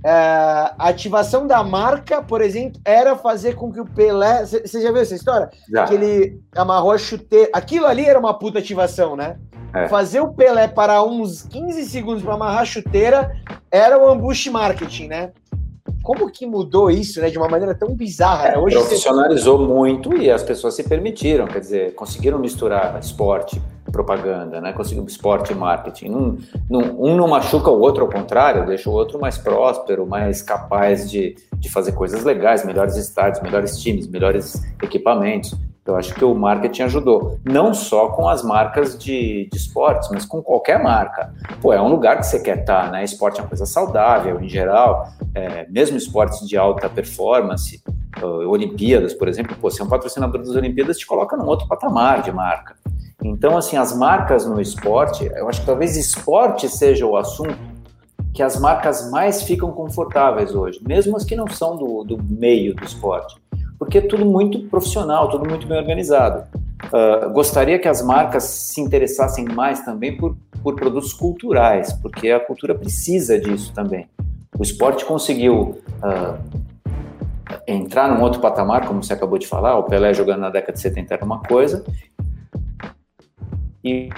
a 0.05 0.75
ativação 0.79 1.47
da 1.47 1.63
marca, 1.65 2.23
por 2.23 2.41
exemplo, 2.41 2.81
era 2.85 3.17
fazer 3.17 3.55
com 3.55 3.73
que 3.73 3.81
o 3.81 3.85
Pelé. 3.85 4.45
Você 4.45 4.81
já 4.81 4.93
viu 4.93 5.03
essa 5.03 5.15
história? 5.15 5.51
Já. 5.71 5.85
Que 5.85 5.95
ele 5.95 6.41
amarrou 6.55 6.93
a 6.93 6.99
chuteira. 6.99 7.51
Aquilo 7.53 7.87
ali 7.87 8.05
era 8.05 8.19
uma 8.19 8.35
puta 8.39 8.59
ativação, 8.59 9.17
né? 9.17 9.37
É. 9.75 9.89
Fazer 9.89 10.21
o 10.21 10.33
Pelé 10.33 10.69
parar 10.69 11.03
uns 11.03 11.43
15 11.43 11.85
segundos 11.87 12.23
para 12.23 12.35
amarrar 12.35 12.63
a 12.63 12.65
chuteira 12.65 13.37
era 13.71 13.99
o 13.99 14.09
ambush 14.09 14.47
marketing, 14.49 15.09
né? 15.09 15.33
Como 16.03 16.31
que 16.31 16.47
mudou 16.47 16.89
isso, 16.91 17.21
né? 17.21 17.29
De 17.29 17.37
uma 17.37 17.49
maneira 17.49 17.75
tão 17.75 17.95
bizarra. 17.95 18.49
É, 18.49 18.59
Hoje 18.59 18.77
profissionalizou 18.77 19.59
você... 19.59 19.73
muito 19.73 20.17
e 20.17 20.31
as 20.31 20.43
pessoas 20.43 20.75
se 20.75 20.85
permitiram, 20.85 21.47
quer 21.47 21.59
dizer, 21.59 21.95
conseguiram 21.95 22.39
misturar 22.39 22.99
esporte, 23.01 23.61
propaganda, 23.97 24.61
né? 24.61 24.73
Conseguiram 24.73 25.07
esporte 25.07 25.53
e 25.53 25.57
marketing. 25.57 26.11
Um, 26.11 26.39
um 26.71 27.17
não 27.17 27.27
machuca 27.27 27.71
o 27.71 27.81
outro, 27.81 28.05
ao 28.05 28.11
contrário, 28.11 28.67
deixa 28.67 28.91
o 28.91 28.93
outro 28.93 29.19
mais 29.19 29.39
próspero, 29.39 30.07
mais 30.07 30.43
capaz 30.43 31.11
de, 31.11 31.35
de 31.55 31.71
fazer 31.71 31.93
coisas 31.93 32.23
legais, 32.23 32.65
melhores 32.65 32.97
estádios, 32.97 33.43
melhores 33.43 33.79
times, 33.79 34.07
melhores 34.07 34.63
equipamentos. 34.83 35.55
Eu 35.87 35.97
acho 35.97 36.15
que 36.15 36.25
o 36.25 36.35
marketing 36.35 36.83
ajudou, 36.83 37.39
não 37.45 37.73
só 37.73 38.09
com 38.09 38.29
as 38.29 38.43
marcas 38.43 38.99
de, 38.99 39.49
de 39.51 39.57
esportes, 39.57 40.09
mas 40.11 40.27
com 40.27 40.43
qualquer 40.43 40.83
marca. 40.83 41.33
Pô, 41.63 41.73
é 41.73 41.81
um 41.81 41.89
lugar 41.89 42.19
que 42.19 42.27
você 42.27 42.41
quer 42.41 42.59
estar, 42.59 42.91
né? 42.91 43.05
Esporte 43.05 43.39
é 43.39 43.43
uma 43.43 43.49
coisa 43.49 43.65
saudável 43.65 44.41
em 44.41 44.49
geral, 44.49 45.09
é, 45.33 45.65
mesmo 45.71 45.97
esportes 45.97 46.47
de 46.47 46.57
alta 46.57 46.89
performance, 46.89 47.81
Olimpíadas, 48.25 49.13
por 49.13 49.29
exemplo, 49.29 49.55
pô, 49.61 49.71
ser 49.71 49.83
é 49.83 49.85
um 49.85 49.89
patrocinador 49.89 50.41
das 50.41 50.57
Olimpíadas 50.57 50.99
te 50.99 51.07
coloca 51.07 51.37
num 51.37 51.47
outro 51.47 51.69
patamar 51.69 52.23
de 52.23 52.33
marca. 52.33 52.75
Então, 53.27 53.57
assim, 53.57 53.77
as 53.77 53.97
marcas 53.97 54.47
no 54.47 54.61
esporte, 54.61 55.25
eu 55.35 55.49
acho 55.49 55.61
que 55.61 55.67
talvez 55.67 55.97
esporte 55.97 56.69
seja 56.69 57.07
o 57.07 57.17
assunto 57.17 57.57
que 58.33 58.43
as 58.43 58.59
marcas 58.61 59.11
mais 59.11 59.43
ficam 59.43 59.73
confortáveis 59.73 60.55
hoje, 60.55 60.79
mesmo 60.87 61.17
as 61.17 61.25
que 61.25 61.35
não 61.35 61.47
são 61.47 61.77
do, 61.77 62.05
do 62.05 62.23
meio 62.23 62.75
do 62.75 62.85
esporte 62.85 63.37
porque 63.79 63.99
é 63.99 64.01
tudo 64.01 64.25
muito 64.25 64.61
profissional, 64.69 65.29
tudo 65.29 65.49
muito 65.49 65.67
bem 65.67 65.79
organizado. 65.79 66.45
Uh, 66.87 67.31
gostaria 67.33 67.79
que 67.79 67.89
as 67.89 68.03
marcas 68.03 68.45
se 68.45 68.81
interessassem 68.81 69.45
mais 69.47 69.81
também 69.81 70.17
por, 70.17 70.37
por 70.63 70.75
produtos 70.75 71.13
culturais, 71.13 71.93
porque 71.93 72.31
a 72.31 72.41
cultura 72.41 72.75
precisa 72.75 73.39
disso 73.39 73.73
também. 73.75 74.09
O 74.59 74.63
esporte 74.63 75.05
conseguiu 75.05 75.79
uh, 76.03 76.39
entrar 77.67 78.09
num 78.09 78.23
outro 78.23 78.41
patamar, 78.41 78.87
como 78.87 79.03
você 79.03 79.13
acabou 79.13 79.39
de 79.39 79.47
falar, 79.47 79.79
o 79.79 79.85
Pelé 79.85 80.15
jogando 80.15 80.41
na 80.41 80.51
década 80.51 80.73
de 80.73 80.81
70 80.81 81.15
era 81.15 81.25
uma 81.25 81.41
coisa, 81.41 81.85
e 83.87 84.09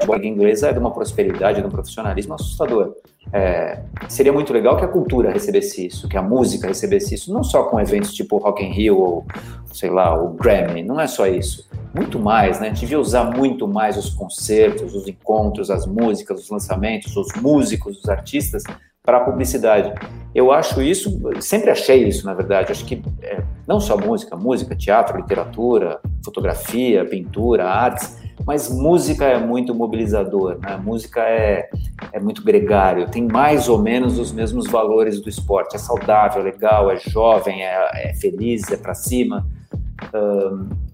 a 0.00 0.14
liga 0.14 0.26
inglesa 0.26 0.68
é 0.68 0.72
de 0.72 0.78
uma 0.78 0.90
prosperidade, 0.90 1.60
de 1.60 1.66
um 1.66 1.70
profissionalismo 1.70 2.34
assustador. 2.34 2.94
É, 3.32 3.82
seria 4.08 4.32
muito 4.32 4.52
legal 4.52 4.76
que 4.76 4.84
a 4.84 4.88
cultura 4.88 5.30
recebesse 5.30 5.86
isso, 5.86 6.08
que 6.08 6.16
a 6.16 6.22
música 6.22 6.68
recebesse 6.68 7.14
isso, 7.14 7.32
não 7.32 7.42
só 7.42 7.64
com 7.64 7.78
eventos 7.78 8.14
tipo 8.14 8.38
Rock 8.38 8.64
in 8.64 8.70
Rio 8.70 8.98
ou, 8.98 9.26
sei 9.72 9.90
lá, 9.90 10.14
o 10.14 10.30
Grammy, 10.30 10.82
não 10.82 11.00
é 11.00 11.06
só 11.06 11.26
isso. 11.26 11.68
Muito 11.94 12.18
mais, 12.18 12.60
né? 12.60 12.70
Devia 12.70 13.00
usar 13.00 13.24
muito 13.24 13.66
mais 13.66 13.96
os 13.96 14.10
concertos, 14.10 14.94
os 14.94 15.08
encontros, 15.08 15.70
as 15.70 15.86
músicas, 15.86 16.42
os 16.42 16.50
lançamentos, 16.50 17.16
os 17.16 17.28
músicos, 17.40 17.98
os 17.98 18.08
artistas 18.08 18.62
para 19.02 19.18
a 19.18 19.20
publicidade. 19.20 19.92
Eu 20.34 20.52
acho 20.52 20.82
isso, 20.82 21.18
sempre 21.40 21.70
achei 21.70 22.06
isso, 22.06 22.26
na 22.26 22.34
verdade. 22.34 22.70
Acho 22.70 22.84
que 22.84 23.02
é, 23.22 23.42
não 23.66 23.80
só 23.80 23.96
música, 23.96 24.36
música, 24.36 24.76
teatro, 24.76 25.16
literatura, 25.16 25.98
fotografia, 26.22 27.04
pintura, 27.06 27.66
artes, 27.66 28.17
mas 28.44 28.68
música 28.68 29.24
é 29.24 29.38
muito 29.38 29.74
mobilizador, 29.74 30.58
né? 30.60 30.76
Música 30.76 31.20
é, 31.20 31.68
é 32.12 32.20
muito 32.20 32.42
gregário, 32.42 33.10
tem 33.10 33.26
mais 33.26 33.68
ou 33.68 33.78
menos 33.78 34.18
os 34.18 34.32
mesmos 34.32 34.66
valores 34.66 35.20
do 35.20 35.28
esporte. 35.28 35.76
É 35.76 35.78
saudável, 35.78 36.40
é 36.40 36.44
legal, 36.44 36.90
é 36.90 36.96
jovem, 36.96 37.62
é, 37.62 38.10
é 38.10 38.14
feliz, 38.14 38.70
é 38.70 38.76
para 38.76 38.94
cima. 38.94 39.46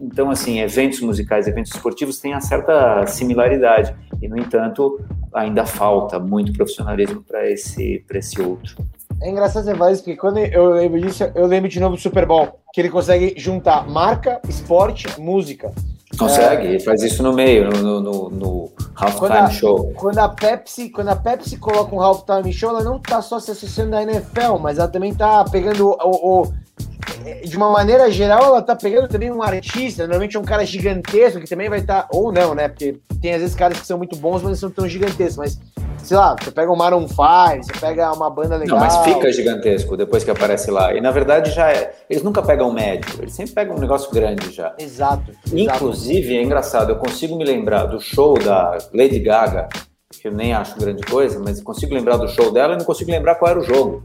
então, 0.01 0.31
assim, 0.31 0.61
eventos 0.61 1.01
musicais, 1.01 1.47
eventos 1.47 1.73
esportivos 1.73 2.19
têm 2.19 2.33
uma 2.33 2.41
certa 2.41 3.07
similaridade 3.07 3.95
e, 4.21 4.29
no 4.29 4.39
entanto, 4.39 5.01
ainda 5.33 5.67
falta 5.67 6.19
muito 6.19 6.53
profissionalismo 6.53 7.23
para 7.23 7.49
esse, 7.51 8.05
esse 8.11 8.41
outro. 8.41 8.77
É 9.23 9.31
engraçado 9.31 9.65
você 9.65 9.75
falar 9.75 9.93
isso, 9.93 10.03
porque 10.03 10.19
quando 10.19 10.39
eu 10.39 10.71
lembro 10.73 11.01
disso, 11.01 11.25
eu 11.35 11.47
lembro 11.47 11.69
de 11.69 11.81
novo 11.81 11.97
do 11.97 12.01
Super 12.01 12.27
Bowl, 12.27 12.61
que 12.73 12.81
ele 12.81 12.91
consegue 12.91 13.35
juntar 13.37 13.89
marca, 13.89 14.41
esporte, 14.49 15.07
música. 15.21 15.73
Consegue, 16.19 16.67
ele 16.67 16.81
faz 16.81 17.03
isso 17.03 17.23
no 17.23 17.33
meio, 17.33 17.71
no, 17.71 18.01
no, 18.01 18.31
no 18.31 18.73
halftime 18.95 19.53
show. 19.53 19.93
Quando 19.95 20.19
a 20.19 20.29
Pepsi, 20.29 20.89
quando 20.91 21.09
a 21.09 21.17
Pepsi 21.17 21.57
coloca 21.57 21.95
um 21.95 22.01
halftime 22.01 22.53
show, 22.53 22.71
ela 22.71 22.83
não 22.83 22.99
tá 22.99 23.21
só 23.21 23.39
se 23.41 23.51
associando 23.51 23.97
à 23.97 24.03
NFL, 24.03 24.59
mas 24.61 24.79
ela 24.79 24.89
também 24.89 25.15
tá 25.15 25.45
pegando 25.45 25.89
o, 25.89 26.43
o, 26.43 26.53
de 27.45 27.57
uma 27.57 27.71
maneira 27.71 28.11
geral, 28.11 28.45
ela 28.45 28.63
tá 28.63 28.77
pegando 28.77 29.09
também 29.09 29.31
um 29.31 29.43
artista, 29.43 30.05
normalmente 30.05 30.37
é 30.37 30.41
um 30.41 30.45
cara 30.45 30.65
gigantesco 30.65 31.41
que 31.41 31.49
também 31.49 31.69
vai 31.69 31.81
estar, 31.81 32.03
tá, 32.03 32.09
ou 32.13 32.33
não, 32.33 32.55
né? 32.55 32.69
Porque 32.69 32.99
tem 33.21 33.35
às 33.35 33.41
vezes 33.41 33.57
caras 33.57 33.81
que 33.81 33.87
são 33.87 33.99
muito 33.99 34.17
bons, 34.17 34.43
mas 34.43 34.51
não 34.51 34.57
são 34.57 34.71
tão 34.71 34.89
gigantescos, 34.89 35.37
mas 35.37 35.61
sei 36.03 36.17
lá, 36.17 36.37
você 36.39 36.51
pega 36.51 36.71
o 36.71 36.77
Maroon 36.77 37.07
5, 37.09 37.19
você 37.19 37.73
pega 37.81 38.13
uma 38.13 38.31
banda 38.31 38.57
legal. 38.57 38.79
Não, 38.79 38.85
mas 38.85 38.97
fica 38.99 39.33
gigantesco 39.33 39.97
depois 39.97 40.25
que 40.25 40.31
aparece 40.31 40.71
lá. 40.71 40.95
E 40.95 41.01
na 41.01 41.11
verdade 41.11 41.51
já 41.51 41.71
é. 41.71 41.95
Eles 42.09 42.23
nunca 42.23 42.43
pegam 42.43 42.73
médio, 42.73 43.21
eles 43.21 43.35
sempre 43.35 43.53
pegam 43.53 43.77
um 43.77 43.81
negócio 43.81 44.11
grande 44.13 44.51
já. 44.53 44.75
Exato. 44.79 45.33
Inclusive, 45.53 46.37
é 46.37 46.43
engraçado, 46.43 46.91
eu 46.91 46.97
consigo 46.97 47.37
me 47.37 47.45
lembrar 47.45 47.87
do 47.87 48.01
show 48.01 48.39
da 48.39 48.79
Lady 48.93 49.19
Gaga, 49.19 49.69
que 50.11 50.29
eu 50.29 50.33
nem 50.33 50.55
acho 50.55 50.79
grande 50.79 51.03
coisa, 51.03 51.41
mas 51.45 51.63
consigo 51.63 51.95
lembrar 51.95 52.17
do 52.17 52.29
show 52.29 52.53
dela 52.53 52.75
e 52.75 52.79
não 52.79 52.85
consigo 52.85 53.11
lembrar 53.11 53.35
qual 53.37 53.51
era 53.51 53.61
o 53.61 53.65
jogo. 53.65 54.03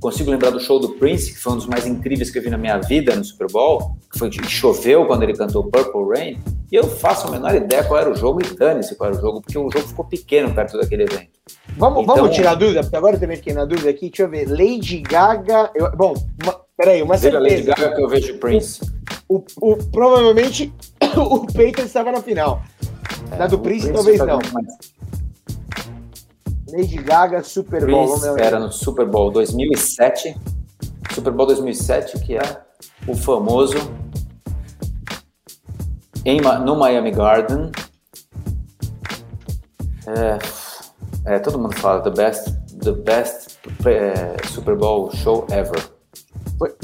Consigo 0.00 0.30
lembrar 0.30 0.50
do 0.50 0.58
show 0.58 0.80
do 0.80 0.90
Prince, 0.90 1.32
que 1.32 1.38
foi 1.38 1.52
um 1.52 1.56
dos 1.56 1.66
mais 1.66 1.86
incríveis 1.86 2.30
que 2.30 2.38
eu 2.38 2.42
vi 2.42 2.50
na 2.50 2.56
minha 2.56 2.78
vida 2.78 3.14
no 3.14 3.22
Super 3.22 3.46
Bowl, 3.48 3.96
que 4.10 4.18
foi 4.18 4.30
que 4.30 4.42
choveu 4.48 5.06
quando 5.06 5.22
ele 5.22 5.34
cantou 5.34 5.64
Purple 5.64 6.08
Rain, 6.08 6.38
e 6.72 6.74
eu 6.74 6.84
faço 6.84 7.28
a 7.28 7.30
menor 7.30 7.54
ideia 7.54 7.84
qual 7.84 8.00
era 8.00 8.10
o 8.10 8.14
jogo 8.14 8.40
e 8.40 8.54
dane-se 8.54 8.96
qual 8.96 9.10
era 9.10 9.18
o 9.18 9.20
jogo, 9.20 9.40
porque 9.42 9.58
o 9.58 9.70
jogo 9.70 9.86
ficou 9.86 10.04
pequeno 10.04 10.52
perto 10.54 10.78
daquele 10.78 11.02
evento. 11.02 11.28
Vamos, 11.76 12.02
então, 12.02 12.16
vamos 12.16 12.34
tirar 12.34 12.52
a 12.52 12.54
dúvida, 12.54 12.80
porque 12.82 12.96
agora 12.96 13.16
eu 13.16 13.20
também 13.20 13.36
fiquei 13.36 13.52
na 13.52 13.64
dúvida 13.64 13.90
aqui, 13.90 14.08
deixa 14.08 14.22
eu 14.22 14.30
ver, 14.30 14.48
Lady 14.48 15.00
Gaga, 15.00 15.70
eu, 15.74 15.94
bom, 15.94 16.14
uma, 16.42 16.60
peraí, 16.76 17.02
uma 17.02 17.18
certeza. 17.18 17.42
Lady 17.42 17.62
Gaga 17.62 17.94
que 17.94 18.02
eu 18.02 18.08
vejo 18.08 18.38
Prince. 18.38 18.80
O, 19.28 19.44
o, 19.60 19.76
provavelmente 19.92 20.72
o 21.16 21.46
Peyton 21.46 21.82
estava 21.82 22.10
na 22.10 22.22
final. 22.22 22.62
É, 23.30 23.36
na 23.36 23.46
do 23.46 23.58
Prince, 23.58 23.92
talvez 23.92 24.18
não. 24.18 24.38
Mais. 24.52 24.99
Lady 26.72 26.96
Gaga, 26.96 27.42
Super 27.42 27.86
Bowl. 27.86 28.18
Chris 28.18 28.24
era 28.36 28.58
no 28.58 28.70
Super 28.72 29.06
Bowl 29.06 29.30
2007. 29.30 30.36
Super 31.12 31.32
Bowl 31.32 31.46
2007, 31.46 32.20
que 32.20 32.36
é 32.36 32.62
o 33.06 33.14
famoso 33.14 33.76
em, 36.24 36.40
no 36.40 36.76
Miami 36.76 37.10
Garden. 37.10 37.70
É, 40.06 41.34
é, 41.34 41.38
todo 41.38 41.58
mundo 41.58 41.74
fala 41.76 42.02
the 42.02 42.10
best, 42.10 42.52
the 42.82 42.92
best 42.92 43.58
é, 43.84 44.36
Super 44.48 44.76
Bowl 44.76 45.10
show 45.12 45.46
ever. 45.50 45.80
Foi, 46.58 46.74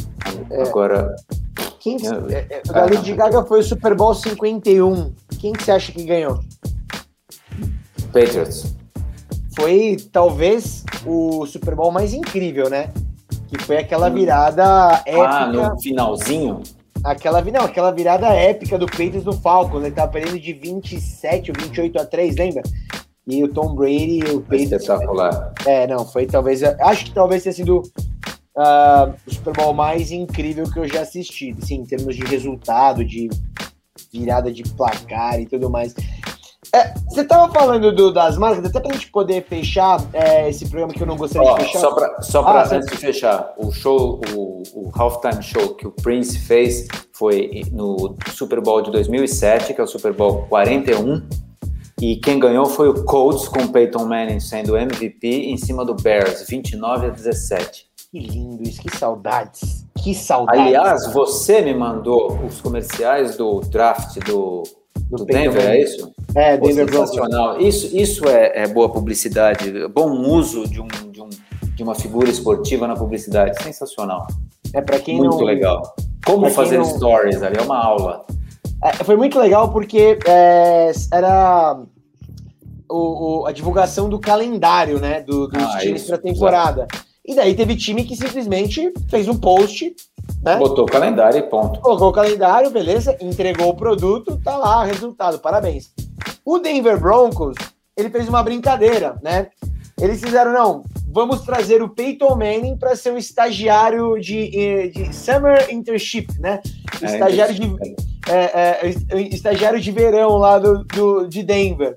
é, 0.51 0.62
Agora. 0.62 1.14
Quem, 1.78 1.99
é, 1.99 2.47
é, 2.51 2.62
a 2.74 2.84
Lady 2.84 3.14
Gaga 3.14 3.45
foi 3.45 3.61
o 3.61 3.62
Super 3.62 3.95
Bowl 3.95 4.12
51. 4.12 5.14
Quem 5.39 5.53
que 5.53 5.62
você 5.62 5.70
acha 5.70 5.93
que 5.93 6.05
ganhou? 6.05 6.41
Patriots 8.12 8.76
foi 9.57 9.96
talvez 10.12 10.84
o 11.07 11.46
Super 11.46 11.74
Bowl 11.74 11.90
mais 11.90 12.12
incrível, 12.12 12.68
né? 12.68 12.92
Que 13.48 13.59
foi 13.62 13.78
aquela 13.78 14.11
virada 14.11 15.02
épica. 15.07 15.28
Ah, 15.28 15.46
no 15.46 15.80
finalzinho? 15.80 16.62
Aquela, 17.02 17.40
não, 17.40 17.62
aquela 17.62 17.90
virada 17.90 18.26
épica 18.28 18.78
do 18.78 18.86
Patriots 18.86 19.24
no 19.24 19.32
Falcons, 19.32 19.84
ele 19.84 19.94
tava 19.94 20.12
perdendo 20.12 20.38
de 20.38 20.52
27 20.52 21.52
ou 21.52 21.57
28 21.59 21.98
a 22.00 22.04
3, 22.04 22.36
lembra? 22.36 22.62
E 23.26 23.42
o 23.42 23.48
Tom 23.48 23.74
Brady 23.74 24.18
e 24.18 24.30
o 24.30 24.40
Patriots. 24.40 24.72
Espetacular. 24.72 25.54
É, 25.64 25.86
não, 25.86 26.04
foi 26.04 26.26
talvez. 26.26 26.62
Acho 26.62 27.07
que 27.07 27.12
talvez 27.12 27.42
tenha 27.42 27.52
sido 27.52 27.78
uh, 27.78 29.14
o 29.26 29.34
Super 29.34 29.54
Bowl 29.54 29.72
mais 29.72 30.11
incrível 30.11 30.70
que 30.70 30.78
eu 30.78 30.88
já 30.88 31.00
assisti, 31.00 31.57
assim, 31.62 31.76
em 31.76 31.86
termos 31.86 32.14
de 32.14 32.24
resultado, 32.24 33.04
de 33.04 33.30
virada 34.12 34.52
de 34.52 34.62
placar 34.64 35.40
e 35.40 35.46
tudo 35.46 35.70
mais. 35.70 35.94
É, 36.73 36.95
você 37.09 37.23
estava 37.23 37.53
falando 37.53 37.95
do, 37.95 38.12
das 38.12 38.37
marcas, 38.37 38.64
até 38.64 38.81
para 38.81 38.91
a 38.91 38.95
gente 38.95 39.11
poder 39.11 39.45
fechar 39.45 40.03
é, 40.12 40.49
esse 40.49 40.69
programa 40.69 40.93
que 40.93 41.03
eu 41.03 41.07
não 41.07 41.17
gostaria 41.17 41.55
de 41.55 41.64
fechar. 41.64 41.81
Só 41.81 41.93
para 41.93 42.23
só 42.23 42.41
ah, 42.43 42.69
antes 42.73 42.89
de 42.89 42.97
fechar, 42.97 43.55
o 43.57 43.71
show, 43.71 44.21
o, 44.35 44.62
o 44.75 44.91
halftime 44.95 45.43
show 45.43 45.75
que 45.75 45.87
o 45.87 45.91
Prince 45.91 46.39
fez 46.39 46.87
foi 47.12 47.62
no 47.73 48.17
Super 48.33 48.61
Bowl 48.61 48.83
de 48.83 48.91
2007, 48.91 49.75
que 49.75 49.81
é 49.81 49.85
o 49.85 49.87
Super 49.87 50.12
Bowl 50.12 50.47
41. 50.49 51.23
E 52.01 52.17
quem 52.17 52.39
ganhou 52.39 52.67
foi 52.67 52.91
o 52.91 53.05
Colts, 53.05 53.49
com 53.49 53.61
o 53.61 53.69
Peyton 53.69 54.05
Manning 54.05 54.41
sendo 54.41 54.77
MVP, 54.77 55.27
em 55.27 55.57
cima 55.57 55.83
do 55.85 55.95
Bears, 55.95 56.47
29 56.47 57.07
a 57.07 57.11
17. 57.11 57.87
Que 58.11 58.19
lindo 58.19 58.62
isso, 58.62 58.83
que 58.83 58.95
saudades. 58.95 59.87
Que 59.97 60.14
saudades. 60.14 60.61
Aliás, 60.61 61.12
você 61.12 61.62
me 61.62 61.73
mandou 61.73 62.39
os 62.47 62.61
comerciais 62.61 63.37
do 63.37 63.61
draft 63.61 64.19
do 64.27 64.62
do, 65.11 65.25
Denver, 65.25 65.64
é 65.64 65.83
isso? 65.83 66.12
É, 66.37 66.57
Denver 66.59 66.87
Sensacional. 66.87 67.59
Isso, 67.59 67.97
isso 67.97 68.28
é, 68.28 68.62
é, 68.62 68.66
boa 68.68 68.91
publicidade, 68.91 69.89
bom 69.89 70.11
uso 70.11 70.68
de, 70.68 70.80
um, 70.80 70.87
de, 70.87 71.22
um, 71.22 71.30
de 71.74 71.82
uma 71.82 71.95
figura 71.95 72.28
esportiva 72.28 72.87
na 72.87 72.95
publicidade. 72.95 73.62
Sensacional. 73.62 74.26
É 74.74 74.82
para 74.82 74.99
quem 74.99 75.16
Muito 75.16 75.39
não... 75.39 75.45
legal. 75.45 75.97
Como 76.26 76.51
fazer 76.51 76.76
não... 76.76 76.84
stories 76.84 77.43
ali, 77.43 77.57
é 77.59 77.62
uma 77.62 77.82
aula. 77.82 78.26
É, 78.84 78.93
foi 79.03 79.16
muito 79.16 79.39
legal 79.39 79.72
porque 79.72 80.18
é, 80.26 80.93
era 81.11 81.80
o, 82.87 83.41
o, 83.41 83.47
a 83.47 83.53
divulgação 83.53 84.07
do 84.09 84.18
calendário, 84.18 85.01
né, 85.01 85.22
do, 85.22 85.49
dos 85.49 85.62
ah, 85.62 85.78
times 85.78 86.05
para 86.05 86.18
temporada. 86.18 86.87
E 87.24 87.34
daí 87.34 87.55
teve 87.55 87.74
time 87.76 88.05
que 88.05 88.14
simplesmente 88.14 88.93
fez 89.09 89.26
um 89.26 89.37
post 89.37 89.95
né? 90.43 90.57
Botou 90.57 90.84
o 90.84 90.89
calendário 90.89 91.39
e 91.39 91.43
ponto. 91.43 91.80
Colocou 91.80 92.09
o 92.09 92.12
calendário, 92.12 92.70
beleza, 92.70 93.16
entregou 93.20 93.68
o 93.68 93.74
produto, 93.74 94.41
tá 94.43 94.57
lá, 94.57 94.84
resultado, 94.84 95.39
parabéns. 95.39 95.93
O 96.47 96.61
Denver 96.61 97.01
Broncos, 97.01 97.57
ele 97.97 98.09
fez 98.09 98.28
uma 98.28 98.40
brincadeira, 98.40 99.18
né? 99.20 99.49
Eles 100.01 100.20
fizeram, 100.20 100.53
não, 100.53 100.84
vamos 101.09 101.40
trazer 101.40 101.82
o 101.82 101.88
Peyton 101.88 102.36
Manning 102.36 102.76
para 102.76 102.94
ser 102.94 103.12
um 103.12 103.18
estagiário 103.18 104.16
de, 104.20 104.57
eh, 104.57 104.86
de 104.88 105.12
Summer 105.12 105.66
Internship, 105.68 106.28
né? 106.38 106.61
É, 107.03 107.07
estagiário, 107.07 107.53
de, 107.53 107.76
é, 108.28 108.86
é, 108.86 109.20
estagiário 109.22 109.80
de 109.80 109.90
verão 109.90 110.36
lá 110.36 110.61
do, 110.61 110.84
do, 110.84 111.26
de 111.26 111.42
Denver. 111.42 111.97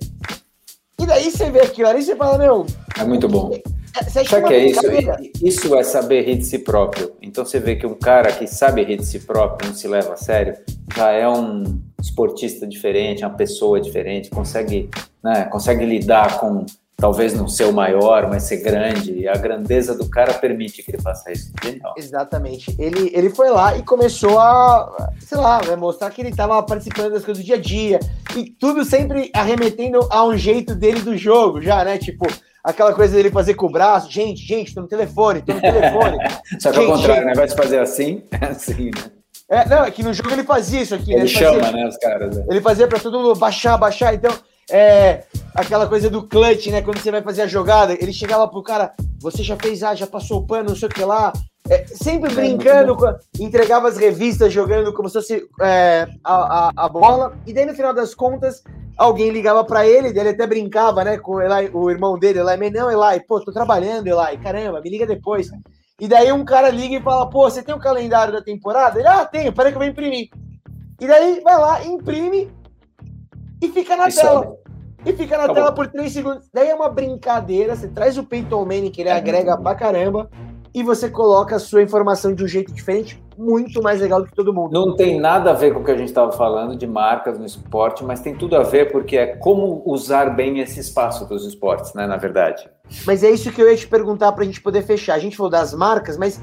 E 1.00 1.06
daí 1.06 1.30
você 1.30 1.52
vê 1.52 1.62
aquilo 1.62 1.88
ali 1.88 2.00
e 2.00 2.04
você 2.04 2.16
fala, 2.16 2.40
meu... 2.40 2.66
É 3.00 3.04
muito 3.04 3.30
bom. 3.30 3.52
Você 3.94 4.26
Sabe 4.26 4.48
que 4.48 4.54
é 4.54 4.66
isso? 4.68 4.82
Isso 5.42 5.76
é 5.76 5.84
saber 5.84 6.22
rir 6.22 6.38
de 6.38 6.46
si 6.46 6.60
próprio. 6.60 7.14
Então 7.22 7.46
você 7.46 7.60
vê 7.60 7.76
que 7.76 7.86
um 7.86 7.96
cara 7.96 8.32
que 8.32 8.48
sabe 8.48 8.84
rir 8.84 8.98
de 8.98 9.06
si 9.06 9.20
próprio, 9.20 9.70
não 9.70 9.76
se 9.76 9.88
leva 9.88 10.14
a 10.14 10.18
sério, 10.18 10.56
já 10.96 11.12
é 11.12 11.28
um 11.28 11.82
esportista 12.00 12.68
diferente, 12.68 13.24
uma 13.24 13.36
pessoa 13.36 13.80
diferente, 13.80 14.30
consegue, 14.30 14.90
né, 15.24 15.46
consegue 15.46 15.86
lidar 15.86 16.40
com 16.40 16.66
talvez 17.00 17.34
não 17.34 17.48
ser 17.48 17.64
o 17.64 17.74
maior, 17.74 18.30
mas 18.30 18.44
ser 18.44 18.58
grande. 18.58 19.14
E 19.14 19.28
a 19.28 19.36
grandeza 19.36 19.98
do 19.98 20.08
cara 20.10 20.34
permite 20.34 20.84
que 20.84 20.92
ele 20.92 21.02
faça 21.02 21.32
isso. 21.32 21.52
Genial. 21.64 21.94
Exatamente. 21.98 22.76
Ele, 22.78 23.10
ele 23.14 23.30
foi 23.30 23.50
lá 23.50 23.78
e 23.78 23.84
começou 23.84 24.38
a, 24.38 25.12
sei 25.20 25.38
lá, 25.38 25.62
né, 25.66 25.76
mostrar 25.76 26.10
que 26.12 26.22
ele 26.22 26.30
estava 26.30 26.62
participando 26.62 27.14
das 27.14 27.24
coisas 27.24 27.44
do 27.44 27.46
dia 27.46 27.56
a 27.56 27.60
dia. 27.62 28.00
E 28.36 28.50
tudo 28.52 28.84
sempre 28.84 29.32
arremetendo 29.34 30.08
a 30.12 30.26
um 30.26 30.38
jeito 30.38 30.76
dele 30.76 31.02
do 31.02 31.18
jogo, 31.18 31.62
já, 31.62 31.84
né? 31.84 31.98
Tipo, 31.98 32.28
aquela 32.64 32.94
coisa 32.94 33.16
dele 33.16 33.32
fazer 33.32 33.54
com 33.54 33.68
o 33.68 33.72
braço, 33.72 34.12
gente, 34.12 34.42
gente, 34.42 34.74
tô 34.74 34.82
no 34.82 34.88
telefone, 34.88 35.42
tô 35.42 35.54
no 35.54 35.62
telefone. 35.62 36.18
Só 36.60 36.72
que 36.72 36.80
ao 36.80 36.86
contrário, 36.86 37.26
né? 37.26 37.34
Vai 37.34 37.48
se 37.48 37.56
fazer 37.56 37.80
assim, 37.80 38.24
é 38.32 38.46
assim, 38.48 38.86
né? 38.86 39.20
É, 39.50 39.68
não, 39.68 39.84
é 39.84 39.90
que 39.90 40.04
no 40.04 40.14
jogo 40.14 40.32
ele 40.32 40.44
fazia 40.44 40.82
isso 40.82 40.94
aqui. 40.94 41.12
Ele, 41.12 41.16
né? 41.16 41.22
ele 41.22 41.28
chama, 41.30 41.60
fazia, 41.60 41.72
né, 41.72 41.88
os 41.88 41.98
caras. 41.98 42.38
Né? 42.38 42.46
Ele 42.50 42.62
fazia 42.62 42.88
pra 42.88 43.00
todo 43.00 43.20
mundo 43.20 43.36
baixar, 43.36 43.78
baixar, 43.78 44.14
então, 44.14 44.32
é, 44.70 45.24
aquela 45.56 45.88
coisa 45.88 46.10
do 46.10 46.28
clutch, 46.28 46.68
né, 46.68 46.82
quando 46.84 47.00
você 47.00 47.10
vai 47.10 47.24
fazer 47.24 47.42
a 47.42 47.48
jogada, 47.48 47.94
ele 47.94 48.14
chegava 48.14 48.48
pro 48.48 48.62
cara, 48.62 48.94
você 49.20 49.42
já 49.42 49.58
fez, 49.58 49.82
ah, 49.82 49.96
já 49.96 50.06
passou 50.06 50.40
o 50.40 50.46
pano, 50.46 50.70
não 50.70 50.76
sei 50.76 50.88
o 50.88 50.92
que 50.92 51.04
lá, 51.04 51.34
é, 51.68 51.86
sempre 51.88 52.32
é, 52.32 52.36
brincando, 52.36 52.96
entregava 53.40 53.88
as 53.88 53.98
revistas 53.98 54.54
jogando 54.54 54.94
como 54.94 55.10
se 55.10 55.14
fosse 55.14 55.48
é, 55.62 56.08
a, 56.24 56.68
a, 56.68 56.72
a, 56.76 56.90
bola, 56.90 57.36
e 57.48 57.54
daí 57.54 57.66
no 57.66 57.74
final 57.74 57.94
das 57.94 58.14
contas 58.14 58.64
alguém 59.00 59.32
ligava 59.32 59.64
para 59.64 59.88
ele, 59.88 60.10
ele 60.10 60.30
até 60.30 60.46
brincava, 60.46 61.06
né, 61.06 61.18
com 61.18 61.36
o, 61.36 61.42
Eli, 61.42 61.72
o 61.74 61.90
irmão 61.90 62.20
dele, 62.20 62.40
Eli, 62.40 62.70
não, 62.70 62.92
Eli, 62.92 63.24
pô, 63.26 63.40
tô 63.40 63.52
trabalhando, 63.52 64.08
Eli, 64.08 64.38
caramba, 64.44 64.82
me 64.82 64.90
liga 64.90 65.08
depois. 65.08 65.50
E 65.98 66.08
daí 66.08 66.32
um 66.34 66.44
cara 66.44 66.70
liga 66.70 66.98
e 66.98 67.02
fala, 67.02 67.30
pô, 67.30 67.50
você 67.50 67.64
tem 67.64 67.74
o 67.74 67.80
calendário 67.80 68.34
da 68.34 68.42
temporada? 68.42 69.00
Ele, 69.00 69.08
ah, 69.08 69.26
tenho, 69.26 69.54
peraí 69.54 69.72
que 69.72 69.78
eu 69.78 69.80
vou 69.80 69.90
imprimir. 69.90 70.30
E 71.00 71.08
daí 71.08 71.40
vai 71.40 71.58
lá, 71.58 71.86
imprime 71.86 72.52
e 73.62 73.70
fica 73.70 73.96
na 73.96 74.10
tela. 74.10 74.58
E 75.06 75.14
fica 75.14 75.38
na 75.38 75.54
tela 75.54 75.72
por 75.72 75.88
três 75.88 76.12
segundos. 76.12 76.50
Daí 76.54 76.68
é 76.68 76.76
uma 76.76 76.90
brincadeira, 76.90 77.78
você 77.78 77.88
traz 77.88 78.18
o 78.18 78.24
Peyton 78.26 78.66
Manning, 78.66 78.92
que 78.92 79.02
ele 79.02 79.10
agrega 79.10 79.58
pra 79.58 79.76
caramba, 79.76 80.30
e 80.74 80.84
você 80.84 81.10
coloca 81.10 81.56
a 81.56 81.60
sua 81.60 81.82
informação 81.82 82.36
de 82.36 82.44
um 82.44 82.48
jeito 82.48 82.74
diferente, 82.74 83.24
muito 83.40 83.82
mais 83.82 84.02
legal 84.02 84.22
do 84.22 84.28
que 84.28 84.36
todo 84.36 84.54
mundo. 84.54 84.74
Não 84.74 84.96
tem 84.98 85.18
nada 85.18 85.52
a 85.52 85.54
ver 85.54 85.74
com 85.74 85.80
o 85.80 85.84
que 85.84 85.92
a 85.92 85.98
gente 85.98 86.10
estava 86.10 86.30
falando 86.34 86.76
de 86.76 86.86
marcas 86.86 87.40
no 87.40 87.46
esporte, 87.46 88.04
mas 88.04 88.20
tem 88.20 88.36
tudo 88.36 88.58
a 88.58 88.64
ver 88.64 88.92
porque 88.92 89.18
é 89.18 89.28
como 89.38 89.82
usar 89.86 90.36
bem 90.36 90.60
esse 90.60 90.80
espaço 90.80 91.26
dos 91.26 91.46
esportes, 91.46 91.94
né, 91.94 92.06
na 92.06 92.18
verdade. 92.18 92.70
Mas 93.08 93.24
é 93.24 93.30
isso 93.30 93.50
que 93.52 93.62
eu 93.62 93.70
ia 93.70 93.78
te 93.78 93.88
perguntar 93.88 94.34
para 94.34 94.44
a 94.44 94.46
gente 94.46 94.62
poder 94.62 94.82
fechar. 94.82 95.14
A 95.14 95.20
gente 95.20 95.38
falou 95.38 95.50
das 95.50 95.74
marcas, 95.74 96.18
mas 96.18 96.42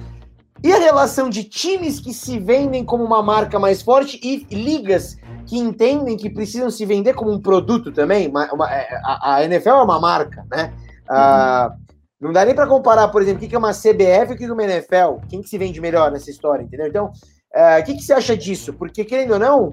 e 0.65 0.73
a 0.73 0.79
relação 0.79 1.29
de 1.29 1.45
times 1.45 2.01
que 2.01 2.15
se 2.15 2.39
vendem 2.39 2.83
como 2.83 3.05
uma 3.05 3.23
marca 3.23 3.59
mais 3.59 3.83
forte 3.83 4.19
e 4.23 4.47
ligas 4.55 5.19
que 5.47 5.59
entendem 5.59 6.17
que 6.17 6.31
precisam 6.31 6.71
se 6.71 6.85
vender 6.87 7.13
como 7.13 7.31
um 7.31 7.41
produto 7.41 7.93
também? 7.93 8.27
Uma, 8.27 8.51
uma, 8.53 8.73
é, 8.73 8.89
a, 9.05 9.35
a, 9.35 9.45
NFL 9.45 9.69
é 9.69 9.83
uma 9.83 10.01
marca, 10.01 10.45
né? 10.51 10.73
Uhum. 11.09 11.77
Uh, 11.77 11.86
não 12.21 12.33
dá 12.33 12.45
nem 12.45 12.55
para 12.55 12.67
comparar, 12.67 13.09
por 13.09 13.21
exemplo, 13.21 13.45
o 13.45 13.49
que 13.49 13.55
é 13.55 13.59
uma 13.59 13.73
CBF 13.73 14.31
e 14.31 14.35
o 14.35 14.37
que 14.37 14.45
é 14.45 14.53
uma 14.53 14.65
NFL. 14.65 15.21
Quem 15.29 15.43
que 15.43 15.49
se 15.49 15.59
vende 15.59 15.81
melhor 15.81 16.11
nessa 16.11 16.31
história, 16.31 16.63
entendeu? 16.63 16.87
Então, 16.87 17.07
uh, 17.07 17.81
o 17.81 17.85
que, 17.85 17.95
que 17.95 18.03
você 18.03 18.13
acha 18.13 18.37
disso? 18.37 18.73
Porque, 18.73 19.05
querendo 19.05 19.35
ou 19.35 19.39
não, 19.39 19.69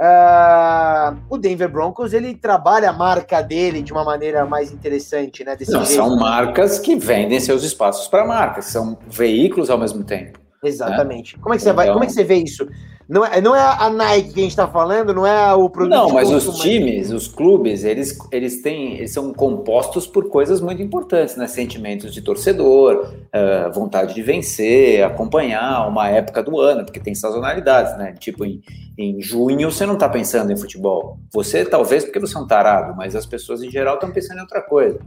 uh, 0.00 1.16
o 1.30 1.38
Denver 1.38 1.70
Broncos, 1.70 2.12
ele 2.12 2.34
trabalha 2.34 2.90
a 2.90 2.92
marca 2.92 3.40
dele 3.42 3.80
de 3.80 3.92
uma 3.92 4.04
maneira 4.04 4.44
mais 4.44 4.72
interessante, 4.72 5.44
né? 5.44 5.56
não, 5.68 5.84
são 5.84 6.16
marcas 6.16 6.80
que 6.80 6.96
vendem 6.96 7.38
seus 7.38 7.62
espaços 7.62 8.08
para 8.08 8.26
marcas, 8.26 8.66
são 8.66 8.98
veículos 9.06 9.70
ao 9.70 9.78
mesmo 9.78 10.02
tempo. 10.02 10.40
Exatamente. 10.64 11.36
Né? 11.36 11.42
Como, 11.42 11.54
é 11.54 11.56
que 11.56 11.62
você 11.62 11.70
então... 11.70 11.76
vai, 11.76 11.92
como 11.92 12.02
é 12.02 12.06
que 12.06 12.12
você 12.12 12.24
vê 12.24 12.36
isso? 12.36 12.66
Não 13.06 13.24
é, 13.24 13.40
não 13.40 13.54
é 13.54 13.60
a 13.60 13.90
Nike 13.90 14.32
que 14.32 14.40
a 14.40 14.42
gente 14.42 14.50
está 14.52 14.66
falando, 14.66 15.12
não 15.12 15.26
é 15.26 15.52
o 15.52 15.68
produto. 15.68 15.94
Não, 15.94 16.10
mas 16.10 16.30
os 16.30 16.58
times, 16.58 17.10
os 17.10 17.28
clubes, 17.28 17.84
eles, 17.84 18.18
eles 18.32 18.62
têm, 18.62 18.94
eles 18.94 19.12
são 19.12 19.32
compostos 19.32 20.06
por 20.06 20.28
coisas 20.30 20.60
muito 20.60 20.80
importantes, 20.80 21.36
né? 21.36 21.46
Sentimentos 21.46 22.14
de 22.14 22.22
torcedor, 22.22 23.12
uh, 23.12 23.72
vontade 23.72 24.14
de 24.14 24.22
vencer, 24.22 25.04
acompanhar 25.04 25.86
uma 25.86 26.08
época 26.08 26.42
do 26.42 26.58
ano, 26.58 26.84
porque 26.84 26.98
tem 26.98 27.14
sazonalidades, 27.14 27.96
né? 27.98 28.14
Tipo, 28.18 28.46
em, 28.46 28.62
em 28.96 29.20
junho 29.20 29.70
você 29.70 29.84
não 29.84 29.94
está 29.94 30.08
pensando 30.08 30.50
em 30.50 30.56
futebol. 30.56 31.18
Você 31.32 31.62
talvez 31.64 32.04
porque 32.04 32.18
você 32.18 32.36
é 32.36 32.40
um 32.40 32.46
tarado, 32.46 32.96
mas 32.96 33.14
as 33.14 33.26
pessoas 33.26 33.62
em 33.62 33.70
geral 33.70 33.94
estão 33.94 34.10
pensando 34.10 34.38
em 34.38 34.42
outra 34.42 34.62
coisa. 34.62 34.98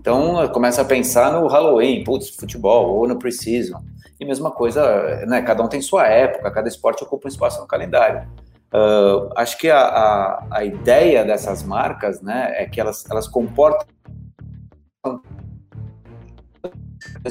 Então 0.00 0.48
começa 0.48 0.82
a 0.82 0.84
pensar 0.84 1.32
no 1.32 1.48
Halloween, 1.48 2.04
putz, 2.04 2.30
futebol, 2.30 2.96
ou 2.96 3.08
no 3.08 3.18
Precision. 3.18 3.80
E 4.22 4.24
mesma 4.24 4.52
coisa, 4.52 5.26
né? 5.26 5.42
Cada 5.42 5.64
um 5.64 5.68
tem 5.68 5.82
sua 5.82 6.06
época, 6.06 6.48
cada 6.52 6.68
esporte 6.68 7.02
ocupa 7.02 7.26
um 7.26 7.28
espaço 7.28 7.60
no 7.60 7.66
calendário. 7.66 8.28
Uh, 8.72 9.28
acho 9.36 9.58
que 9.58 9.68
a, 9.68 9.80
a, 9.80 10.46
a, 10.48 10.64
ideia 10.64 11.24
dessas 11.24 11.64
marcas, 11.64 12.22
né, 12.22 12.52
é 12.54 12.64
que 12.64 12.80
elas, 12.80 13.04
elas 13.10 13.26
comportam 13.26 13.84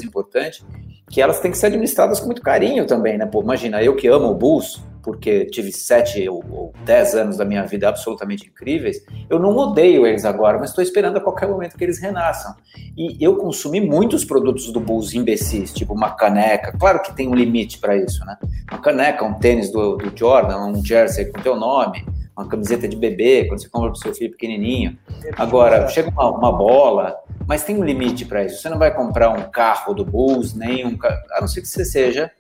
importante, 0.04 0.66
que 1.10 1.22
elas 1.22 1.40
têm 1.40 1.50
que 1.50 1.58
ser 1.58 1.68
administradas 1.68 2.20
com 2.20 2.26
muito 2.26 2.42
carinho 2.42 2.86
também, 2.86 3.18
né? 3.18 3.26
Pô, 3.26 3.42
imagina, 3.42 3.82
eu 3.82 3.96
que 3.96 4.08
amo 4.10 4.28
o 4.28 4.36
Bulls, 4.36 4.84
porque 5.04 5.46
tive 5.46 5.72
sete 5.72 6.28
ou, 6.28 6.44
ou 6.50 6.74
dez 6.86 7.14
anos 7.16 7.38
da 7.38 7.46
minha 7.46 7.64
vida 7.66 7.90
absolutamente 7.90 8.48
incríveis, 8.48 9.04
eu 9.30 9.40
não 9.40 9.56
odeio 9.56 10.06
eles 10.06 10.26
agora, 10.26 10.58
mas 10.60 10.70
estou 10.70 10.84
esperando 10.84 11.18
a 11.18 11.22
qualquer 11.22 11.48
momento 11.48 11.78
que 11.78 11.84
eles 11.84 12.00
renasçam. 12.00 12.56
E 12.98 13.18
eu 13.24 13.36
consumi 13.38 13.82
muitos 13.82 14.24
produtos 14.26 14.72
do 14.72 14.80
Bulls 14.80 15.14
imbecis, 15.14 15.74
tipo 15.74 15.94
uma 15.94 16.12
caneca, 16.12 16.76
claro 16.78 17.02
que 17.02 17.16
tem 17.16 17.28
um 17.28 17.36
limite 17.36 17.80
para 17.80 17.96
isso, 17.96 18.24
né? 18.26 18.38
Uma 18.72 18.80
caneca, 18.80 19.26
um 19.26 19.34
tênis 19.34 19.72
do, 19.72 19.98
do 19.98 20.18
Jordan, 20.18 20.58
um 20.58 20.86
jersey 20.86 21.26
com 21.26 21.42
teu 21.42 21.56
nome, 21.56 22.06
uma 22.36 22.48
camiseta 22.48 22.88
de 22.88 22.96
bebê, 22.96 23.46
quando 23.46 23.62
você 23.62 23.70
compra 23.70 23.90
para 23.90 23.98
o 23.98 24.02
seu 24.02 24.14
filho 24.14 24.32
pequenininho. 24.32 24.98
Agora, 25.38 25.88
chega 25.90 26.10
uma, 26.10 26.30
uma 26.32 26.52
bola, 26.52 27.16
mas 27.48 27.64
tem 27.64 27.78
um 27.78 27.84
limite 27.84 28.26
para 28.26 28.46
isso. 28.46 28.62
Você 28.62 28.70
não 28.70 28.80
vai 28.80 28.94
comprar 28.94 29.30
um 29.30 29.50
carro 29.50 29.94
do 29.94 30.06
Bulls, 30.06 30.54
nem 30.54 30.86
um 30.86 30.98
a 31.34 31.42
não 31.42 31.48
ser 31.48 31.62
que 31.62 31.68
você 31.68 31.86
seja 31.86 32.32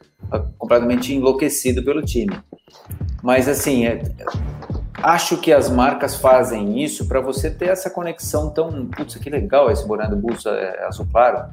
completamente 0.57 1.13
enlouquecido 1.13 1.83
pelo 1.83 2.01
time. 2.01 2.37
Mas 3.21 3.47
assim, 3.47 3.85
é, 3.85 4.01
acho 5.01 5.37
que 5.37 5.51
as 5.51 5.69
marcas 5.69 6.15
fazem 6.15 6.81
isso 6.81 7.07
para 7.07 7.19
você 7.19 7.49
ter 7.49 7.69
essa 7.69 7.89
conexão 7.89 8.49
tão. 8.49 8.87
Putz, 8.87 9.15
que 9.15 9.29
legal 9.29 9.69
esse 9.71 9.87
boné 9.87 10.07
do 10.07 10.15
Bulls 10.15 10.45
é, 10.45 10.85
azul 10.85 11.07
claro. 11.11 11.49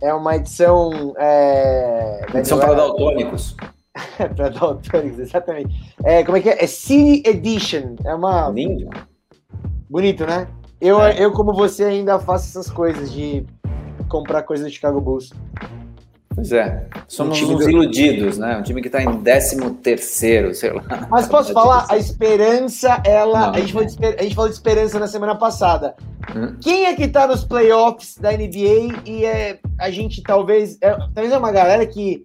É 0.00 0.12
uma 0.12 0.36
edição. 0.36 1.14
É... 1.18 2.26
Edição 2.34 2.58
para 2.58 2.74
daltônicos. 2.74 3.56
para 4.36 4.48
daltônicos, 4.48 5.18
exatamente. 5.18 5.94
É, 6.04 6.22
como 6.22 6.36
é 6.36 6.40
que 6.40 6.50
é? 6.50 6.62
É 6.62 6.66
City 6.66 7.28
Edition. 7.28 7.96
É 8.04 8.14
uma. 8.14 8.48
Lindo. 8.50 8.88
Bonito, 9.90 10.26
né? 10.26 10.46
Eu, 10.80 11.02
é. 11.02 11.18
eu, 11.18 11.32
como 11.32 11.52
você, 11.52 11.84
ainda 11.84 12.18
faço 12.18 12.48
essas 12.48 12.70
coisas 12.70 13.10
de 13.10 13.44
comprar 14.08 14.42
coisas 14.42 14.66
do 14.66 14.72
Chicago 14.72 15.00
Bulls. 15.00 15.32
Pois 16.38 16.52
é. 16.52 16.86
Somos 17.08 17.42
um 17.42 17.56
uns 17.56 17.64
do... 17.64 17.70
iludidos, 17.70 18.38
né? 18.38 18.56
Um 18.58 18.62
time 18.62 18.80
que 18.80 18.86
está 18.86 19.02
em 19.02 19.22
13 19.22 19.70
terceiro, 19.82 20.54
sei 20.54 20.72
lá. 20.72 20.84
Mas 21.10 21.26
posso 21.26 21.52
falar, 21.52 21.84
a 21.88 21.96
esperança, 21.96 23.02
ela. 23.04 23.50
a, 23.50 23.58
gente 23.58 23.72
falou 23.72 23.88
de, 23.88 24.06
a 24.06 24.22
gente 24.22 24.34
falou 24.36 24.48
de 24.48 24.54
esperança 24.54 25.00
na 25.00 25.08
semana 25.08 25.34
passada. 25.34 25.96
Hum. 26.36 26.54
Quem 26.62 26.86
é 26.86 26.94
que 26.94 27.02
está 27.02 27.26
nos 27.26 27.42
playoffs 27.42 28.16
da 28.18 28.30
NBA 28.30 29.02
e 29.04 29.24
é, 29.24 29.58
a 29.80 29.90
gente 29.90 30.22
talvez. 30.22 30.78
É, 30.80 30.92
talvez 31.12 31.32
é 31.32 31.38
uma 31.38 31.50
galera 31.50 31.84
que. 31.84 32.24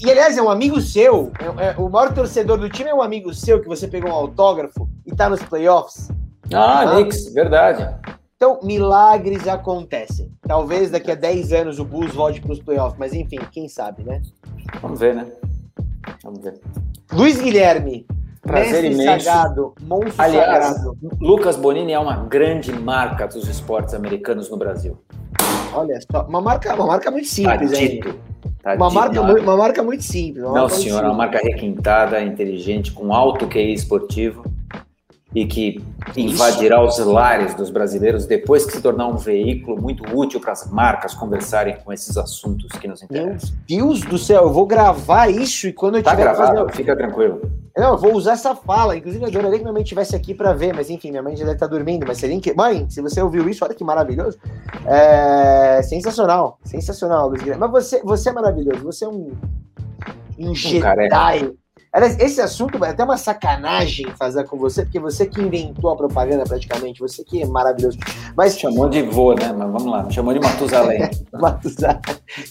E 0.00 0.08
aliás, 0.08 0.38
é 0.38 0.42
um 0.42 0.48
amigo 0.48 0.80
seu. 0.80 1.32
É, 1.58 1.70
é, 1.70 1.74
o 1.76 1.88
maior 1.88 2.14
torcedor 2.14 2.56
do 2.56 2.70
time 2.70 2.90
é 2.90 2.94
um 2.94 3.02
amigo 3.02 3.34
seu 3.34 3.60
que 3.60 3.66
você 3.66 3.88
pegou 3.88 4.10
um 4.10 4.14
autógrafo 4.14 4.88
e 5.04 5.10
está 5.10 5.28
nos 5.28 5.42
playoffs. 5.42 6.08
Ah, 6.54 6.82
ah, 6.82 6.94
Knicks, 6.94 7.34
verdade. 7.34 7.96
Então, 8.42 8.58
milagres 8.62 9.46
acontecem. 9.46 10.32
Talvez 10.40 10.90
daqui 10.90 11.10
a 11.10 11.14
10 11.14 11.52
anos 11.52 11.78
o 11.78 11.84
Bulls 11.84 12.14
volte 12.14 12.40
para 12.40 12.52
os 12.52 12.58
playoffs, 12.58 12.98
mas 12.98 13.12
enfim, 13.12 13.36
quem 13.52 13.68
sabe, 13.68 14.02
né? 14.02 14.22
Vamos 14.80 14.98
ver, 14.98 15.14
né? 15.14 15.26
Vamos 16.24 16.42
ver. 16.42 16.58
Luiz 17.12 17.38
Guilherme, 17.38 18.06
Prazer 18.40 18.86
imenso. 18.86 19.26
Sagado, 19.26 19.74
monstro 19.82 20.14
Aliás, 20.16 20.68
sagrado. 20.68 20.96
Lucas 21.20 21.56
Bonini 21.56 21.92
é 21.92 21.98
uma 21.98 22.16
grande 22.16 22.72
marca 22.72 23.28
dos 23.28 23.46
esportes 23.46 23.92
americanos 23.92 24.48
no 24.48 24.56
Brasil. 24.56 24.96
Olha 25.74 25.98
só, 26.10 26.24
uma 26.24 26.40
marca, 26.40 26.74
uma 26.74 26.86
marca 26.86 27.10
muito 27.10 27.28
simples, 27.28 27.70
tá 27.70 27.76
dito. 27.76 28.18
Tá 28.62 28.74
uma, 28.74 28.88
marca, 28.88 29.20
uma 29.20 29.56
marca 29.58 29.82
muito 29.82 30.02
simples. 30.02 30.42
Não, 30.42 30.66
senhor, 30.66 31.04
é 31.04 31.06
uma 31.08 31.14
marca 31.14 31.40
requintada, 31.42 32.22
inteligente, 32.22 32.90
com 32.90 33.12
alto 33.12 33.46
QI 33.46 33.74
esportivo 33.74 34.44
e 35.34 35.46
que 35.46 35.84
invadirá 36.16 36.82
os 36.82 36.98
lares 36.98 37.54
dos 37.54 37.70
brasileiros 37.70 38.26
depois 38.26 38.64
que 38.66 38.72
se 38.72 38.82
tornar 38.82 39.06
um 39.06 39.16
veículo 39.16 39.80
muito 39.80 40.02
útil 40.14 40.40
para 40.40 40.52
as 40.52 40.68
marcas 40.70 41.14
conversarem 41.14 41.76
com 41.84 41.92
esses 41.92 42.16
assuntos 42.16 42.72
que 42.72 42.88
nos 42.88 43.02
interessam. 43.02 43.50
Meu 43.50 43.78
Deus 43.78 44.00
do 44.02 44.18
céu, 44.18 44.42
eu 44.42 44.52
vou 44.52 44.66
gravar 44.66 45.28
isso 45.28 45.68
e 45.68 45.72
quando 45.72 45.98
eu 45.98 46.02
tá 46.02 46.10
tiver 46.10 46.24
gravado, 46.24 46.58
fazer... 46.58 46.72
fica 46.72 46.96
tranquilo. 46.96 47.40
Não, 47.76 47.92
eu 47.92 47.98
vou 47.98 48.14
usar 48.14 48.32
essa 48.32 48.54
fala. 48.54 48.96
Inclusive, 48.96 49.22
eu 49.24 49.28
adoraria 49.28 49.58
que 49.58 49.64
minha 49.64 49.72
mãe 49.72 49.82
estivesse 49.82 50.16
aqui 50.16 50.34
para 50.34 50.52
ver, 50.52 50.74
mas 50.74 50.90
enfim, 50.90 51.10
minha 51.10 51.22
mãe 51.22 51.36
já 51.36 51.44
deve 51.44 51.56
estar 51.56 51.68
tá 51.68 51.74
dormindo. 51.74 52.04
Mas 52.06 52.18
seria 52.18 52.38
que. 52.40 52.52
Mãe, 52.52 52.86
se 52.90 53.00
você 53.00 53.22
ouviu 53.22 53.48
isso, 53.48 53.64
olha 53.64 53.74
que 53.74 53.84
maravilhoso. 53.84 54.38
É... 54.84 55.80
Sensacional, 55.82 56.58
sensacional, 56.64 57.28
Luiz 57.28 57.40
Guilherme. 57.40 57.60
Mas 57.60 57.70
você, 57.70 58.02
você 58.02 58.28
é 58.30 58.32
maravilhoso, 58.32 58.82
você 58.82 59.04
é 59.04 59.08
um. 59.08 59.32
Um, 60.38 60.50
um 60.50 60.54
Jedi. 60.54 60.80
Cara, 60.80 61.52
Aliás, 61.92 62.16
esse 62.20 62.40
assunto 62.40 62.82
é 62.84 62.90
até 62.90 63.02
uma 63.02 63.16
sacanagem 63.16 64.06
fazer 64.16 64.44
com 64.44 64.56
você, 64.56 64.84
porque 64.84 65.00
você 65.00 65.26
que 65.26 65.40
inventou 65.40 65.90
a 65.90 65.96
propaganda 65.96 66.44
praticamente, 66.44 67.00
você 67.00 67.24
que 67.24 67.42
é 67.42 67.46
maravilhoso. 67.46 67.98
Mas 68.36 68.56
chamou 68.56 68.88
de 68.88 69.02
vô, 69.02 69.34
né? 69.34 69.52
Mas 69.52 69.72
vamos 69.72 69.86
lá, 69.86 70.08
chamou 70.08 70.32
de 70.32 70.38
Matusalém. 70.38 71.10
Matusalém. 71.34 72.00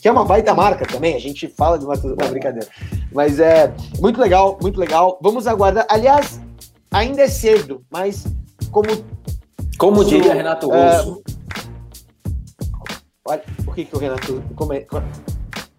Que 0.01 0.09
é 0.09 0.11
uma 0.11 0.25
baita 0.25 0.53
marca 0.53 0.85
também, 0.85 1.15
a 1.15 1.19
gente 1.19 1.47
fala 1.47 1.79
de 1.79 1.85
Matusalém, 1.85 2.17
não, 2.19 2.29
brincadeira. 2.29 2.67
Mas 3.13 3.39
é 3.39 3.73
muito 4.01 4.19
legal, 4.19 4.59
muito 4.61 4.77
legal. 4.77 5.17
Vamos 5.21 5.47
aguardar. 5.47 5.85
Aliás, 5.89 6.41
ainda 6.91 7.21
é 7.21 7.29
cedo, 7.29 7.81
mas 7.89 8.25
como. 8.71 8.87
Como 9.77 10.03
diria 10.03 10.33
Renato 10.33 10.73
é, 10.73 10.97
Russo. 10.97 11.23
olha, 13.25 13.43
o 13.65 13.71
que, 13.71 13.85
que 13.85 13.95
o 13.95 13.99
Renato. 13.99 14.43
Como 14.53 14.73
é, 14.73 14.85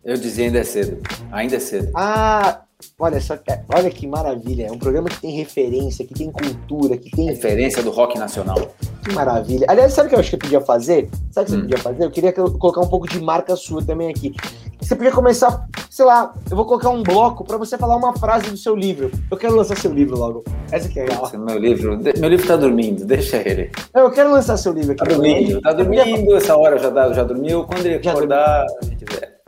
Eu 0.03 0.17
dizia 0.17 0.47
ainda 0.47 0.61
é 0.61 0.65
cedo. 0.65 1.03
Ainda 1.31 1.57
é 1.57 1.61
cedo. 1.61 1.91
Ah, 1.95 2.63
Olha 2.99 3.21
só, 3.21 3.39
olha 3.75 3.91
que 3.91 4.07
maravilha. 4.07 4.67
É 4.67 4.73
um 4.73 4.79
programa 4.79 5.09
que 5.09 5.21
tem 5.21 5.31
referência, 5.33 6.05
que 6.07 6.15
tem 6.15 6.31
cultura, 6.31 6.97
que 6.97 7.11
tem. 7.11 7.27
Referência 7.27 7.83
do 7.83 7.91
rock 7.91 8.19
nacional. 8.19 8.75
Que 9.03 9.13
maravilha. 9.13 9.67
Aliás, 9.69 9.93
sabe 9.93 10.07
o 10.07 10.09
que 10.11 10.15
eu 10.17 10.21
acho 10.21 10.31
que 10.31 10.37
eu 10.37 10.41
podia 10.41 10.61
fazer? 10.61 11.09
Sabe 11.31 11.49
o 11.49 11.51
que 11.51 11.53
hum. 11.53 11.61
você 11.61 11.63
podia 11.63 11.79
fazer? 11.79 12.05
Eu 12.05 12.11
queria 12.11 12.33
colocar 12.33 12.81
um 12.81 12.89
pouco 12.89 13.09
de 13.09 13.21
marca 13.21 13.57
sua 13.57 13.85
também 13.85 14.11
aqui. 14.11 14.35
Você 14.81 14.97
podia 14.97 15.13
começar, 15.13 15.69
sei 15.91 16.05
lá, 16.05 16.35
eu 16.51 16.57
vou 16.57 16.65
colocar 16.65 16.89
um 16.89 17.03
bloco 17.03 17.45
para 17.45 17.57
você 17.59 17.77
falar 17.77 17.97
uma 17.97 18.17
frase 18.17 18.51
do 18.51 18.57
seu 18.57 18.75
livro. 18.75 19.11
Eu 19.31 19.37
quero 19.37 19.55
lançar 19.55 19.77
seu 19.77 19.93
livro 19.93 20.19
logo. 20.19 20.43
Essa 20.73 20.89
aqui 20.89 21.01
é 21.01 21.05
legal. 21.05 21.31
Meu 21.39 21.59
livro, 21.59 22.01
meu 22.19 22.31
livro 22.31 22.47
tá 22.47 22.57
dormindo, 22.57 23.05
deixa 23.05 23.37
ele. 23.37 23.71
Eu 23.95 24.11
quero 24.11 24.31
lançar 24.31 24.57
seu 24.57 24.73
livro 24.73 24.93
aqui. 24.93 25.05
Tá 25.05 25.11
dormindo, 25.11 25.61
tá 25.61 25.73
dormindo, 25.73 26.37
essa 26.37 26.57
hora 26.57 26.79
já, 26.79 27.13
já 27.13 27.23
dormiu. 27.23 27.65
Quando 27.65 27.87
ele 27.87 27.97
acordar, 28.09 28.67
a 28.83 28.85
gente 28.85 29.05
vê. 29.05 29.40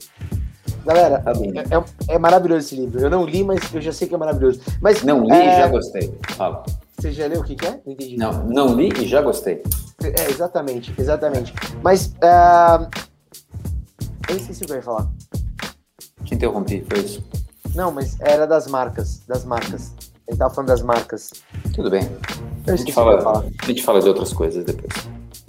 Galera, 0.84 1.20
tá 1.20 1.32
é, 1.32 2.14
é, 2.14 2.18
maravilhoso 2.18 2.66
esse 2.66 2.76
livro. 2.76 3.00
Eu 3.00 3.10
não 3.10 3.24
li, 3.24 3.44
mas 3.44 3.60
eu 3.72 3.80
já 3.80 3.92
sei 3.92 4.08
que 4.08 4.14
é 4.14 4.18
maravilhoso. 4.18 4.60
Mas, 4.80 5.02
não 5.02 5.24
li 5.24 5.32
é... 5.32 5.54
e 5.54 5.58
já 5.58 5.68
gostei. 5.68 6.18
Fala. 6.30 6.64
Você 6.98 7.12
já 7.12 7.26
leu 7.26 7.40
o 7.40 7.44
que, 7.44 7.54
que 7.54 7.66
é? 7.66 7.80
Não 7.84 7.92
entendi. 7.92 8.16
Não, 8.16 8.44
não 8.44 8.74
li 8.74 8.92
e 9.00 9.06
já 9.06 9.20
gostei. 9.22 9.62
É, 10.02 10.30
exatamente, 10.30 10.92
exatamente. 10.98 11.52
Mas. 11.82 12.06
Uh... 12.06 12.88
Eu 14.28 14.36
esqueci 14.36 14.64
o 14.64 14.66
que 14.66 14.72
eu 14.72 14.76
ia 14.76 14.82
falar. 14.82 15.08
Te 16.24 16.34
interrompi, 16.34 16.84
foi 16.88 17.00
isso. 17.00 17.24
Não, 17.74 17.90
mas 17.90 18.18
era 18.20 18.46
das 18.46 18.66
marcas. 18.66 19.22
Das 19.26 19.44
marcas. 19.44 19.92
Ele 20.28 20.36
tava 20.36 20.54
falando 20.54 20.68
das 20.68 20.82
marcas. 20.82 21.30
Tudo 21.74 21.90
bem. 21.90 22.08
a 22.66 22.76
gente, 22.76 22.92
fala, 22.92 23.44
a 23.60 23.66
gente 23.66 23.82
fala 23.82 24.00
de 24.00 24.08
outras 24.08 24.32
coisas 24.32 24.64
depois. 24.64 24.92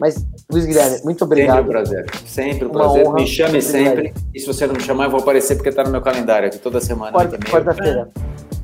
Mas, 0.03 0.17
Luiz 0.51 0.65
Guilherme, 0.65 0.99
muito 1.05 1.23
obrigado. 1.23 1.55
Sempre 1.55 1.69
um 1.69 1.71
prazer. 1.71 2.05
Sempre 2.25 2.65
um 2.65 2.69
prazer. 2.71 3.07
Honra, 3.07 3.15
me 3.15 3.25
chame 3.25 3.61
sempre. 3.61 4.13
E 4.35 4.39
se 4.41 4.45
você 4.45 4.67
não 4.67 4.75
me 4.75 4.81
chamar, 4.81 5.05
eu 5.05 5.11
vou 5.11 5.21
aparecer 5.21 5.55
porque 5.55 5.69
está 5.69 5.81
no 5.81 5.91
meu 5.91 6.01
calendário 6.01 6.49
aqui 6.49 6.57
toda 6.57 6.81
semana. 6.81 7.13
Quarta-feira. 7.13 8.11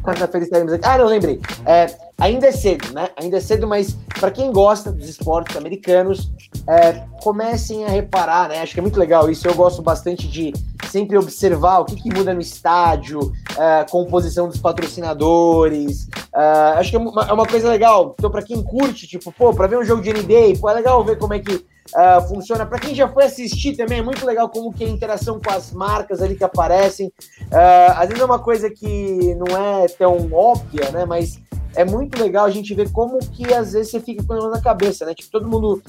Quarta-feira 0.03 0.43
estaremos 0.43 0.73
aqui. 0.73 0.85
Ah, 0.85 0.97
não, 0.97 1.05
lembrei. 1.05 1.39
É, 1.65 1.95
ainda 2.17 2.47
é 2.47 2.51
cedo, 2.51 2.93
né? 2.93 3.07
Ainda 3.15 3.37
é 3.37 3.39
cedo, 3.39 3.65
mas 3.65 3.95
para 4.19 4.31
quem 4.31 4.51
gosta 4.51 4.91
dos 4.91 5.07
esportes 5.07 5.55
americanos, 5.55 6.29
é, 6.67 7.05
comecem 7.23 7.85
a 7.85 7.87
reparar, 7.87 8.49
né? 8.49 8.59
Acho 8.59 8.73
que 8.73 8.79
é 8.81 8.83
muito 8.83 8.99
legal 8.99 9.31
isso. 9.31 9.47
Eu 9.47 9.55
gosto 9.55 9.81
bastante 9.81 10.27
de 10.27 10.51
sempre 10.91 11.17
observar 11.17 11.79
o 11.79 11.85
que, 11.85 11.95
que 11.95 12.13
muda 12.13 12.33
no 12.33 12.41
estádio, 12.41 13.31
é, 13.57 13.85
composição 13.89 14.49
dos 14.49 14.57
patrocinadores. 14.57 16.09
É, 16.39 16.79
acho 16.79 16.91
que 16.91 16.95
é 16.95 16.99
uma, 16.99 17.23
é 17.23 17.33
uma, 17.33 17.45
coisa 17.45 17.67
legal. 17.67 18.15
Então, 18.17 18.31
para 18.31 18.41
quem 18.41 18.63
curte, 18.63 19.05
tipo, 19.05 19.29
pô, 19.29 19.53
para 19.53 19.67
ver 19.67 19.77
um 19.77 19.83
jogo 19.83 20.01
de 20.01 20.13
NBA, 20.13 20.57
pô, 20.61 20.69
é 20.69 20.73
legal 20.73 21.03
ver 21.03 21.17
como 21.17 21.33
é 21.33 21.39
que 21.39 21.53
uh, 21.55 22.21
funciona. 22.29 22.65
Para 22.65 22.79
quem 22.79 22.95
já 22.95 23.09
foi 23.09 23.25
assistir 23.25 23.75
também, 23.75 23.99
é 23.99 24.01
muito 24.01 24.25
legal 24.25 24.47
como 24.47 24.71
que 24.71 24.85
é 24.85 24.87
a 24.87 24.89
interação 24.89 25.41
com 25.43 25.51
as 25.51 25.73
marcas 25.73 26.21
ali 26.21 26.35
que 26.35 26.43
aparecem. 26.43 27.07
Uh, 27.07 27.91
às 27.93 28.07
vezes 28.07 28.21
é 28.21 28.25
uma 28.25 28.39
coisa 28.39 28.69
que 28.69 29.35
não 29.35 29.57
é 29.57 29.87
tão 29.87 30.31
óbvia, 30.31 30.89
né? 30.91 31.03
Mas 31.03 31.37
é 31.75 31.83
muito 31.83 32.17
legal 32.21 32.45
a 32.45 32.49
gente 32.49 32.73
ver 32.73 32.89
como 32.91 33.19
que 33.19 33.53
às 33.53 33.73
vezes 33.73 33.91
você 33.91 33.99
fica 33.99 34.23
com 34.23 34.33
ela 34.33 34.49
na 34.49 34.61
cabeça, 34.61 35.05
né? 35.05 35.13
Tipo, 35.13 35.31
todo 35.31 35.49
mundo 35.49 35.83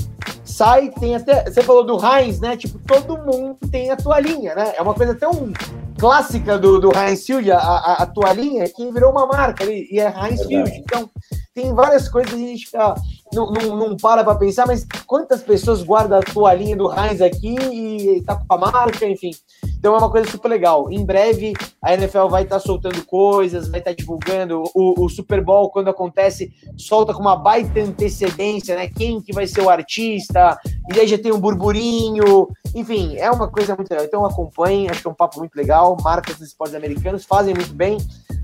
sai, 0.45 0.91
tem 0.91 1.15
até. 1.15 1.49
Você 1.49 1.63
falou 1.63 1.85
do 1.85 1.97
Heinz, 2.05 2.41
né? 2.41 2.57
Tipo, 2.57 2.77
todo 2.81 3.19
mundo 3.19 3.57
tem 3.71 3.93
a 3.93 3.97
toalhinha, 3.97 4.57
né? 4.57 4.73
É 4.77 4.83
uma 4.83 4.95
coisa 4.95 5.15
tão 5.15 5.53
clássica 6.01 6.59
do, 6.59 6.81
do 6.81 6.91
Heinz 6.97 7.27
Field, 7.27 7.53
a, 7.53 7.59
a, 7.59 7.93
a 8.03 8.07
toalhinha, 8.07 8.67
que 8.69 8.91
virou 8.91 9.11
uma 9.11 9.27
marca 9.27 9.63
ali, 9.63 9.87
e 9.93 10.01
é 10.01 10.07
Heinz 10.07 10.47
Field. 10.47 10.71
Então, 10.79 11.11
tem 11.55 11.75
várias 11.75 12.09
coisas 12.09 12.33
que 12.33 12.43
a 12.43 12.47
gente 12.47 12.65
fica, 12.65 12.95
não, 13.33 13.51
não, 13.51 13.77
não 13.77 13.97
para 13.97 14.25
para 14.25 14.35
pensar, 14.35 14.67
mas 14.67 14.87
quantas 15.07 15.43
pessoas 15.43 15.83
guardam 15.83 16.19
a 16.19 16.23
toalhinha 16.23 16.77
do 16.77 16.91
Heinz 16.93 17.21
aqui 17.21 17.55
e 17.55 18.23
tá 18.23 18.37
com 18.37 18.55
a 18.55 18.59
marca, 18.59 19.07
enfim. 19.07 19.31
Então 19.79 19.95
é 19.95 19.99
uma 19.99 20.11
coisa 20.11 20.31
super 20.31 20.49
legal. 20.49 20.91
Em 20.91 21.05
breve 21.05 21.55
a 21.83 21.95
NFL 21.95 22.27
vai 22.29 22.43
estar 22.43 22.57
tá 22.57 22.61
soltando 22.61 23.05
coisas, 23.07 23.69
vai 23.69 23.81
estar 23.81 23.93
tá 23.93 23.97
divulgando. 23.97 24.63
O, 24.75 25.05
o, 25.05 25.09
Super 25.09 25.43
Bowl, 25.43 25.71
quando 25.71 25.89
acontece, 25.89 26.53
solta 26.77 27.15
com 27.15 27.21
uma 27.21 27.37
baita 27.37 27.81
antecedência, 27.81 28.77
né? 28.77 28.89
Quem 28.89 29.21
que 29.23 29.33
vai 29.33 29.47
ser 29.47 29.63
o 29.63 29.71
artista, 29.71 30.59
e 30.95 31.01
aí 31.01 31.07
já 31.07 31.17
tem 31.17 31.33
um 31.33 31.41
burburinho. 31.41 32.49
Enfim, 32.75 33.17
é 33.17 33.31
uma 33.31 33.49
coisa 33.49 33.75
muito 33.75 33.91
legal. 33.91 34.05
Então 34.05 34.25
acompanhem, 34.27 34.89
acho 34.91 35.01
que 35.01 35.09
é 35.09 35.11
um 35.11 35.15
papo 35.15 35.39
muito 35.39 35.55
legal. 35.55 35.97
Marcas 36.03 36.37
dos 36.37 36.49
esportes 36.49 36.75
americanos 36.75 37.25
fazem 37.25 37.55
muito 37.55 37.73
bem. 37.73 37.97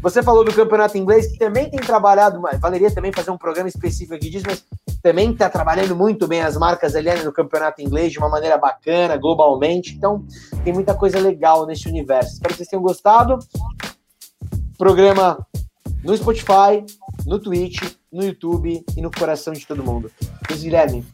Você 0.02 0.22
falou 0.22 0.44
do 0.44 0.54
campeonato 0.54 0.96
inglês, 0.96 1.26
que 1.26 1.38
também 1.38 1.68
tem 1.70 1.80
trabalhado, 1.80 2.40
valeria 2.60 2.90
também 2.90 3.12
fazer 3.12 3.30
um 3.30 3.38
programa 3.38 3.68
específico 3.68 4.14
aqui 4.14 4.30
disso, 4.30 4.44
mas 4.46 4.64
também 5.02 5.30
está 5.30 5.48
trabalhando 5.48 5.94
muito 5.94 6.26
bem 6.26 6.42
as 6.42 6.56
marcas 6.56 6.94
ali 6.96 7.12
no 7.22 7.32
campeonato 7.32 7.80
inglês 7.80 8.12
de 8.12 8.18
uma 8.18 8.28
maneira 8.28 8.58
bacana, 8.58 9.16
globalmente. 9.16 9.94
Então, 9.94 10.24
tem 10.64 10.72
muita 10.72 10.94
coisa 10.94 11.18
legal 11.18 11.66
nesse 11.66 11.88
universo. 11.88 12.34
Espero 12.34 12.54
que 12.54 12.58
vocês 12.58 12.68
tenham 12.68 12.82
gostado. 12.82 13.38
Programa 14.76 15.46
no 16.02 16.16
Spotify, 16.16 16.84
no 17.24 17.38
Twitch, 17.38 17.82
no 18.12 18.24
YouTube 18.24 18.84
e 18.96 19.00
no 19.00 19.10
coração 19.10 19.52
de 19.52 19.66
todo 19.66 19.82
mundo. 19.82 20.10
Luiz 20.48 20.62
Guilherme. 20.62 21.04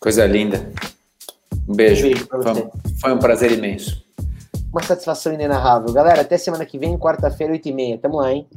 Coisa 0.00 0.26
linda. 0.26 0.72
Um 1.68 1.74
beijo. 1.74 2.06
Um 2.06 2.10
beijo 2.10 2.28
você. 2.30 2.70
Foi 3.00 3.12
um 3.12 3.18
prazer 3.18 3.52
imenso. 3.52 4.02
Uma 4.72 4.82
satisfação 4.82 5.32
inenarrável. 5.32 5.92
Galera, 5.92 6.22
até 6.22 6.38
semana 6.38 6.64
que 6.64 6.78
vem, 6.78 6.98
quarta-feira, 6.98 7.52
8h30. 7.52 8.00
Tamo 8.00 8.16
lá, 8.16 8.32
hein? 8.32 8.48